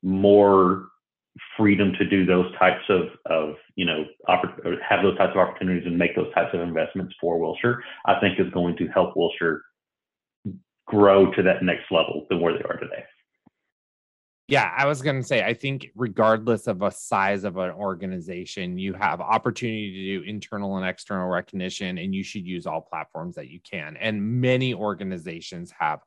more 0.03 0.87
freedom 1.57 1.93
to 1.99 2.09
do 2.09 2.25
those 2.25 2.51
types 2.59 2.83
of 2.88 3.09
of 3.27 3.55
you 3.77 3.85
know 3.85 4.05
oppor- 4.29 4.81
have 4.87 5.03
those 5.03 5.16
types 5.19 5.33
of 5.35 5.38
opportunities 5.38 5.87
and 5.87 5.99
make 5.99 6.16
those 6.16 6.33
types 6.35 6.55
of 6.55 6.61
investments 6.61 7.14
for 7.21 7.38
Wilshire, 7.38 7.83
I 8.07 8.19
think 8.21 8.40
is 8.40 8.53
going 8.53 8.77
to 8.79 8.87
help 8.88 9.16
Wilshire 9.16 9.62
grow 10.87 11.31
to 11.33 11.43
that 11.43 11.62
next 11.62 11.90
level 11.90 12.27
than 12.29 12.40
where 12.40 12.53
they 12.53 12.64
are 12.64 12.77
today. 12.77 13.05
Yeah, 14.51 14.73
I 14.77 14.85
was 14.87 15.01
going 15.01 15.17
to 15.17 15.23
say, 15.23 15.45
I 15.45 15.55
think 15.55 15.91
regardless 15.95 16.67
of 16.67 16.83
a 16.83 16.91
size 16.91 17.45
of 17.45 17.57
an 17.57 17.71
organization, 17.71 18.79
you 18.79 18.95
have 18.95 19.21
opportunity 19.21 19.93
to 19.93 20.19
do 20.19 20.29
internal 20.29 20.77
and 20.77 20.85
external 20.85 21.29
recognition, 21.29 21.99
and 21.99 22.13
you 22.13 22.25
should 22.25 22.45
use 22.45 22.67
all 22.67 22.81
platforms 22.81 23.37
that 23.37 23.49
you 23.49 23.61
can. 23.61 23.97
And 23.97 24.41
many 24.41 24.75
organizations 24.75 25.73
have 25.79 26.01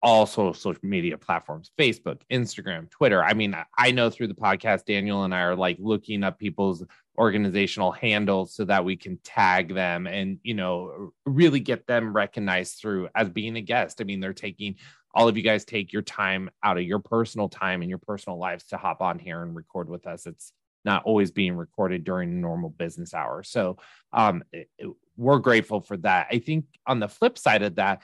all 0.00 0.26
social 0.26 0.76
media 0.84 1.18
platforms 1.18 1.72
Facebook, 1.76 2.20
Instagram, 2.30 2.88
Twitter. 2.88 3.24
I 3.24 3.34
mean, 3.34 3.56
I 3.76 3.90
know 3.90 4.10
through 4.10 4.28
the 4.28 4.34
podcast, 4.34 4.84
Daniel 4.84 5.24
and 5.24 5.34
I 5.34 5.40
are 5.40 5.56
like 5.56 5.76
looking 5.80 6.22
up 6.22 6.38
people's 6.38 6.84
organizational 7.18 7.90
handles 7.90 8.54
so 8.54 8.64
that 8.66 8.84
we 8.84 8.96
can 8.96 9.18
tag 9.24 9.74
them 9.74 10.06
and, 10.06 10.38
you 10.44 10.54
know, 10.54 11.12
really 11.26 11.58
get 11.58 11.88
them 11.88 12.14
recognized 12.14 12.78
through 12.78 13.08
as 13.16 13.28
being 13.28 13.56
a 13.56 13.60
guest. 13.60 14.00
I 14.00 14.04
mean, 14.04 14.20
they're 14.20 14.32
taking 14.32 14.76
all 15.18 15.26
of 15.26 15.36
you 15.36 15.42
guys 15.42 15.64
take 15.64 15.92
your 15.92 16.02
time 16.02 16.48
out 16.62 16.78
of 16.78 16.84
your 16.84 17.00
personal 17.00 17.48
time 17.48 17.82
and 17.82 17.88
your 17.88 17.98
personal 17.98 18.38
lives 18.38 18.62
to 18.62 18.76
hop 18.76 19.02
on 19.02 19.18
here 19.18 19.42
and 19.42 19.52
record 19.56 19.88
with 19.88 20.06
us. 20.06 20.26
It's 20.26 20.52
not 20.84 21.02
always 21.04 21.32
being 21.32 21.56
recorded 21.56 22.04
during 22.04 22.40
normal 22.40 22.70
business 22.70 23.12
hours. 23.12 23.50
So 23.50 23.78
um, 24.12 24.44
it, 24.52 24.70
it, 24.78 24.88
we're 25.16 25.40
grateful 25.40 25.80
for 25.80 25.96
that. 25.96 26.28
I 26.30 26.38
think 26.38 26.66
on 26.86 27.00
the 27.00 27.08
flip 27.08 27.36
side 27.36 27.62
of 27.62 27.74
that, 27.74 28.02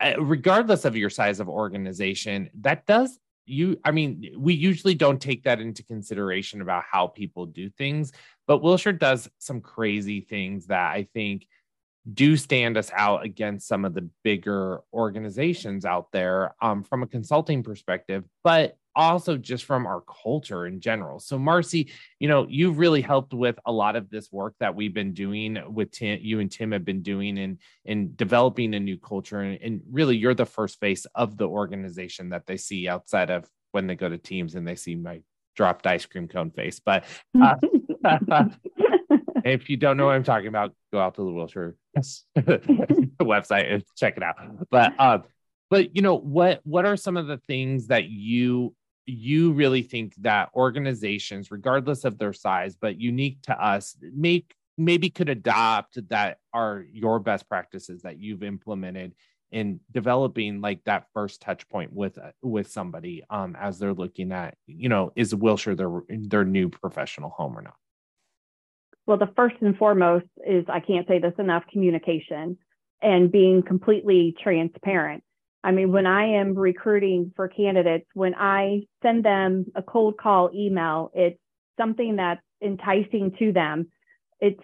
uh, 0.00 0.22
regardless 0.22 0.84
of 0.84 0.98
your 0.98 1.08
size 1.08 1.40
of 1.40 1.48
organization, 1.48 2.50
that 2.60 2.84
does 2.86 3.18
you 3.44 3.76
i 3.84 3.90
mean 3.90 4.32
we 4.38 4.54
usually 4.54 4.94
don't 4.94 5.20
take 5.20 5.42
that 5.42 5.60
into 5.60 5.82
consideration 5.82 6.62
about 6.62 6.84
how 6.88 7.08
people 7.08 7.44
do 7.44 7.68
things 7.70 8.12
but 8.46 8.62
wilshire 8.62 8.92
does 8.92 9.28
some 9.38 9.60
crazy 9.60 10.20
things 10.20 10.68
that 10.68 10.92
i 10.92 11.08
think 11.12 11.44
do 12.10 12.36
stand 12.36 12.76
us 12.76 12.90
out 12.94 13.24
against 13.24 13.68
some 13.68 13.84
of 13.84 13.94
the 13.94 14.08
bigger 14.24 14.80
organizations 14.92 15.84
out 15.84 16.10
there 16.12 16.54
um, 16.60 16.82
from 16.82 17.02
a 17.02 17.06
consulting 17.06 17.62
perspective, 17.62 18.24
but 18.42 18.76
also 18.94 19.36
just 19.36 19.64
from 19.64 19.86
our 19.86 20.02
culture 20.02 20.66
in 20.66 20.80
general. 20.80 21.18
So, 21.18 21.38
Marcie, 21.38 21.90
you 22.18 22.28
know, 22.28 22.46
you've 22.48 22.78
really 22.78 23.00
helped 23.00 23.32
with 23.32 23.58
a 23.64 23.72
lot 23.72 23.96
of 23.96 24.10
this 24.10 24.30
work 24.30 24.54
that 24.60 24.74
we've 24.74 24.92
been 24.92 25.14
doing 25.14 25.58
with 25.68 25.92
Tim, 25.92 26.18
you 26.20 26.40
and 26.40 26.50
Tim 26.50 26.72
have 26.72 26.84
been 26.84 27.02
doing 27.02 27.38
in 27.38 27.58
in 27.84 28.14
developing 28.16 28.74
a 28.74 28.80
new 28.80 28.98
culture. 28.98 29.40
And, 29.40 29.58
and 29.62 29.80
really, 29.90 30.16
you're 30.16 30.34
the 30.34 30.44
first 30.44 30.80
face 30.80 31.06
of 31.14 31.36
the 31.36 31.48
organization 31.48 32.30
that 32.30 32.46
they 32.46 32.56
see 32.56 32.88
outside 32.88 33.30
of 33.30 33.48
when 33.72 33.86
they 33.86 33.94
go 33.94 34.08
to 34.08 34.18
teams 34.18 34.54
and 34.54 34.66
they 34.66 34.76
see 34.76 34.94
my 34.94 35.22
dropped 35.54 35.86
ice 35.86 36.06
cream 36.06 36.28
cone 36.28 36.50
face. 36.50 36.80
But 36.80 37.04
uh, 37.40 37.54
if 39.44 39.68
you 39.68 39.76
don't 39.76 39.96
know 39.96 40.06
what 40.06 40.14
I'm 40.14 40.24
talking 40.24 40.48
about, 40.48 40.74
go 40.92 41.00
out 41.00 41.14
to 41.14 41.22
the 41.22 41.32
Wilshire 41.32 41.76
website 43.20 43.72
and 43.72 43.84
check 43.96 44.16
it 44.16 44.22
out. 44.22 44.36
But 44.70 44.92
uh, 44.98 45.18
but 45.70 45.94
you 45.96 46.02
know 46.02 46.16
what 46.16 46.60
what 46.64 46.84
are 46.84 46.96
some 46.96 47.16
of 47.16 47.26
the 47.26 47.38
things 47.38 47.88
that 47.88 48.04
you 48.04 48.74
you 49.06 49.52
really 49.52 49.82
think 49.82 50.14
that 50.18 50.50
organizations, 50.54 51.50
regardless 51.50 52.04
of 52.04 52.18
their 52.18 52.32
size, 52.32 52.76
but 52.80 53.00
unique 53.00 53.42
to 53.42 53.64
us, 53.64 53.96
make 54.14 54.54
maybe 54.78 55.10
could 55.10 55.28
adopt 55.28 55.98
that 56.08 56.38
are 56.52 56.84
your 56.92 57.18
best 57.18 57.48
practices 57.48 58.02
that 58.02 58.18
you've 58.18 58.42
implemented 58.42 59.14
in 59.50 59.80
developing 59.90 60.62
like 60.62 60.82
that 60.84 61.04
first 61.12 61.42
touch 61.42 61.68
point 61.68 61.92
with 61.92 62.18
with 62.40 62.70
somebody 62.70 63.22
um 63.28 63.54
as 63.60 63.78
they're 63.78 63.92
looking 63.92 64.32
at 64.32 64.56
you 64.66 64.88
know 64.88 65.12
is 65.14 65.34
wilshire 65.34 65.74
their 65.74 65.90
their 66.08 66.44
new 66.44 66.70
professional 66.70 67.28
home 67.28 67.56
or 67.56 67.60
not 67.60 67.74
well, 69.06 69.18
the 69.18 69.32
first 69.36 69.56
and 69.60 69.76
foremost 69.76 70.26
is 70.46 70.64
I 70.68 70.80
can't 70.80 71.06
say 71.08 71.18
this 71.18 71.34
enough 71.38 71.64
communication 71.72 72.58
and 73.00 73.32
being 73.32 73.62
completely 73.62 74.34
transparent. 74.42 75.24
I 75.64 75.72
mean, 75.72 75.92
when 75.92 76.06
I 76.06 76.40
am 76.40 76.54
recruiting 76.54 77.32
for 77.36 77.48
candidates, 77.48 78.06
when 78.14 78.34
I 78.34 78.82
send 79.02 79.24
them 79.24 79.66
a 79.74 79.82
cold 79.82 80.16
call 80.18 80.50
email, 80.54 81.10
it's 81.14 81.38
something 81.78 82.16
that's 82.16 82.40
enticing 82.62 83.34
to 83.38 83.52
them. 83.52 83.88
It's 84.40 84.60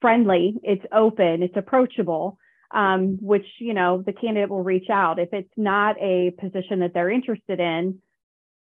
friendly, 0.00 0.54
it's 0.62 0.84
open, 0.92 1.42
it's 1.42 1.56
approachable, 1.56 2.38
um, 2.74 3.18
which, 3.20 3.46
you 3.60 3.72
know, 3.72 4.02
the 4.04 4.12
candidate 4.12 4.50
will 4.50 4.62
reach 4.62 4.90
out. 4.90 5.18
If 5.18 5.30
it's 5.32 5.52
not 5.56 5.96
a 6.00 6.32
position 6.38 6.80
that 6.80 6.92
they're 6.92 7.10
interested 7.10 7.60
in, 7.60 7.98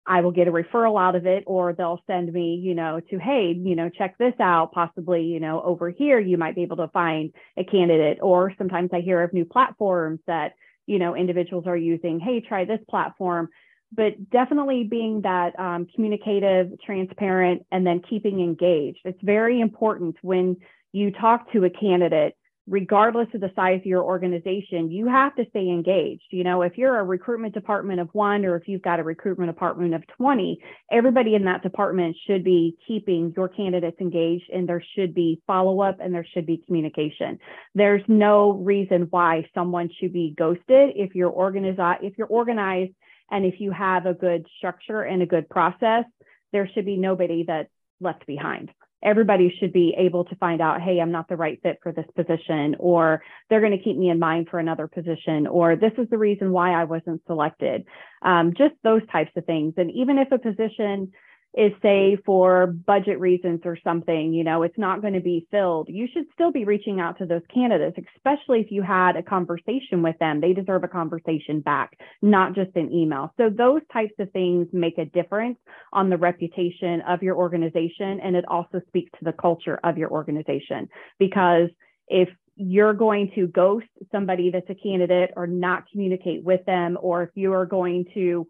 I 0.06 0.20
will 0.20 0.30
get 0.30 0.48
a 0.48 0.52
referral 0.52 1.00
out 1.00 1.16
of 1.16 1.26
it, 1.26 1.44
or 1.46 1.72
they'll 1.72 2.00
send 2.06 2.32
me, 2.32 2.54
you 2.54 2.74
know, 2.74 3.00
to, 3.10 3.18
hey, 3.18 3.52
you 3.58 3.74
know, 3.74 3.88
check 3.88 4.16
this 4.18 4.34
out. 4.40 4.72
Possibly, 4.72 5.22
you 5.22 5.40
know, 5.40 5.60
over 5.62 5.90
here, 5.90 6.20
you 6.20 6.38
might 6.38 6.54
be 6.54 6.62
able 6.62 6.76
to 6.76 6.88
find 6.88 7.32
a 7.56 7.64
candidate. 7.64 8.18
Or 8.22 8.52
sometimes 8.56 8.90
I 8.92 9.00
hear 9.00 9.22
of 9.22 9.32
new 9.32 9.44
platforms 9.44 10.20
that, 10.26 10.54
you 10.86 10.98
know, 10.98 11.16
individuals 11.16 11.66
are 11.66 11.76
using. 11.76 12.20
Hey, 12.20 12.40
try 12.40 12.64
this 12.64 12.80
platform. 12.88 13.48
But 13.92 14.30
definitely 14.30 14.84
being 14.84 15.22
that 15.22 15.58
um, 15.58 15.86
communicative, 15.94 16.72
transparent, 16.84 17.66
and 17.70 17.86
then 17.86 18.00
keeping 18.08 18.40
engaged. 18.40 19.00
It's 19.04 19.22
very 19.22 19.60
important 19.60 20.16
when 20.22 20.56
you 20.92 21.10
talk 21.10 21.52
to 21.52 21.64
a 21.64 21.70
candidate 21.70 22.36
regardless 22.68 23.28
of 23.32 23.40
the 23.40 23.52
size 23.54 23.80
of 23.80 23.86
your 23.86 24.02
organization, 24.02 24.90
you 24.90 25.06
have 25.06 25.34
to 25.36 25.44
stay 25.50 25.68
engaged. 25.68 26.24
You 26.30 26.42
know, 26.42 26.62
if 26.62 26.76
you're 26.76 26.98
a 26.98 27.04
recruitment 27.04 27.54
department 27.54 28.00
of 28.00 28.08
one 28.12 28.44
or 28.44 28.56
if 28.56 28.66
you've 28.66 28.82
got 28.82 28.98
a 28.98 29.04
recruitment 29.04 29.48
department 29.50 29.94
of 29.94 30.06
20, 30.16 30.60
everybody 30.90 31.34
in 31.34 31.44
that 31.44 31.62
department 31.62 32.16
should 32.26 32.42
be 32.42 32.76
keeping 32.86 33.32
your 33.36 33.48
candidates 33.48 34.00
engaged 34.00 34.50
and 34.52 34.68
there 34.68 34.82
should 34.96 35.14
be 35.14 35.40
follow 35.46 35.80
up 35.80 35.98
and 36.00 36.12
there 36.12 36.26
should 36.34 36.46
be 36.46 36.62
communication. 36.66 37.38
There's 37.74 38.02
no 38.08 38.52
reason 38.52 39.06
why 39.10 39.48
someone 39.54 39.88
should 40.00 40.12
be 40.12 40.34
ghosted 40.36 40.90
if 40.96 41.14
you're 41.14 41.30
organized 41.30 41.80
if 42.02 42.18
you're 42.18 42.26
organized 42.26 42.92
and 43.30 43.44
if 43.44 43.60
you 43.60 43.70
have 43.70 44.06
a 44.06 44.14
good 44.14 44.46
structure 44.58 45.02
and 45.02 45.22
a 45.22 45.26
good 45.26 45.48
process, 45.48 46.04
there 46.52 46.68
should 46.72 46.84
be 46.84 46.96
nobody 46.96 47.44
that's 47.46 47.70
left 48.00 48.26
behind 48.26 48.70
everybody 49.06 49.54
should 49.58 49.72
be 49.72 49.94
able 49.96 50.24
to 50.24 50.34
find 50.36 50.60
out, 50.60 50.82
hey, 50.82 51.00
I'm 51.00 51.12
not 51.12 51.28
the 51.28 51.36
right 51.36 51.58
fit 51.62 51.78
for 51.82 51.92
this 51.92 52.04
position, 52.16 52.74
or 52.78 53.22
they're 53.48 53.60
going 53.60 53.76
to 53.76 53.82
keep 53.82 53.96
me 53.96 54.10
in 54.10 54.18
mind 54.18 54.48
for 54.50 54.58
another 54.58 54.88
position, 54.88 55.46
or 55.46 55.76
this 55.76 55.92
is 55.96 56.08
the 56.10 56.18
reason 56.18 56.50
why 56.50 56.72
I 56.72 56.84
wasn't 56.84 57.22
selected. 57.26 57.84
Um, 58.22 58.52
just 58.58 58.74
those 58.82 59.02
types 59.12 59.30
of 59.36 59.46
things. 59.46 59.74
And 59.76 59.90
even 59.92 60.18
if 60.18 60.32
a 60.32 60.38
position 60.38 61.12
is 61.56 61.72
say 61.80 62.18
for 62.26 62.66
budget 62.66 63.18
reasons 63.18 63.60
or 63.64 63.78
something, 63.82 64.34
you 64.34 64.44
know, 64.44 64.62
it's 64.62 64.76
not 64.76 65.00
going 65.00 65.14
to 65.14 65.20
be 65.20 65.46
filled, 65.50 65.88
you 65.88 66.06
should 66.12 66.26
still 66.34 66.52
be 66.52 66.66
reaching 66.66 67.00
out 67.00 67.16
to 67.16 67.24
those 67.24 67.40
candidates, 67.52 67.96
especially 68.14 68.60
if 68.60 68.70
you 68.70 68.82
had 68.82 69.16
a 69.16 69.22
conversation 69.22 70.02
with 70.02 70.18
them. 70.18 70.40
They 70.40 70.52
deserve 70.52 70.84
a 70.84 70.88
conversation 70.88 71.60
back, 71.60 71.98
not 72.20 72.54
just 72.54 72.76
an 72.76 72.92
email. 72.92 73.32
So 73.38 73.48
those 73.48 73.80
types 73.90 74.12
of 74.18 74.30
things 74.32 74.68
make 74.72 74.98
a 74.98 75.06
difference 75.06 75.56
on 75.94 76.10
the 76.10 76.18
reputation 76.18 77.00
of 77.08 77.22
your 77.22 77.36
organization. 77.36 78.20
And 78.22 78.36
it 78.36 78.44
also 78.48 78.82
speaks 78.88 79.10
to 79.18 79.24
the 79.24 79.32
culture 79.32 79.80
of 79.82 79.96
your 79.96 80.10
organization 80.10 80.88
because 81.18 81.70
if 82.08 82.28
you're 82.56 82.94
going 82.94 83.30
to 83.34 83.46
ghost 83.46 83.86
somebody 84.12 84.50
that's 84.50 84.68
a 84.68 84.74
candidate 84.74 85.30
or 85.36 85.46
not 85.46 85.84
communicate 85.90 86.44
with 86.44 86.64
them, 86.66 86.98
or 87.00 87.22
if 87.22 87.30
you 87.34 87.52
are 87.52 87.66
going 87.66 88.04
to 88.14 88.46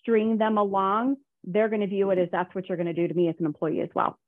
string 0.00 0.38
them 0.38 0.56
along, 0.56 1.16
they're 1.48 1.68
going 1.68 1.80
to 1.80 1.86
view 1.86 2.10
it 2.10 2.18
as 2.18 2.28
that's 2.30 2.54
what 2.54 2.68
you're 2.68 2.76
going 2.76 2.86
to 2.86 2.92
do 2.92 3.08
to 3.08 3.14
me 3.14 3.28
as 3.28 3.34
an 3.40 3.46
employee 3.46 3.80
as 3.80 3.88
well. 3.94 4.18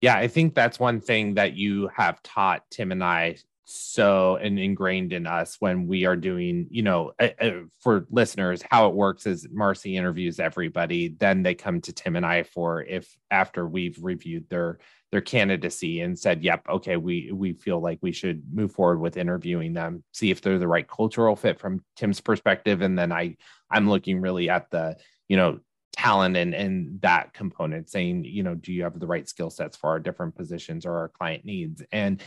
Yeah, 0.00 0.16
I 0.16 0.28
think 0.28 0.54
that's 0.54 0.80
one 0.80 1.00
thing 1.00 1.34
that 1.34 1.54
you 1.54 1.88
have 1.96 2.22
taught 2.22 2.64
Tim 2.70 2.92
and 2.92 3.02
I 3.02 3.36
so 3.64 4.36
and 4.36 4.58
ingrained 4.58 5.12
in 5.12 5.26
us 5.26 5.56
when 5.60 5.86
we 5.86 6.04
are 6.04 6.16
doing, 6.16 6.66
you 6.70 6.82
know, 6.82 7.12
uh, 7.20 7.28
uh, 7.40 7.50
for 7.78 8.06
listeners, 8.10 8.62
how 8.68 8.88
it 8.88 8.94
works 8.94 9.26
is 9.26 9.46
Marcie 9.48 9.96
interviews 9.96 10.40
everybody, 10.40 11.08
then 11.08 11.42
they 11.42 11.54
come 11.54 11.80
to 11.82 11.92
Tim 11.92 12.16
and 12.16 12.26
I 12.26 12.42
for 12.42 12.82
if 12.82 13.16
after 13.30 13.66
we've 13.66 13.98
reviewed 14.02 14.48
their 14.48 14.78
their 15.12 15.20
candidacy 15.20 16.00
and 16.00 16.18
said, 16.18 16.42
"Yep, 16.42 16.68
okay, 16.70 16.96
we 16.96 17.30
we 17.32 17.52
feel 17.52 17.80
like 17.80 17.98
we 18.02 18.12
should 18.12 18.42
move 18.52 18.72
forward 18.72 18.98
with 18.98 19.16
interviewing 19.16 19.74
them, 19.74 20.02
see 20.12 20.30
if 20.30 20.40
they're 20.40 20.58
the 20.58 20.66
right 20.66 20.88
cultural 20.88 21.36
fit 21.36 21.60
from 21.60 21.84
Tim's 21.96 22.20
perspective." 22.20 22.80
And 22.80 22.98
then 22.98 23.12
I 23.12 23.36
I'm 23.70 23.88
looking 23.88 24.20
really 24.20 24.48
at 24.50 24.70
the 24.70 24.96
you 25.28 25.36
know 25.36 25.60
talent 25.92 26.36
and 26.36 26.54
and 26.54 27.00
that 27.02 27.34
component 27.34 27.90
saying 27.90 28.24
you 28.24 28.42
know 28.42 28.54
do 28.54 28.72
you 28.72 28.82
have 28.82 28.98
the 28.98 29.06
right 29.06 29.28
skill 29.28 29.50
sets 29.50 29.76
for 29.76 29.90
our 29.90 30.00
different 30.00 30.34
positions 30.34 30.86
or 30.86 30.96
our 30.96 31.08
client 31.08 31.44
needs? 31.44 31.82
And 31.92 32.22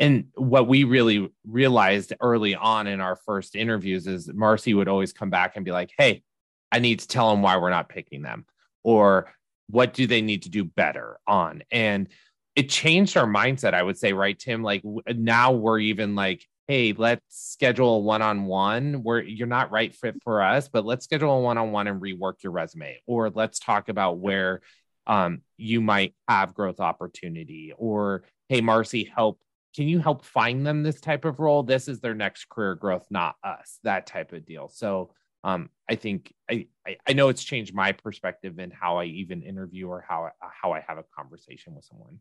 and 0.00 0.26
what 0.34 0.68
we 0.68 0.84
really 0.84 1.28
realized 1.44 2.12
early 2.20 2.54
on 2.54 2.86
in 2.86 3.00
our 3.00 3.16
first 3.16 3.56
interviews 3.56 4.06
is 4.06 4.28
marcie 4.28 4.74
would 4.74 4.88
always 4.88 5.12
come 5.12 5.30
back 5.30 5.56
and 5.56 5.64
be 5.64 5.72
like 5.72 5.90
hey 5.98 6.22
i 6.70 6.78
need 6.78 7.00
to 7.00 7.08
tell 7.08 7.30
them 7.30 7.42
why 7.42 7.56
we're 7.56 7.70
not 7.70 7.88
picking 7.88 8.22
them 8.22 8.44
or 8.84 9.32
what 9.68 9.94
do 9.94 10.06
they 10.06 10.22
need 10.22 10.42
to 10.42 10.48
do 10.48 10.64
better 10.64 11.18
on? 11.26 11.62
And 11.70 12.08
it 12.56 12.68
changed 12.70 13.16
our 13.16 13.26
mindset 13.26 13.74
i 13.74 13.82
would 13.82 13.98
say 13.98 14.12
right 14.12 14.38
tim? 14.38 14.62
Like 14.62 14.82
now 15.06 15.52
we're 15.52 15.78
even 15.78 16.14
like 16.14 16.44
hey, 16.68 16.92
let's 16.92 17.24
schedule 17.30 17.96
a 17.96 17.98
one-on-one 18.00 19.02
where 19.02 19.22
you're 19.22 19.46
not 19.46 19.72
right 19.72 19.94
fit 19.94 20.16
for 20.22 20.42
us, 20.42 20.68
but 20.68 20.84
let's 20.84 21.04
schedule 21.04 21.32
a 21.32 21.40
one-on-one 21.40 21.88
and 21.88 22.00
rework 22.00 22.34
your 22.42 22.52
resume. 22.52 23.00
Or 23.06 23.30
let's 23.30 23.58
talk 23.58 23.88
about 23.88 24.18
where 24.18 24.60
um, 25.06 25.40
you 25.56 25.80
might 25.80 26.14
have 26.28 26.52
growth 26.52 26.78
opportunity. 26.78 27.72
Or 27.76 28.24
hey, 28.48 28.60
Marcie, 28.60 29.10
help. 29.10 29.40
Can 29.74 29.88
you 29.88 29.98
help 29.98 30.24
find 30.24 30.66
them 30.66 30.82
this 30.82 31.00
type 31.00 31.24
of 31.24 31.40
role? 31.40 31.62
This 31.62 31.88
is 31.88 32.00
their 32.00 32.14
next 32.14 32.48
career 32.48 32.74
growth, 32.74 33.06
not 33.10 33.36
us. 33.42 33.78
That 33.84 34.06
type 34.06 34.32
of 34.32 34.44
deal. 34.44 34.68
So 34.68 35.10
um, 35.44 35.70
I 35.88 35.94
think 35.94 36.34
I, 36.50 36.66
I, 36.86 36.96
I 37.06 37.12
know 37.14 37.28
it's 37.28 37.44
changed 37.44 37.74
my 37.74 37.92
perspective 37.92 38.58
in 38.58 38.70
how 38.70 38.98
I 38.98 39.04
even 39.04 39.42
interview 39.42 39.88
or 39.88 40.04
how 40.06 40.30
how 40.40 40.72
I 40.72 40.84
have 40.86 40.98
a 40.98 41.04
conversation 41.16 41.74
with 41.74 41.84
someone. 41.84 42.18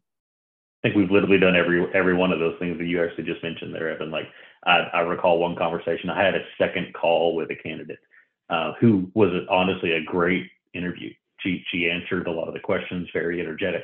I 0.87 0.89
think 0.89 0.97
we've 0.97 1.11
literally 1.11 1.37
done 1.39 1.55
every 1.57 1.85
every 1.93 2.13
one 2.13 2.31
of 2.31 2.39
those 2.39 2.55
things 2.59 2.77
that 2.77 2.85
you 2.85 3.03
actually 3.03 3.25
just 3.25 3.43
mentioned 3.43 3.75
there, 3.75 3.89
Evan. 3.89 4.09
Like 4.09 4.27
I, 4.65 4.87
I 4.93 4.99
recall 5.01 5.37
one 5.37 5.57
conversation. 5.57 6.09
I 6.09 6.23
had 6.23 6.33
a 6.33 6.45
second 6.57 6.93
call 6.93 7.35
with 7.35 7.51
a 7.51 7.55
candidate 7.55 7.99
uh, 8.49 8.71
who 8.79 9.11
was 9.13 9.31
honestly 9.49 9.93
a 9.93 10.03
great 10.03 10.49
interview. 10.73 11.09
She 11.41 11.61
she 11.71 11.89
answered 11.89 12.27
a 12.27 12.31
lot 12.31 12.47
of 12.47 12.53
the 12.53 12.61
questions, 12.61 13.09
very 13.11 13.41
energetic, 13.41 13.83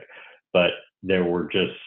but 0.53 0.71
there 1.01 1.25
were 1.25 1.49
just 1.51 1.77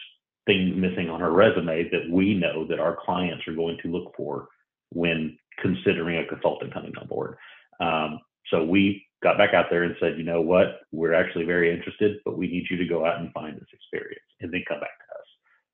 things 0.45 0.75
missing 0.75 1.09
on 1.09 1.19
her 1.19 1.31
resume 1.31 1.89
that 1.89 2.07
we 2.11 2.35
know 2.35 2.67
that 2.67 2.79
our 2.79 2.95
clients 3.03 3.47
are 3.47 3.55
going 3.55 3.79
to 3.81 3.91
look 3.91 4.13
for 4.15 4.49
when 4.91 5.35
considering 5.59 6.19
a 6.19 6.27
consultant 6.27 6.71
coming 6.71 6.93
on 7.01 7.07
board. 7.07 7.37
Um, 7.79 8.19
so 8.51 8.63
we 8.63 9.03
got 9.23 9.37
back 9.37 9.55
out 9.55 9.65
there 9.71 9.83
and 9.83 9.95
said, 9.99 10.17
you 10.17 10.23
know 10.23 10.41
what, 10.41 10.81
we're 10.91 11.13
actually 11.13 11.45
very 11.45 11.73
interested, 11.73 12.17
but 12.23 12.37
we 12.37 12.47
need 12.47 12.67
you 12.69 12.77
to 12.77 12.85
go 12.85 13.03
out 13.05 13.19
and 13.19 13.33
find 13.33 13.55
this 13.55 13.67
experience 13.73 14.21
and 14.41 14.53
then 14.53 14.63
come 14.67 14.79
back. 14.79 14.89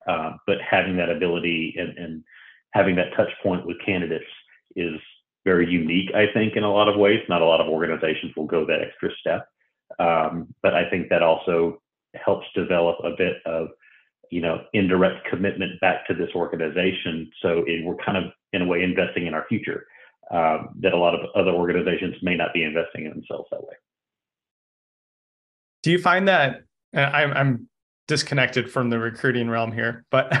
Uh, 0.06 0.32
but 0.46 0.58
having 0.60 0.96
that 0.96 1.10
ability 1.10 1.74
and, 1.78 1.96
and 1.96 2.24
having 2.72 2.96
that 2.96 3.14
touch 3.16 3.30
point 3.42 3.66
with 3.66 3.76
candidates 3.84 4.24
is 4.76 4.94
very 5.44 5.68
unique, 5.70 6.10
I 6.14 6.26
think, 6.32 6.56
in 6.56 6.64
a 6.64 6.72
lot 6.72 6.88
of 6.88 6.98
ways. 6.98 7.20
Not 7.28 7.42
a 7.42 7.46
lot 7.46 7.60
of 7.60 7.68
organizations 7.68 8.32
will 8.36 8.46
go 8.46 8.66
that 8.66 8.80
extra 8.80 9.10
step. 9.20 9.46
Um, 9.98 10.54
but 10.62 10.74
I 10.74 10.88
think 10.90 11.08
that 11.10 11.22
also 11.22 11.80
helps 12.14 12.46
develop 12.54 12.96
a 13.04 13.10
bit 13.16 13.36
of, 13.46 13.68
you 14.30 14.40
know, 14.40 14.64
indirect 14.72 15.26
commitment 15.28 15.80
back 15.80 16.06
to 16.06 16.14
this 16.14 16.30
organization. 16.34 17.30
So 17.42 17.64
it, 17.66 17.84
we're 17.84 17.96
kind 17.96 18.16
of, 18.16 18.32
in 18.52 18.62
a 18.62 18.66
way, 18.66 18.82
investing 18.82 19.26
in 19.26 19.34
our 19.34 19.46
future 19.48 19.86
um, 20.30 20.70
that 20.80 20.92
a 20.92 20.96
lot 20.96 21.14
of 21.14 21.20
other 21.34 21.50
organizations 21.50 22.16
may 22.22 22.36
not 22.36 22.52
be 22.54 22.64
investing 22.64 23.04
in 23.04 23.10
themselves 23.10 23.48
that 23.50 23.62
way. 23.62 23.74
Do 25.82 25.90
you 25.90 25.98
find 25.98 26.26
that 26.28 26.62
I'm, 26.94 27.32
I'm 27.32 27.68
disconnected 28.06 28.70
from 28.70 28.90
the 28.90 28.98
recruiting 28.98 29.48
realm 29.48 29.72
here, 29.72 30.04
but 30.10 30.32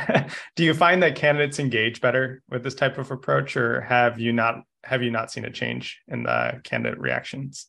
do 0.56 0.64
you 0.64 0.74
find 0.74 1.02
that 1.02 1.16
candidates 1.16 1.58
engage 1.58 2.00
better 2.00 2.42
with 2.50 2.62
this 2.62 2.74
type 2.74 2.98
of 2.98 3.10
approach, 3.10 3.56
or 3.56 3.80
have 3.82 4.18
you 4.18 4.32
not 4.32 4.62
have 4.84 5.02
you 5.02 5.10
not 5.10 5.30
seen 5.30 5.44
a 5.44 5.50
change 5.50 6.00
in 6.08 6.24
the 6.24 6.60
candidate 6.64 6.98
reactions? 6.98 7.66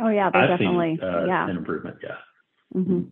Oh 0.00 0.08
yeah, 0.08 0.30
they 0.30 0.46
definitely 0.46 0.96
seen, 1.00 1.08
uh, 1.08 1.24
yeah 1.26 1.48
an 1.48 1.56
improvement. 1.56 1.96
Yeah. 2.02 2.16
Mm-hmm. 2.74 3.02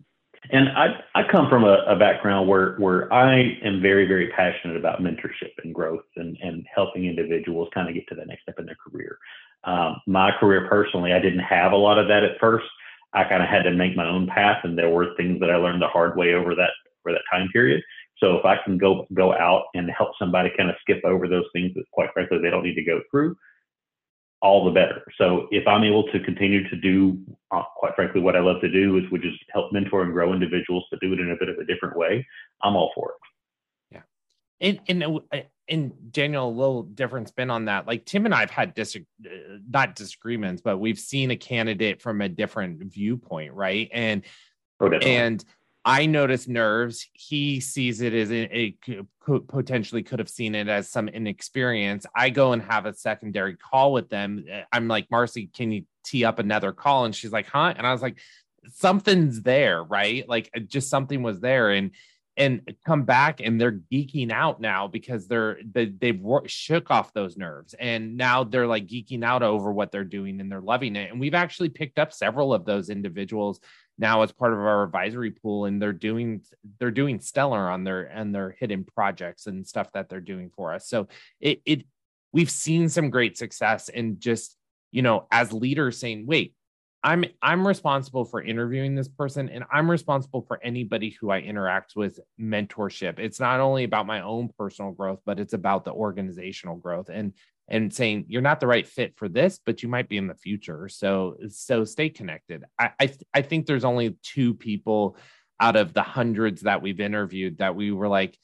And 0.51 0.69
I, 0.69 0.87
I 1.15 1.23
come 1.31 1.49
from 1.49 1.63
a, 1.63 1.85
a, 1.87 1.95
background 1.95 2.49
where, 2.49 2.75
where 2.75 3.11
I 3.13 3.57
am 3.63 3.81
very, 3.81 4.05
very 4.05 4.29
passionate 4.35 4.75
about 4.75 5.01
mentorship 5.01 5.51
and 5.63 5.73
growth 5.73 6.03
and, 6.17 6.37
and 6.41 6.65
helping 6.73 7.05
individuals 7.05 7.69
kind 7.73 7.87
of 7.87 7.95
get 7.95 8.07
to 8.09 8.15
the 8.15 8.25
next 8.25 8.41
step 8.41 8.59
in 8.59 8.65
their 8.65 8.75
career. 8.75 9.17
Um, 9.63 10.01
my 10.05 10.31
career 10.39 10.67
personally, 10.69 11.13
I 11.13 11.19
didn't 11.19 11.39
have 11.39 11.71
a 11.71 11.77
lot 11.77 11.97
of 11.97 12.09
that 12.09 12.23
at 12.23 12.39
first. 12.41 12.65
I 13.13 13.23
kind 13.25 13.43
of 13.43 13.49
had 13.49 13.63
to 13.63 13.71
make 13.71 13.95
my 13.95 14.07
own 14.07 14.27
path, 14.27 14.59
and 14.63 14.77
there 14.77 14.89
were 14.89 15.15
things 15.15 15.39
that 15.39 15.51
I 15.51 15.55
learned 15.57 15.81
the 15.81 15.87
hard 15.87 16.17
way 16.17 16.33
over 16.33 16.55
that 16.55 16.71
over 17.05 17.13
that 17.13 17.23
time 17.31 17.49
period. 17.51 17.83
So 18.17 18.37
if 18.37 18.45
I 18.45 18.57
can 18.63 18.77
go 18.77 19.05
go 19.13 19.33
out 19.33 19.65
and 19.73 19.89
help 19.91 20.11
somebody 20.17 20.51
kind 20.55 20.69
of 20.69 20.75
skip 20.81 21.01
over 21.03 21.27
those 21.27 21.45
things 21.53 21.73
that, 21.75 21.83
quite 21.91 22.09
frankly, 22.13 22.39
they 22.41 22.49
don't 22.49 22.63
need 22.63 22.75
to 22.75 22.83
go 22.83 23.01
through, 23.11 23.35
all 24.41 24.65
the 24.65 24.71
better. 24.71 25.03
So 25.17 25.47
if 25.51 25.67
I'm 25.67 25.83
able 25.83 26.03
to 26.11 26.19
continue 26.19 26.67
to 26.69 26.75
do, 26.75 27.17
uh, 27.51 27.63
quite 27.75 27.95
frankly, 27.95 28.21
what 28.21 28.35
I 28.35 28.39
love 28.39 28.61
to 28.61 28.69
do 28.69 28.97
is 28.97 29.03
which 29.09 29.25
is 29.25 29.33
help 29.51 29.71
mentor 29.71 30.03
and 30.03 30.13
grow 30.13 30.33
individuals 30.33 30.85
to 30.91 30.99
do 30.99 31.13
it 31.13 31.19
in 31.19 31.31
a 31.31 31.35
bit 31.37 31.49
of 31.49 31.57
a 31.57 31.65
different 31.65 31.97
way, 31.97 32.25
I'm 32.61 32.75
all 32.75 32.91
for 32.95 33.11
it. 33.11 33.95
Yeah, 33.95 34.01
and 34.67 34.79
and 34.87 35.03
uh, 35.03 35.41
and 35.69 36.11
Daniel, 36.11 36.49
a 36.49 36.51
little 36.51 36.83
different 36.83 37.29
spin 37.29 37.49
on 37.49 37.65
that. 37.65 37.87
Like 37.87 38.05
Tim 38.05 38.25
and 38.25 38.33
I've 38.33 38.51
had 38.51 38.73
dis 38.73 38.95
uh, 38.95 39.29
not 39.69 39.95
disagreements, 39.95 40.61
but 40.61 40.77
we've 40.77 40.99
seen 40.99 41.31
a 41.31 41.35
candidate 41.35 42.01
from 42.01 42.21
a 42.21 42.29
different 42.29 42.83
viewpoint, 42.93 43.53
right? 43.53 43.89
And 43.93 44.23
oh, 44.79 44.91
and 44.91 45.43
I 45.85 46.05
notice 46.05 46.47
nerves. 46.47 47.07
He 47.13 47.59
sees 47.59 48.01
it 48.01 48.13
as 48.13 48.31
it, 48.31 48.81
could, 48.81 49.07
potentially 49.47 50.03
could 50.03 50.19
have 50.19 50.29
seen 50.29 50.55
it 50.55 50.69
as 50.69 50.89
some 50.89 51.09
inexperience. 51.09 52.05
I 52.15 52.29
go 52.29 52.53
and 52.53 52.61
have 52.61 52.85
a 52.85 52.93
secondary 52.93 53.55
call 53.55 53.91
with 53.91 54.09
them. 54.09 54.45
I'm 54.71 54.87
like, 54.87 55.09
Marcie, 55.09 55.51
can 55.53 55.71
you 55.71 55.83
tee 56.05 56.23
up 56.23 56.39
another 56.39 56.71
call 56.71 57.05
and 57.05 57.13
she's 57.13 57.31
like, 57.31 57.47
huh? 57.47 57.73
And 57.75 57.85
I 57.85 57.91
was 57.91 58.01
like, 58.01 58.17
something's 58.73 59.41
there, 59.41 59.83
right? 59.83 60.27
Like 60.27 60.49
just 60.67 60.89
something 60.89 61.21
was 61.21 61.41
there. 61.41 61.71
And 61.71 61.91
and 62.35 62.75
come 62.85 63.03
back 63.03 63.41
and 63.41 63.61
they're 63.61 63.79
geeking 63.91 64.31
out 64.31 64.59
now 64.59 64.87
because 64.87 65.27
they're 65.27 65.57
they, 65.71 65.85
they've 65.85 66.19
shook 66.47 66.89
off 66.89 67.13
those 67.13 67.37
nerves. 67.37 67.75
And 67.79 68.17
now 68.17 68.43
they're 68.43 68.67
like 68.67 68.87
geeking 68.87 69.23
out 69.23 69.43
over 69.43 69.71
what 69.71 69.91
they're 69.91 70.03
doing 70.03 70.41
and 70.41 70.51
they're 70.51 70.61
loving 70.61 70.95
it. 70.95 71.11
And 71.11 71.19
we've 71.19 71.35
actually 71.35 71.69
picked 71.69 71.99
up 71.99 72.11
several 72.11 72.53
of 72.53 72.65
those 72.65 72.89
individuals 72.89 73.59
now 73.99 74.23
as 74.23 74.31
part 74.31 74.53
of 74.53 74.59
our 74.59 74.83
advisory 74.83 75.29
pool 75.29 75.65
and 75.65 75.79
they're 75.79 75.93
doing 75.93 76.41
they're 76.79 76.89
doing 76.89 77.19
stellar 77.19 77.69
on 77.69 77.83
their 77.83 78.03
and 78.05 78.33
their 78.33 78.55
hidden 78.59 78.83
projects 78.83 79.45
and 79.45 79.67
stuff 79.67 79.91
that 79.93 80.09
they're 80.09 80.19
doing 80.19 80.49
for 80.55 80.73
us. 80.73 80.87
So 80.87 81.07
it 81.39 81.61
it 81.65 81.83
we've 82.31 82.49
seen 82.49 82.89
some 82.89 83.11
great 83.11 83.37
success 83.37 83.89
and 83.89 84.19
just 84.19 84.57
you 84.91 85.03
know 85.03 85.27
as 85.31 85.53
leaders 85.53 85.99
saying 85.99 86.25
wait 86.25 86.55
I'm 87.03 87.25
I'm 87.41 87.67
responsible 87.67 88.23
for 88.23 88.41
interviewing 88.41 88.95
this 88.95 89.09
person 89.09 89.49
and 89.49 89.65
I'm 89.71 89.91
responsible 89.91 90.41
for 90.47 90.59
anybody 90.63 91.09
who 91.19 91.31
I 91.31 91.39
interact 91.39 91.93
with 91.95 92.19
mentorship. 92.39 93.19
It's 93.19 93.39
not 93.39 93.59
only 93.59 93.83
about 93.83 94.07
my 94.07 94.21
own 94.21 94.49
personal 94.57 94.91
growth, 94.91 95.19
but 95.25 95.39
it's 95.39 95.53
about 95.53 95.83
the 95.83 95.91
organizational 95.91 96.77
growth 96.77 97.09
and 97.09 97.33
and 97.67 97.93
saying 97.93 98.25
you're 98.27 98.41
not 98.41 98.59
the 98.59 98.67
right 98.67 98.87
fit 98.87 99.17
for 99.17 99.27
this, 99.27 99.59
but 99.65 99.83
you 99.83 99.89
might 99.89 100.07
be 100.07 100.17
in 100.17 100.27
the 100.27 100.35
future. 100.35 100.87
So 100.87 101.35
so 101.49 101.83
stay 101.83 102.09
connected. 102.09 102.63
I 102.79 102.91
I, 102.99 103.07
th- 103.07 103.23
I 103.33 103.41
think 103.41 103.65
there's 103.65 103.85
only 103.85 104.17
two 104.23 104.53
people 104.53 105.17
out 105.59 105.75
of 105.75 105.93
the 105.93 106.03
hundreds 106.03 106.61
that 106.61 106.81
we've 106.81 106.99
interviewed 106.99 107.57
that 107.57 107.75
we 107.75 107.91
were 107.91 108.07
like 108.07 108.37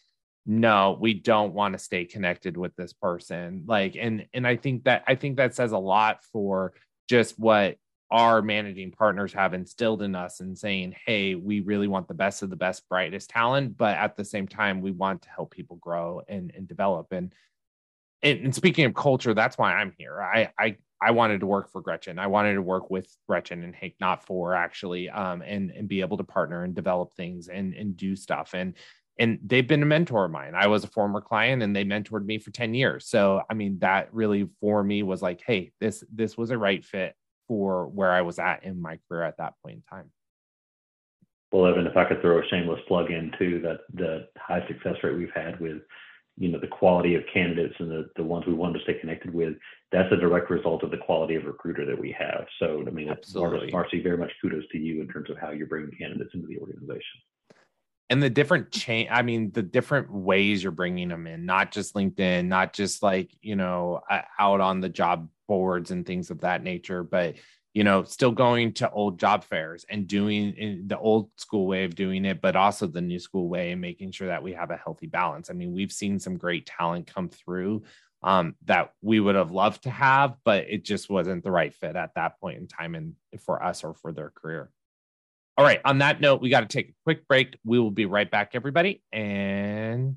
no 0.45 0.97
we 0.99 1.13
don't 1.13 1.53
want 1.53 1.73
to 1.73 1.77
stay 1.77 2.05
connected 2.05 2.55
with 2.55 2.75
this 2.75 2.93
person 2.93 3.63
like 3.67 3.95
and 3.99 4.25
and 4.33 4.47
i 4.47 4.55
think 4.55 4.85
that 4.85 5.03
i 5.05 5.13
think 5.13 5.37
that 5.37 5.53
says 5.53 5.73
a 5.73 5.77
lot 5.77 6.23
for 6.31 6.73
just 7.07 7.37
what 7.37 7.75
our 8.11 8.41
managing 8.41 8.91
partners 8.91 9.33
have 9.33 9.53
instilled 9.53 10.01
in 10.01 10.15
us 10.15 10.39
and 10.39 10.57
saying, 10.57 10.95
hey, 11.05 11.35
we 11.35 11.59
really 11.59 11.87
want 11.87 12.07
the 12.07 12.13
best 12.13 12.41
of 12.41 12.49
the 12.49 12.55
best, 12.55 12.87
brightest 12.89 13.29
talent, 13.29 13.77
but 13.77 13.95
at 13.97 14.17
the 14.17 14.25
same 14.25 14.47
time, 14.47 14.81
we 14.81 14.91
want 14.91 15.21
to 15.21 15.29
help 15.29 15.51
people 15.51 15.77
grow 15.77 16.21
and, 16.27 16.51
and 16.55 16.67
develop. 16.67 17.11
And, 17.11 17.33
and, 18.23 18.39
and 18.45 18.55
speaking 18.55 18.85
of 18.85 18.95
culture, 18.95 19.33
that's 19.33 19.57
why 19.57 19.73
I'm 19.73 19.93
here. 19.97 20.21
I, 20.21 20.49
I 20.57 20.77
I 21.01 21.11
wanted 21.11 21.39
to 21.39 21.45
work 21.45 21.71
for 21.71 21.81
Gretchen. 21.81 22.19
I 22.19 22.27
wanted 22.27 22.55
to 22.55 22.61
work 22.61 22.89
with 22.89 23.15
Gretchen 23.27 23.63
and 23.63 23.73
Hank, 23.73 23.95
not 24.01 24.25
for 24.25 24.53
actually, 24.53 25.09
um, 25.09 25.41
and 25.41 25.71
and 25.71 25.87
be 25.87 26.01
able 26.01 26.17
to 26.17 26.23
partner 26.23 26.63
and 26.63 26.75
develop 26.75 27.13
things 27.13 27.47
and 27.47 27.73
and 27.73 27.95
do 27.95 28.15
stuff. 28.15 28.53
And 28.53 28.73
and 29.17 29.39
they've 29.45 29.67
been 29.67 29.83
a 29.83 29.85
mentor 29.85 30.25
of 30.25 30.31
mine. 30.31 30.55
I 30.55 30.67
was 30.67 30.83
a 30.83 30.87
former 30.87 31.21
client, 31.21 31.63
and 31.63 31.75
they 31.75 31.85
mentored 31.85 32.25
me 32.25 32.37
for 32.37 32.51
ten 32.51 32.73
years. 32.73 33.07
So 33.07 33.41
I 33.49 33.53
mean, 33.53 33.79
that 33.79 34.13
really 34.13 34.49
for 34.59 34.83
me 34.83 35.03
was 35.03 35.21
like, 35.21 35.41
hey, 35.45 35.71
this 35.79 36.03
this 36.11 36.37
was 36.37 36.51
a 36.51 36.57
right 36.57 36.83
fit 36.83 37.15
for 37.49 37.87
where 37.87 38.11
I 38.11 38.21
was 38.21 38.39
at 38.39 38.63
in 38.63 38.81
my 38.81 38.99
career 39.09 39.23
at 39.23 39.37
that 39.37 39.55
point 39.61 39.77
in 39.77 39.81
time. 39.89 40.09
Well, 41.51 41.65
Evan, 41.65 41.87
if 41.87 41.97
I 41.97 42.05
could 42.05 42.21
throw 42.21 42.39
a 42.39 42.47
shameless 42.47 42.79
plug 42.87 43.09
in 43.09 43.31
too, 43.37 43.59
that 43.61 43.79
the 43.93 44.27
high 44.37 44.65
success 44.67 44.95
rate 45.03 45.17
we've 45.17 45.33
had 45.33 45.59
with, 45.59 45.81
you 46.37 46.49
know, 46.49 46.59
the 46.59 46.67
quality 46.67 47.15
of 47.15 47.23
candidates 47.33 47.73
and 47.79 47.89
the, 47.89 48.07
the 48.15 48.23
ones 48.23 48.45
we 48.45 48.53
wanted 48.53 48.77
to 48.77 48.83
stay 48.83 48.99
connected 48.99 49.33
with, 49.33 49.55
that's 49.91 50.13
a 50.13 50.15
direct 50.15 50.51
result 50.51 50.83
of 50.83 50.91
the 50.91 50.97
quality 50.97 51.33
of 51.35 51.45
recruiter 51.45 51.87
that 51.87 51.99
we 51.99 52.15
have. 52.17 52.45
So, 52.59 52.83
I 52.87 52.91
mean, 52.91 53.09
Absolutely. 53.09 53.71
Marcie, 53.71 54.03
very 54.03 54.17
much 54.17 54.31
kudos 54.41 54.63
to 54.71 54.77
you 54.77 55.01
in 55.01 55.07
terms 55.07 55.31
of 55.31 55.37
how 55.37 55.49
you're 55.49 55.67
bringing 55.67 55.91
candidates 55.97 56.35
into 56.35 56.47
the 56.47 56.59
organization 56.59 57.19
and 58.09 58.21
the 58.21 58.29
different 58.29 58.71
chain 58.71 59.07
i 59.11 59.21
mean 59.21 59.51
the 59.51 59.61
different 59.61 60.11
ways 60.11 60.63
you're 60.63 60.71
bringing 60.71 61.09
them 61.09 61.27
in 61.27 61.45
not 61.45 61.71
just 61.71 61.93
linkedin 61.95 62.45
not 62.45 62.73
just 62.73 63.03
like 63.03 63.31
you 63.41 63.55
know 63.55 64.01
out 64.39 64.61
on 64.61 64.81
the 64.81 64.89
job 64.89 65.29
boards 65.47 65.91
and 65.91 66.05
things 66.05 66.29
of 66.29 66.41
that 66.41 66.63
nature 66.63 67.03
but 67.03 67.35
you 67.73 67.83
know 67.83 68.03
still 68.03 68.31
going 68.31 68.73
to 68.73 68.89
old 68.91 69.19
job 69.19 69.43
fairs 69.43 69.85
and 69.89 70.07
doing 70.07 70.83
the 70.87 70.97
old 70.97 71.29
school 71.37 71.67
way 71.67 71.83
of 71.83 71.95
doing 71.95 72.25
it 72.25 72.41
but 72.41 72.55
also 72.55 72.87
the 72.87 73.01
new 73.01 73.19
school 73.19 73.47
way 73.47 73.71
and 73.71 73.81
making 73.81 74.11
sure 74.11 74.27
that 74.27 74.43
we 74.43 74.53
have 74.53 74.71
a 74.71 74.77
healthy 74.77 75.07
balance. 75.07 75.49
I 75.49 75.53
mean 75.53 75.73
we've 75.73 75.91
seen 75.91 76.19
some 76.19 76.37
great 76.37 76.65
talent 76.65 77.07
come 77.07 77.29
through 77.29 77.83
um, 78.21 78.55
that 78.65 78.91
we 79.01 79.19
would 79.19 79.35
have 79.35 79.51
loved 79.51 79.83
to 79.83 79.89
have 79.89 80.35
but 80.43 80.65
it 80.67 80.83
just 80.83 81.09
wasn't 81.09 81.43
the 81.43 81.51
right 81.51 81.73
fit 81.73 81.95
at 81.95 82.15
that 82.15 82.39
point 82.39 82.57
in 82.57 82.67
time 82.67 82.95
and 82.95 83.13
for 83.39 83.63
us 83.63 83.83
or 83.83 83.93
for 83.93 84.11
their 84.11 84.31
career 84.31 84.71
all 85.59 85.65
right. 85.65 85.81
On 85.83 85.97
that 85.97 86.21
note, 86.21 86.39
we 86.39 86.49
got 86.49 86.61
to 86.61 86.67
take 86.67 86.87
a 86.87 86.93
quick 87.03 87.27
break. 87.27 87.57
We 87.65 87.79
will 87.79 87.91
be 87.91 88.05
right 88.05 88.31
back, 88.31 88.51
everybody, 88.53 89.01
and 89.11 90.15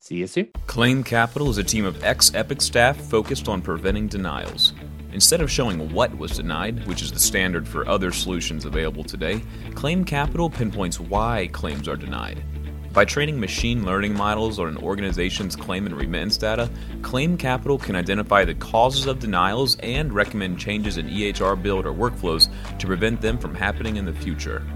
see 0.00 0.16
you 0.16 0.26
soon. 0.26 0.50
Claim 0.66 1.02
Capital 1.02 1.48
is 1.48 1.56
a 1.56 1.64
team 1.64 1.86
of 1.86 2.04
ex 2.04 2.34
Epic 2.34 2.60
staff 2.60 2.98
focused 2.98 3.48
on 3.48 3.62
preventing 3.62 4.06
denials. 4.06 4.74
Instead 5.14 5.40
of 5.40 5.50
showing 5.50 5.90
what 5.94 6.14
was 6.18 6.32
denied, 6.32 6.86
which 6.86 7.00
is 7.00 7.10
the 7.10 7.18
standard 7.18 7.66
for 7.66 7.88
other 7.88 8.12
solutions 8.12 8.66
available 8.66 9.02
today, 9.02 9.42
Claim 9.74 10.04
Capital 10.04 10.50
pinpoints 10.50 11.00
why 11.00 11.48
claims 11.52 11.88
are 11.88 11.96
denied. 11.96 12.44
By 12.92 13.04
training 13.04 13.38
machine 13.38 13.84
learning 13.84 14.14
models 14.14 14.58
on 14.58 14.66
an 14.66 14.76
organization's 14.76 15.54
claim 15.54 15.86
and 15.86 15.96
remittance 15.96 16.36
data, 16.36 16.68
Claim 17.02 17.36
Capital 17.36 17.78
can 17.78 17.94
identify 17.94 18.44
the 18.44 18.54
causes 18.54 19.06
of 19.06 19.20
denials 19.20 19.76
and 19.76 20.12
recommend 20.12 20.58
changes 20.58 20.96
in 20.96 21.06
EHR 21.06 21.62
build 21.62 21.86
or 21.86 21.92
workflows 21.92 22.48
to 22.80 22.86
prevent 22.88 23.20
them 23.20 23.38
from 23.38 23.54
happening 23.54 23.94
in 23.94 24.04
the 24.04 24.12
future. 24.12 24.66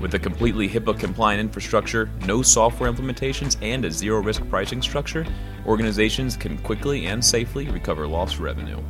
With 0.00 0.14
a 0.14 0.18
completely 0.18 0.68
HIPAA 0.68 0.98
compliant 0.98 1.40
infrastructure, 1.40 2.10
no 2.26 2.42
software 2.42 2.92
implementations, 2.92 3.56
and 3.62 3.84
a 3.84 3.92
zero 3.92 4.20
risk 4.20 4.42
pricing 4.48 4.82
structure, 4.82 5.24
organizations 5.64 6.36
can 6.36 6.58
quickly 6.58 7.06
and 7.06 7.24
safely 7.24 7.68
recover 7.68 8.08
lost 8.08 8.40
revenue. 8.40 8.82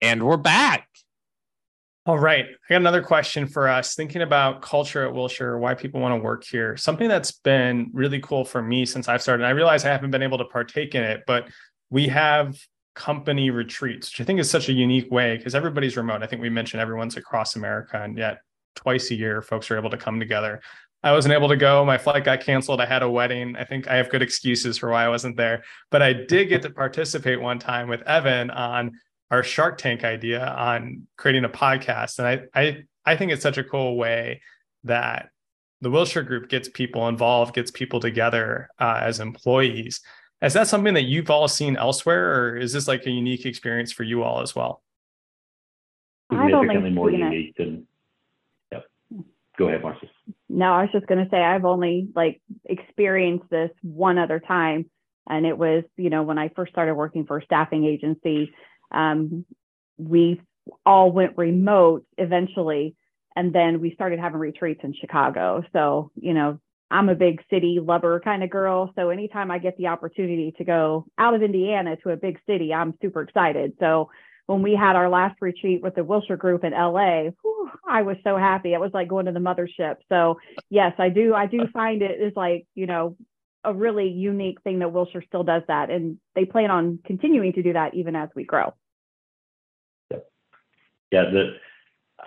And 0.00 0.24
we're 0.24 0.36
back. 0.36 0.86
All 2.06 2.18
right. 2.18 2.46
I 2.46 2.68
got 2.68 2.76
another 2.76 3.02
question 3.02 3.46
for 3.46 3.68
us. 3.68 3.94
Thinking 3.94 4.22
about 4.22 4.62
culture 4.62 5.06
at 5.06 5.12
Wilshire, 5.12 5.58
why 5.58 5.74
people 5.74 6.00
want 6.00 6.18
to 6.18 6.24
work 6.24 6.44
here. 6.44 6.76
Something 6.76 7.08
that's 7.08 7.30
been 7.32 7.90
really 7.92 8.20
cool 8.20 8.44
for 8.44 8.62
me 8.62 8.86
since 8.86 9.06
I've 9.06 9.20
started. 9.20 9.44
I 9.44 9.50
realize 9.50 9.84
I 9.84 9.90
haven't 9.90 10.10
been 10.10 10.22
able 10.22 10.38
to 10.38 10.46
partake 10.46 10.94
in 10.94 11.02
it, 11.02 11.24
but 11.26 11.48
we 11.90 12.08
have 12.08 12.56
company 12.94 13.50
retreats, 13.50 14.10
which 14.10 14.22
I 14.22 14.24
think 14.24 14.40
is 14.40 14.50
such 14.50 14.70
a 14.70 14.72
unique 14.72 15.10
way 15.10 15.36
because 15.36 15.54
everybody's 15.54 15.96
remote. 15.96 16.22
I 16.22 16.26
think 16.26 16.40
we 16.40 16.48
mentioned 16.48 16.80
everyone's 16.80 17.18
across 17.18 17.56
America, 17.56 18.02
and 18.02 18.16
yet 18.16 18.38
twice 18.74 19.10
a 19.10 19.14
year, 19.14 19.42
folks 19.42 19.70
are 19.70 19.76
able 19.76 19.90
to 19.90 19.98
come 19.98 20.18
together. 20.18 20.62
I 21.02 21.12
wasn't 21.12 21.34
able 21.34 21.48
to 21.48 21.56
go. 21.56 21.84
My 21.84 21.98
flight 21.98 22.24
got 22.24 22.40
canceled. 22.40 22.80
I 22.80 22.86
had 22.86 23.02
a 23.02 23.10
wedding. 23.10 23.56
I 23.56 23.64
think 23.64 23.88
I 23.88 23.96
have 23.96 24.10
good 24.10 24.22
excuses 24.22 24.78
for 24.78 24.90
why 24.90 25.04
I 25.04 25.08
wasn't 25.08 25.36
there, 25.36 25.64
but 25.90 26.02
I 26.02 26.12
did 26.12 26.48
get 26.48 26.62
to 26.62 26.70
participate 26.70 27.40
one 27.40 27.58
time 27.58 27.88
with 27.88 28.02
Evan 28.02 28.50
on 28.50 28.92
our 29.30 29.42
Shark 29.42 29.78
Tank 29.78 30.04
idea 30.04 30.44
on 30.44 31.06
creating 31.16 31.44
a 31.44 31.48
podcast. 31.48 32.18
And 32.18 32.26
I 32.26 32.60
I 32.60 32.84
I 33.04 33.16
think 33.16 33.32
it's 33.32 33.42
such 33.42 33.58
a 33.58 33.64
cool 33.64 33.96
way 33.96 34.42
that 34.84 35.30
the 35.80 35.90
Wilshire 35.90 36.22
Group 36.22 36.48
gets 36.48 36.68
people 36.68 37.08
involved, 37.08 37.54
gets 37.54 37.70
people 37.70 38.00
together 38.00 38.68
uh, 38.78 39.00
as 39.02 39.20
employees. 39.20 40.00
Is 40.42 40.52
that 40.54 40.68
something 40.68 40.94
that 40.94 41.04
you've 41.04 41.30
all 41.30 41.48
seen 41.48 41.76
elsewhere, 41.76 42.34
or 42.34 42.56
is 42.56 42.72
this 42.72 42.88
like 42.88 43.06
a 43.06 43.10
unique 43.10 43.46
experience 43.46 43.92
for 43.92 44.04
you 44.04 44.22
all 44.22 44.40
as 44.40 44.54
well? 44.54 44.82
Significantly 46.30 46.90
more 46.90 47.10
unique 47.10 47.54
it. 47.56 47.64
than. 47.64 47.86
Yep. 48.72 48.84
Go 49.58 49.68
ahead, 49.68 49.82
Marcie. 49.82 50.08
No, 50.48 50.72
I 50.72 50.82
was 50.82 50.92
just 50.92 51.06
going 51.06 51.22
to 51.22 51.30
say 51.30 51.38
I've 51.38 51.64
only 51.64 52.08
like 52.14 52.40
experienced 52.64 53.48
this 53.50 53.70
one 53.82 54.18
other 54.18 54.40
time, 54.40 54.88
and 55.28 55.44
it 55.44 55.56
was 55.56 55.84
you 55.96 56.10
know 56.10 56.22
when 56.22 56.38
I 56.38 56.48
first 56.50 56.72
started 56.72 56.94
working 56.94 57.26
for 57.26 57.38
a 57.38 57.44
staffing 57.44 57.84
agency 57.84 58.52
um, 58.90 59.44
we 59.98 60.40
all 60.84 61.10
went 61.12 61.36
remote 61.36 62.04
eventually. 62.18 62.94
And 63.36 63.52
then 63.52 63.80
we 63.80 63.94
started 63.94 64.18
having 64.18 64.40
retreats 64.40 64.80
in 64.82 64.94
Chicago. 64.94 65.62
So, 65.72 66.10
you 66.16 66.34
know, 66.34 66.58
I'm 66.90 67.08
a 67.08 67.14
big 67.14 67.42
city 67.48 67.78
lover 67.80 68.20
kind 68.20 68.42
of 68.42 68.50
girl. 68.50 68.92
So 68.96 69.10
anytime 69.10 69.50
I 69.50 69.58
get 69.58 69.76
the 69.76 69.86
opportunity 69.86 70.52
to 70.58 70.64
go 70.64 71.06
out 71.16 71.34
of 71.34 71.42
Indiana 71.42 71.96
to 72.02 72.10
a 72.10 72.16
big 72.16 72.38
city, 72.46 72.74
I'm 72.74 72.94
super 73.00 73.22
excited. 73.22 73.74
So 73.78 74.10
when 74.46 74.62
we 74.62 74.74
had 74.74 74.96
our 74.96 75.08
last 75.08 75.36
retreat 75.40 75.80
with 75.80 75.94
the 75.94 76.02
Wilshire 76.02 76.36
group 76.36 76.64
in 76.64 76.72
LA, 76.72 77.30
whew, 77.42 77.70
I 77.88 78.02
was 78.02 78.16
so 78.24 78.36
happy. 78.36 78.72
It 78.72 78.80
was 78.80 78.90
like 78.92 79.06
going 79.06 79.26
to 79.26 79.32
the 79.32 79.38
mothership. 79.38 79.96
So 80.08 80.40
yes, 80.68 80.92
I 80.98 81.08
do. 81.08 81.34
I 81.34 81.46
do 81.46 81.68
find 81.72 82.02
it 82.02 82.20
is 82.20 82.32
like, 82.34 82.66
you 82.74 82.86
know, 82.86 83.16
a 83.62 83.72
really 83.72 84.08
unique 84.08 84.60
thing 84.62 84.80
that 84.80 84.92
Wilshire 84.92 85.22
still 85.22 85.44
does 85.44 85.62
that. 85.68 85.90
And 85.90 86.18
they 86.34 86.46
plan 86.46 86.72
on 86.72 86.98
continuing 87.04 87.52
to 87.52 87.62
do 87.62 87.74
that 87.74 87.94
even 87.94 88.16
as 88.16 88.30
we 88.34 88.44
grow. 88.44 88.74
Yeah, 91.10 91.24
that 91.24 91.54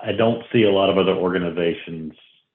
I 0.01 0.11
don't 0.11 0.43
see 0.51 0.63
a 0.63 0.71
lot 0.71 0.89
of 0.89 0.97
other 0.97 1.15
organizations, 1.15 2.13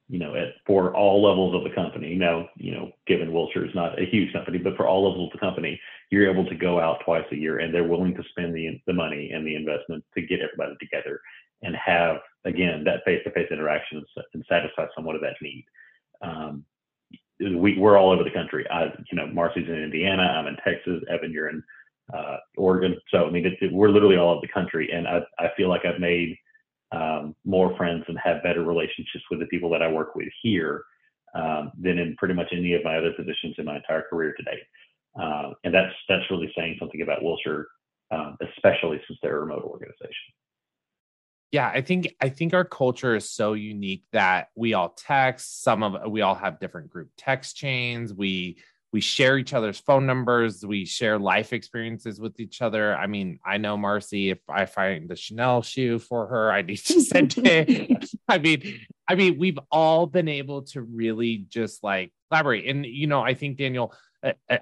you 0.09 0.19
know, 0.19 0.35
at 0.35 0.55
for 0.67 0.95
all 0.95 1.23
levels 1.23 1.55
of 1.55 1.65
the 1.65 1.75
company. 1.75 2.15
Now, 2.15 2.49
you 2.57 2.73
know, 2.73 2.93
given 3.07 3.33
Wilshire 3.33 3.65
is 3.65 3.75
not 3.75 4.01
a 4.01 4.07
huge 4.07 4.33
company, 4.33 4.59
but 4.59 4.77
for 4.77 4.87
all 4.87 5.09
levels 5.09 5.29
of 5.29 5.33
the 5.33 5.47
company, 5.47 5.81
you're 6.11 6.31
able 6.31 6.47
to 6.47 6.55
go 6.55 6.81
out 6.81 7.01
twice 7.05 7.25
a 7.33 7.37
year 7.37 7.59
and 7.59 7.73
they're 7.73 7.85
willing 7.85 8.15
to 8.15 8.23
spend 8.31 8.55
the 8.55 8.81
the 8.87 8.93
money 8.93 9.31
and 9.33 9.47
the 9.47 9.55
investment 9.55 10.05
to 10.15 10.23
get 10.23 10.41
everybody 10.41 10.77
together 10.81 11.21
and 11.63 11.75
have 11.77 12.19
again 12.45 12.85
that 12.85 13.05
face-to-face 13.05 13.49
interaction 13.51 14.05
and 14.35 14.45
satisfy 14.49 14.87
somewhat 14.95 15.17
of 15.17 15.23
that 15.23 15.37
need. 15.43 15.65
Um, 16.23 16.65
we, 17.41 17.79
we're 17.79 17.99
all 17.99 18.11
over 18.11 18.25
the 18.25 18.31
country. 18.31 18.67
I, 18.71 18.87
you 19.11 19.17
know, 19.17 19.27
Marcie's 19.29 19.69
in 19.69 19.83
Indiana. 19.83 20.23
I'm 20.23 20.47
in 20.49 20.57
Texas. 20.57 21.03
Evan, 21.09 21.33
you're 21.33 21.49
in 21.49 21.63
uh, 22.15 22.37
Oregon. 22.57 22.97
So 23.11 23.27
I 23.27 23.31
mean, 23.31 23.47
it, 23.47 23.55
it, 23.61 23.73
we're 23.73 23.91
literally 23.91 24.17
all 24.17 24.31
over 24.31 24.41
the 24.41 24.53
country, 24.53 24.91
and 24.93 25.07
I, 25.07 25.21
I 25.39 25.49
feel 25.57 25.69
like 25.69 25.85
I've 25.85 26.01
made 26.01 26.37
um, 26.93 27.35
more 27.45 27.77
friends 27.77 28.05
and 28.09 28.19
have 28.23 28.43
better 28.43 28.65
relationships 28.65 29.25
with 29.31 29.41
the 29.41 29.47
people 29.47 29.71
that 29.71 29.83
I 29.83 29.91
work 29.91 30.15
with 30.15 30.29
here 30.43 30.85
um, 31.35 31.73
than 31.79 31.99
in 31.99 32.17
pretty 32.17 32.35
much 32.35 32.49
any 32.53 32.75
of 32.75 32.85
my 32.85 32.97
other 32.97 33.13
positions 33.13 33.57
in 33.59 33.67
my 33.67 33.77
entire 33.77 34.05
career 34.09 34.35
today. 34.37 34.59
Uh, 35.21 35.51
and 35.65 35.75
that's 35.75 35.93
that's 36.09 36.31
really 36.31 36.51
saying 36.57 36.77
something 36.79 37.03
about 37.03 37.23
Wilshire, 37.23 37.67
um, 38.11 38.37
especially 38.41 39.01
since 39.07 39.19
they're 39.23 39.37
a 39.37 39.41
remote 39.41 39.65
organization. 39.65 40.33
Yeah, 41.51 41.69
I 41.69 41.81
think 41.81 42.15
I 42.21 42.29
think 42.29 42.55
our 42.55 42.65
culture 42.65 43.17
is 43.17 43.29
so 43.29 43.55
unique 43.55 44.05
that 44.13 44.49
we 44.55 44.75
all 44.75 44.91
text. 44.91 45.63
Some 45.63 45.83
of 45.83 46.11
we 46.11 46.21
all 46.21 46.35
have 46.35 46.61
different 46.61 46.91
group 46.91 47.11
text 47.17 47.57
chains. 47.57 48.13
We 48.13 48.59
we 48.93 49.01
share 49.01 49.37
each 49.39 49.55
other's 49.55 49.79
phone 49.79 50.07
numbers 50.07 50.65
we 50.65 50.85
share 50.85 51.19
life 51.19 51.53
experiences 51.53 52.21
with 52.21 52.39
each 52.41 52.63
other 52.63 52.95
i 52.97 53.07
mean 53.07 53.39
i 53.45 53.59
know 53.59 53.77
marcie 53.77 54.31
if 54.31 54.39
i 54.49 54.65
find 54.65 55.09
the 55.09 55.17
chanel 55.17 55.63
shoe 55.63 55.99
for 55.99 56.27
her 56.27 56.51
i 56.51 56.63
need 56.63 56.77
to 56.77 57.01
send 57.03 57.35
it 57.39 58.05
i 58.29 58.39
mean 58.39 58.81
i 59.07 59.15
mean 59.15 59.39
we've 59.39 59.59
all 59.71 60.07
been 60.07 60.29
able 60.29 60.63
to 60.63 60.83
really 60.83 61.45
just 61.49 61.83
like 61.83 62.13
collaborate 62.31 62.67
and 62.67 62.87
you 62.87 63.07
know 63.07 63.21
i 63.21 63.35
think 63.35 63.57
daniel 63.57 63.93
uh, 64.23 64.33
uh, 64.51 64.59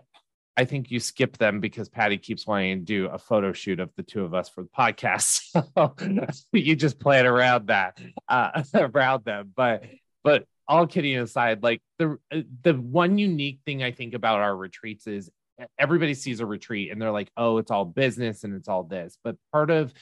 I 0.58 0.64
think 0.64 0.90
you 0.90 1.00
skip 1.00 1.36
them 1.36 1.60
because 1.60 1.90
Patty 1.90 2.16
keeps 2.16 2.46
wanting 2.46 2.78
to 2.78 2.84
do 2.84 3.06
a 3.08 3.18
photo 3.18 3.52
shoot 3.52 3.78
of 3.78 3.90
the 3.96 4.02
two 4.02 4.24
of 4.24 4.32
us 4.32 4.48
for 4.48 4.62
the 4.62 4.68
podcast. 4.68 5.42
So 5.76 5.94
you 6.52 6.76
just 6.76 6.98
plan 6.98 7.26
around 7.26 7.68
that, 7.68 7.98
uh, 8.28 8.62
around 8.74 9.24
them. 9.24 9.52
But 9.54 9.84
but 10.24 10.46
all 10.68 10.86
kidding 10.86 11.16
aside, 11.18 11.62
like 11.62 11.80
the 11.98 12.18
uh, 12.32 12.40
the 12.62 12.74
one 12.74 13.18
unique 13.18 13.60
thing 13.64 13.82
I 13.82 13.92
think 13.92 14.14
about 14.14 14.40
our 14.40 14.56
retreats 14.56 15.06
is 15.06 15.30
everybody 15.78 16.14
sees 16.14 16.40
a 16.40 16.46
retreat 16.46 16.90
and 16.90 17.00
they're 17.00 17.12
like, 17.12 17.30
oh, 17.36 17.58
it's 17.58 17.70
all 17.70 17.84
business 17.84 18.44
and 18.44 18.54
it's 18.54 18.68
all 18.68 18.82
this. 18.82 19.18
But 19.24 19.36
part 19.52 19.70
of 19.70 19.92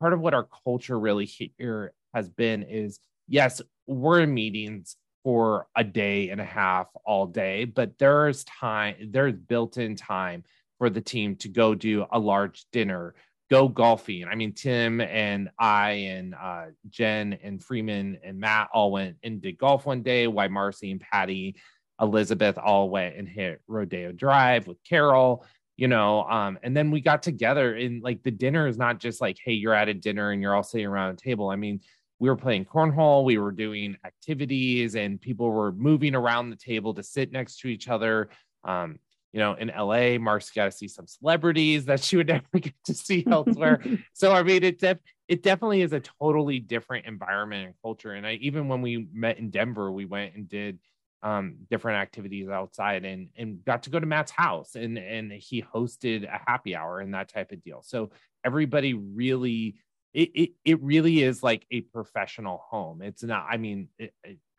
part 0.00 0.12
of 0.12 0.20
what 0.20 0.34
our 0.34 0.48
culture 0.64 0.98
really 0.98 1.26
here 1.26 1.92
has 2.14 2.28
been 2.28 2.62
is 2.62 2.98
yes, 3.28 3.60
we're 3.86 4.20
in 4.20 4.32
meetings 4.34 4.96
for 5.24 5.66
a 5.76 5.84
day 5.84 6.30
and 6.30 6.40
a 6.40 6.44
half 6.44 6.88
all 7.04 7.26
day, 7.26 7.64
but 7.64 7.98
there's 7.98 8.44
time, 8.44 8.96
there's 9.10 9.34
built-in 9.34 9.94
time 9.94 10.42
for 10.78 10.90
the 10.90 11.00
team 11.00 11.36
to 11.36 11.48
go 11.48 11.74
do 11.74 12.04
a 12.10 12.18
large 12.18 12.66
dinner 12.72 13.14
go 13.52 13.68
golfing. 13.68 14.24
I 14.24 14.34
mean, 14.34 14.54
Tim 14.54 15.02
and 15.02 15.50
I 15.58 15.90
and 15.90 16.34
uh, 16.34 16.68
Jen 16.88 17.38
and 17.42 17.62
Freeman 17.62 18.18
and 18.24 18.40
Matt 18.40 18.70
all 18.72 18.90
went 18.90 19.18
and 19.22 19.42
did 19.42 19.58
golf 19.58 19.84
one 19.84 20.00
day. 20.00 20.26
Why 20.26 20.48
Marcy 20.48 20.90
and 20.90 20.98
Patty, 20.98 21.56
Elizabeth 22.00 22.56
all 22.56 22.88
went 22.88 23.16
and 23.16 23.28
hit 23.28 23.60
Rodeo 23.68 24.10
Drive 24.10 24.66
with 24.66 24.82
Carol. 24.84 25.44
You 25.76 25.88
know, 25.88 26.22
um, 26.22 26.58
and 26.62 26.74
then 26.74 26.90
we 26.90 27.02
got 27.02 27.22
together 27.22 27.74
and 27.74 28.02
like 28.02 28.22
the 28.22 28.30
dinner 28.30 28.68
is 28.68 28.78
not 28.78 28.98
just 28.98 29.20
like, 29.20 29.36
hey, 29.44 29.52
you're 29.52 29.74
at 29.74 29.90
a 29.90 29.94
dinner 29.94 30.30
and 30.30 30.40
you're 30.40 30.54
all 30.54 30.62
sitting 30.62 30.86
around 30.86 31.12
a 31.12 31.16
table. 31.16 31.50
I 31.50 31.56
mean, 31.56 31.80
we 32.18 32.30
were 32.30 32.36
playing 32.36 32.64
cornhole, 32.64 33.24
we 33.24 33.36
were 33.36 33.52
doing 33.52 33.98
activities, 34.06 34.96
and 34.96 35.20
people 35.20 35.50
were 35.50 35.72
moving 35.72 36.14
around 36.14 36.48
the 36.48 36.56
table 36.56 36.94
to 36.94 37.02
sit 37.02 37.32
next 37.32 37.58
to 37.60 37.68
each 37.68 37.88
other. 37.88 38.30
Um, 38.64 38.98
you 39.32 39.40
know, 39.40 39.54
in 39.54 39.68
LA, 39.68 40.18
Mark's 40.18 40.50
got 40.50 40.66
to 40.66 40.72
see 40.72 40.88
some 40.88 41.06
celebrities 41.06 41.86
that 41.86 42.02
she 42.02 42.16
would 42.16 42.28
never 42.28 42.58
get 42.58 42.74
to 42.84 42.94
see 42.94 43.24
elsewhere. 43.26 43.82
so 44.12 44.32
I 44.32 44.42
mean, 44.42 44.62
it 44.62 44.78
def- 44.78 44.98
it 45.28 45.42
definitely 45.42 45.82
is 45.82 45.92
a 45.92 46.00
totally 46.00 46.58
different 46.58 47.06
environment 47.06 47.66
and 47.66 47.74
culture. 47.82 48.12
And 48.12 48.26
I 48.26 48.34
even 48.34 48.68
when 48.68 48.82
we 48.82 49.08
met 49.12 49.38
in 49.38 49.50
Denver, 49.50 49.90
we 49.90 50.04
went 50.04 50.34
and 50.34 50.48
did 50.48 50.78
um, 51.22 51.56
different 51.70 51.98
activities 52.00 52.48
outside 52.48 53.04
and 53.04 53.28
and 53.36 53.64
got 53.64 53.84
to 53.84 53.90
go 53.90 53.98
to 53.98 54.06
Matt's 54.06 54.32
house 54.32 54.74
and 54.74 54.98
and 54.98 55.32
he 55.32 55.62
hosted 55.62 56.24
a 56.24 56.40
happy 56.46 56.76
hour 56.76 57.00
and 57.00 57.14
that 57.14 57.32
type 57.32 57.52
of 57.52 57.62
deal. 57.62 57.82
So 57.82 58.10
everybody 58.44 58.94
really 58.94 59.76
it, 60.14 60.30
it, 60.34 60.50
it 60.64 60.82
really 60.82 61.22
is 61.22 61.42
like 61.42 61.64
a 61.70 61.80
professional 61.80 62.62
home. 62.68 63.00
It's 63.00 63.22
not, 63.22 63.46
I 63.48 63.56
mean, 63.56 63.88
it, 63.98 64.12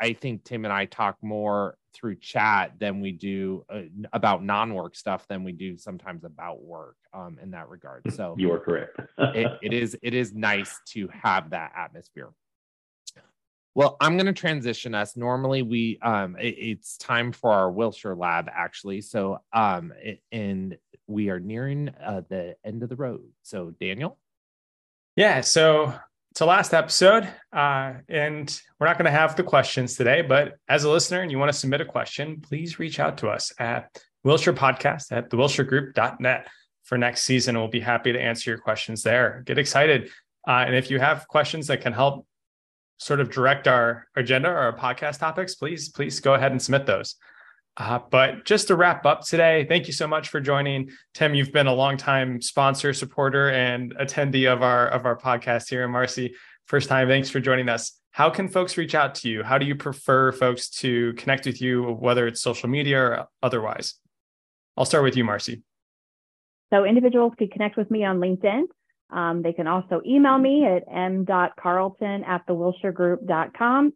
I 0.04 0.12
think 0.12 0.44
Tim 0.44 0.66
and 0.66 0.74
I 0.74 0.84
talk 0.84 1.16
more 1.22 1.78
through 1.94 2.18
chat 2.18 2.74
than 2.78 3.00
we 3.00 3.14
do 3.14 3.64
uh, 3.70 3.84
about 4.12 4.44
non-work 4.44 4.98
stuff 4.98 5.26
than 5.30 5.46
we 5.46 5.54
do 5.54 5.78
sometimes 5.78 6.26
about 6.26 6.62
work 6.62 6.98
um, 7.14 7.40
in 7.42 7.52
that 7.52 7.70
regard. 7.70 8.12
So 8.12 8.36
you 8.38 8.52
are 8.52 8.60
correct. 8.60 9.00
it, 9.18 9.60
it 9.62 9.72
is, 9.72 9.98
it 10.04 10.14
is 10.14 10.34
nice 10.34 10.78
to 10.88 11.08
have 11.08 11.52
that 11.52 11.72
atmosphere. 11.78 12.32
Well, 13.76 13.96
I'm 14.02 14.18
going 14.18 14.26
to 14.26 14.34
transition 14.34 14.94
us. 14.94 15.16
Normally, 15.16 15.62
we 15.62 16.00
um, 16.02 16.36
it, 16.36 16.56
it's 16.60 16.98
time 16.98 17.32
for 17.32 17.52
our 17.52 17.72
Wilshire 17.72 18.14
lab 18.14 18.50
actually. 18.54 19.00
So, 19.00 19.40
um, 19.54 19.94
it, 19.98 20.22
and 20.34 20.78
we 21.08 21.30
are 21.30 21.40
nearing 21.40 21.90
uh, 21.90 22.24
the 22.30 22.56
end 22.66 22.84
of 22.84 22.90
the 22.90 22.98
road. 22.98 23.22
So, 23.42 23.74
Daniel. 23.80 24.20
Yeah. 25.16 25.42
So 25.42 25.94
a 26.42 26.46
last 26.46 26.74
episode, 26.74 27.28
uh, 27.52 27.94
and 28.10 28.62
we're 28.80 28.88
not 28.88 28.98
going 28.98 29.06
to 29.06 29.12
have 29.12 29.36
the 29.36 29.44
questions 29.44 29.96
today. 29.96 30.22
But 30.22 30.56
as 30.68 30.84
a 30.84 30.90
listener, 30.90 31.22
and 31.22 31.32
you 31.32 31.38
want 31.38 31.52
to 31.52 31.58
submit 31.58 31.82
a 31.82 31.86
question, 31.86 32.42
please 32.42 32.80
reach 32.80 33.00
out 33.00 33.18
to 33.20 33.30
us 33.30 33.52
at 33.60 33.96
Wilshire 34.24 34.54
Podcast 34.54 35.12
at 35.12 35.30
thewilshiregroup.net 35.30 36.48
for 36.84 36.98
next 36.98 37.24
season. 37.24 37.58
We'll 37.58 37.68
be 37.68 37.80
happy 37.80 38.14
to 38.14 38.20
answer 38.20 38.50
your 38.50 38.60
questions 38.60 39.04
there. 39.04 39.44
Get 39.46 39.58
excited, 39.58 40.10
uh, 40.48 40.64
and 40.66 40.76
if 40.76 40.90
you 40.90 41.00
have 41.00 41.28
questions 41.28 41.68
that 41.68 41.82
can 41.82 41.94
help 41.94 42.26
sort 43.00 43.20
of 43.20 43.30
direct 43.30 43.68
our 43.68 44.08
agenda 44.16 44.50
or 44.50 44.58
our 44.58 44.78
podcast 44.78 45.20
topics, 45.20 45.56
please 45.56 45.90
please 45.90 46.20
go 46.20 46.34
ahead 46.34 46.52
and 46.52 46.62
submit 46.62 46.86
those. 46.86 47.16
Uh, 47.76 48.00
but 48.12 48.46
just 48.46 48.68
to 48.68 48.76
wrap 48.76 49.06
up 49.06 49.22
today, 49.22 49.66
thank 49.68 49.88
you 49.88 49.94
so 49.94 50.08
much 50.08 50.30
for 50.30 50.40
joining, 50.40 50.92
Tim. 51.14 51.34
You've 51.34 51.52
been 51.52 51.66
a 51.66 51.74
longtime 51.74 52.42
sponsor, 52.42 52.94
supporter, 52.94 53.50
and 53.50 53.96
attendee 53.96 54.52
of 54.52 54.62
our 54.62 54.88
of 54.90 55.06
our 55.06 55.18
podcast 55.18 55.70
here. 55.70 55.84
And 55.84 55.94
Marcie, 55.94 56.34
first 56.68 56.88
time. 56.88 57.08
Thanks 57.08 57.30
for 57.30 57.40
joining 57.40 57.70
us. 57.70 58.00
How 58.12 58.30
can 58.30 58.48
folks 58.48 58.78
reach 58.78 58.94
out 58.94 59.16
to 59.16 59.30
you? 59.30 59.42
How 59.42 59.58
do 59.58 59.66
you 59.66 59.76
prefer 59.76 60.32
folks 60.32 60.70
to 60.70 61.14
connect 61.14 61.48
with 61.48 61.62
you, 61.62 61.84
whether 61.84 62.28
it's 62.28 62.42
social 62.42 62.70
media 62.70 63.00
or 63.00 63.28
otherwise? 63.42 63.96
I'll 64.78 64.86
start 64.86 65.04
with 65.04 65.18
you, 65.18 65.24
Marcie. 65.24 65.64
So 66.72 66.86
individuals 66.86 67.34
can 67.38 67.48
connect 67.48 67.76
with 67.76 67.90
me 67.90 68.04
on 68.04 68.20
LinkedIn. 68.20 68.64
Um, 69.12 69.42
they 69.42 69.54
can 69.54 69.68
also 69.68 70.02
email 70.06 70.38
me 70.38 70.66
at 70.66 70.84
m.carleton 70.92 72.24
at 72.24 72.46
thewilshiregroup.com. 72.48 73.94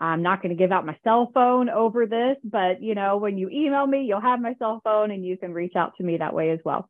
I'm 0.00 0.22
not 0.22 0.42
going 0.42 0.56
to 0.56 0.58
give 0.58 0.72
out 0.72 0.86
my 0.86 0.96
cell 1.04 1.30
phone 1.34 1.68
over 1.68 2.06
this, 2.06 2.36
but 2.42 2.82
you 2.82 2.94
know, 2.94 3.18
when 3.18 3.36
you 3.36 3.50
email 3.50 3.86
me, 3.86 4.04
you'll 4.04 4.20
have 4.20 4.40
my 4.40 4.54
cell 4.58 4.80
phone 4.82 5.10
and 5.10 5.24
you 5.24 5.36
can 5.36 5.52
reach 5.52 5.76
out 5.76 5.94
to 5.98 6.02
me 6.02 6.16
that 6.16 6.34
way 6.34 6.50
as 6.50 6.58
well. 6.64 6.88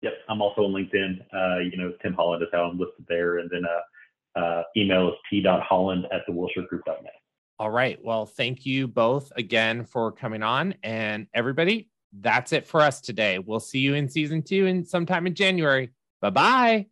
Yep, 0.00 0.12
I'm 0.28 0.40
also 0.40 0.62
on 0.62 0.72
LinkedIn. 0.72 1.20
Uh, 1.34 1.58
you 1.58 1.76
know, 1.76 1.92
Tim 2.02 2.14
Holland 2.14 2.42
is 2.42 2.48
how 2.52 2.62
I'm 2.62 2.78
listed 2.78 3.04
there, 3.08 3.38
and 3.38 3.50
then 3.50 3.64
uh, 3.64 4.40
uh, 4.40 4.62
email 4.76 5.08
is 5.08 5.14
t.holland 5.28 6.06
at 6.12 6.26
thewilshiregroup.net. 6.28 7.12
All 7.58 7.70
right. 7.70 7.98
Well, 8.02 8.24
thank 8.24 8.64
you 8.64 8.86
both 8.86 9.32
again 9.36 9.84
for 9.84 10.12
coming 10.12 10.42
on, 10.42 10.76
and 10.82 11.26
everybody. 11.34 11.88
That's 12.12 12.52
it 12.52 12.66
for 12.66 12.80
us 12.80 13.00
today. 13.00 13.38
We'll 13.38 13.60
see 13.60 13.80
you 13.80 13.94
in 13.94 14.08
season 14.08 14.42
two 14.42 14.66
and 14.66 14.86
sometime 14.86 15.26
in 15.26 15.34
January. 15.34 15.90
Bye 16.20 16.30
bye. 16.30 16.86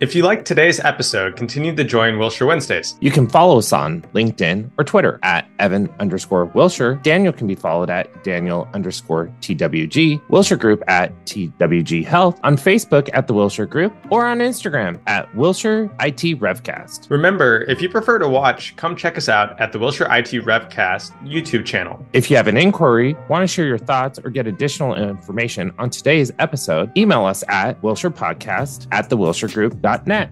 If 0.00 0.14
you 0.14 0.22
liked 0.22 0.46
today's 0.46 0.80
episode, 0.80 1.36
continue 1.36 1.76
to 1.76 1.84
join 1.84 2.18
Wilshire 2.18 2.46
Wednesdays. 2.46 2.96
You 3.02 3.10
can 3.10 3.28
follow 3.28 3.58
us 3.58 3.70
on 3.70 4.00
LinkedIn 4.14 4.70
or 4.78 4.84
Twitter 4.84 5.20
at 5.22 5.46
Evan 5.58 5.90
underscore 6.00 6.46
Wilshire. 6.46 6.94
Daniel 7.02 7.34
can 7.34 7.46
be 7.46 7.54
followed 7.54 7.90
at 7.90 8.24
Daniel 8.24 8.66
underscore 8.72 9.26
TWG. 9.42 10.26
Wilshire 10.30 10.56
Group 10.56 10.82
at 10.88 11.12
TWG 11.26 12.02
Health. 12.02 12.40
On 12.44 12.56
Facebook 12.56 13.10
at 13.12 13.26
the 13.26 13.34
Wilshire 13.34 13.66
Group 13.66 13.94
or 14.08 14.24
on 14.24 14.38
Instagram 14.38 14.98
at 15.06 15.32
Wilshire 15.34 15.84
IT 16.00 16.40
Revcast. 16.40 17.10
Remember, 17.10 17.64
if 17.68 17.82
you 17.82 17.90
prefer 17.90 18.18
to 18.20 18.26
watch, 18.26 18.74
come 18.76 18.96
check 18.96 19.18
us 19.18 19.28
out 19.28 19.60
at 19.60 19.70
the 19.70 19.78
Wilshire 19.78 20.06
IT 20.06 20.30
Revcast 20.46 21.10
YouTube 21.28 21.66
channel. 21.66 22.02
If 22.14 22.30
you 22.30 22.38
have 22.38 22.48
an 22.48 22.56
inquiry, 22.56 23.18
want 23.28 23.42
to 23.42 23.46
share 23.46 23.66
your 23.66 23.76
thoughts, 23.76 24.18
or 24.24 24.30
get 24.30 24.46
additional 24.46 24.94
information 24.94 25.74
on 25.78 25.90
today's 25.90 26.32
episode, 26.38 26.90
email 26.96 27.26
us 27.26 27.44
at 27.48 27.82
Wilshire 27.82 28.10
Podcast 28.10 28.86
at 28.92 29.10
the 29.10 29.18
Wilshire 29.18 29.50
Group 29.50 29.78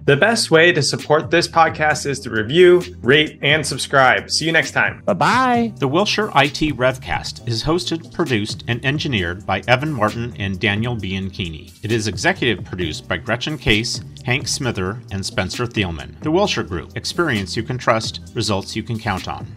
the 0.05 0.17
best 0.17 0.51
way 0.51 0.71
to 0.71 0.81
support 0.81 1.31
this 1.31 1.47
podcast 1.47 2.05
is 2.05 2.19
to 2.21 2.29
review, 2.29 2.81
rate, 3.01 3.39
and 3.41 3.65
subscribe. 3.65 4.29
See 4.29 4.45
you 4.45 4.51
next 4.51 4.71
time. 4.71 5.03
Bye 5.05 5.13
bye. 5.13 5.73
The 5.77 5.87
Wilshire 5.87 6.29
IT 6.35 6.77
Revcast 6.77 7.47
is 7.47 7.63
hosted, 7.63 8.13
produced, 8.13 8.63
and 8.67 8.83
engineered 8.85 9.45
by 9.45 9.61
Evan 9.67 9.91
Martin 9.93 10.33
and 10.39 10.59
Daniel 10.59 10.95
Bianchini. 10.95 11.73
It 11.83 11.91
is 11.91 12.07
executive 12.07 12.63
produced 12.65 13.07
by 13.07 13.17
Gretchen 13.17 13.57
Case, 13.57 14.01
Hank 14.25 14.47
Smither, 14.47 15.01
and 15.11 15.25
Spencer 15.25 15.65
Thielman. 15.65 16.19
The 16.21 16.31
Wilshire 16.31 16.63
Group 16.63 16.95
experience 16.95 17.55
you 17.55 17.63
can 17.63 17.77
trust, 17.77 18.21
results 18.33 18.75
you 18.75 18.83
can 18.83 18.99
count 18.99 19.27
on. 19.27 19.47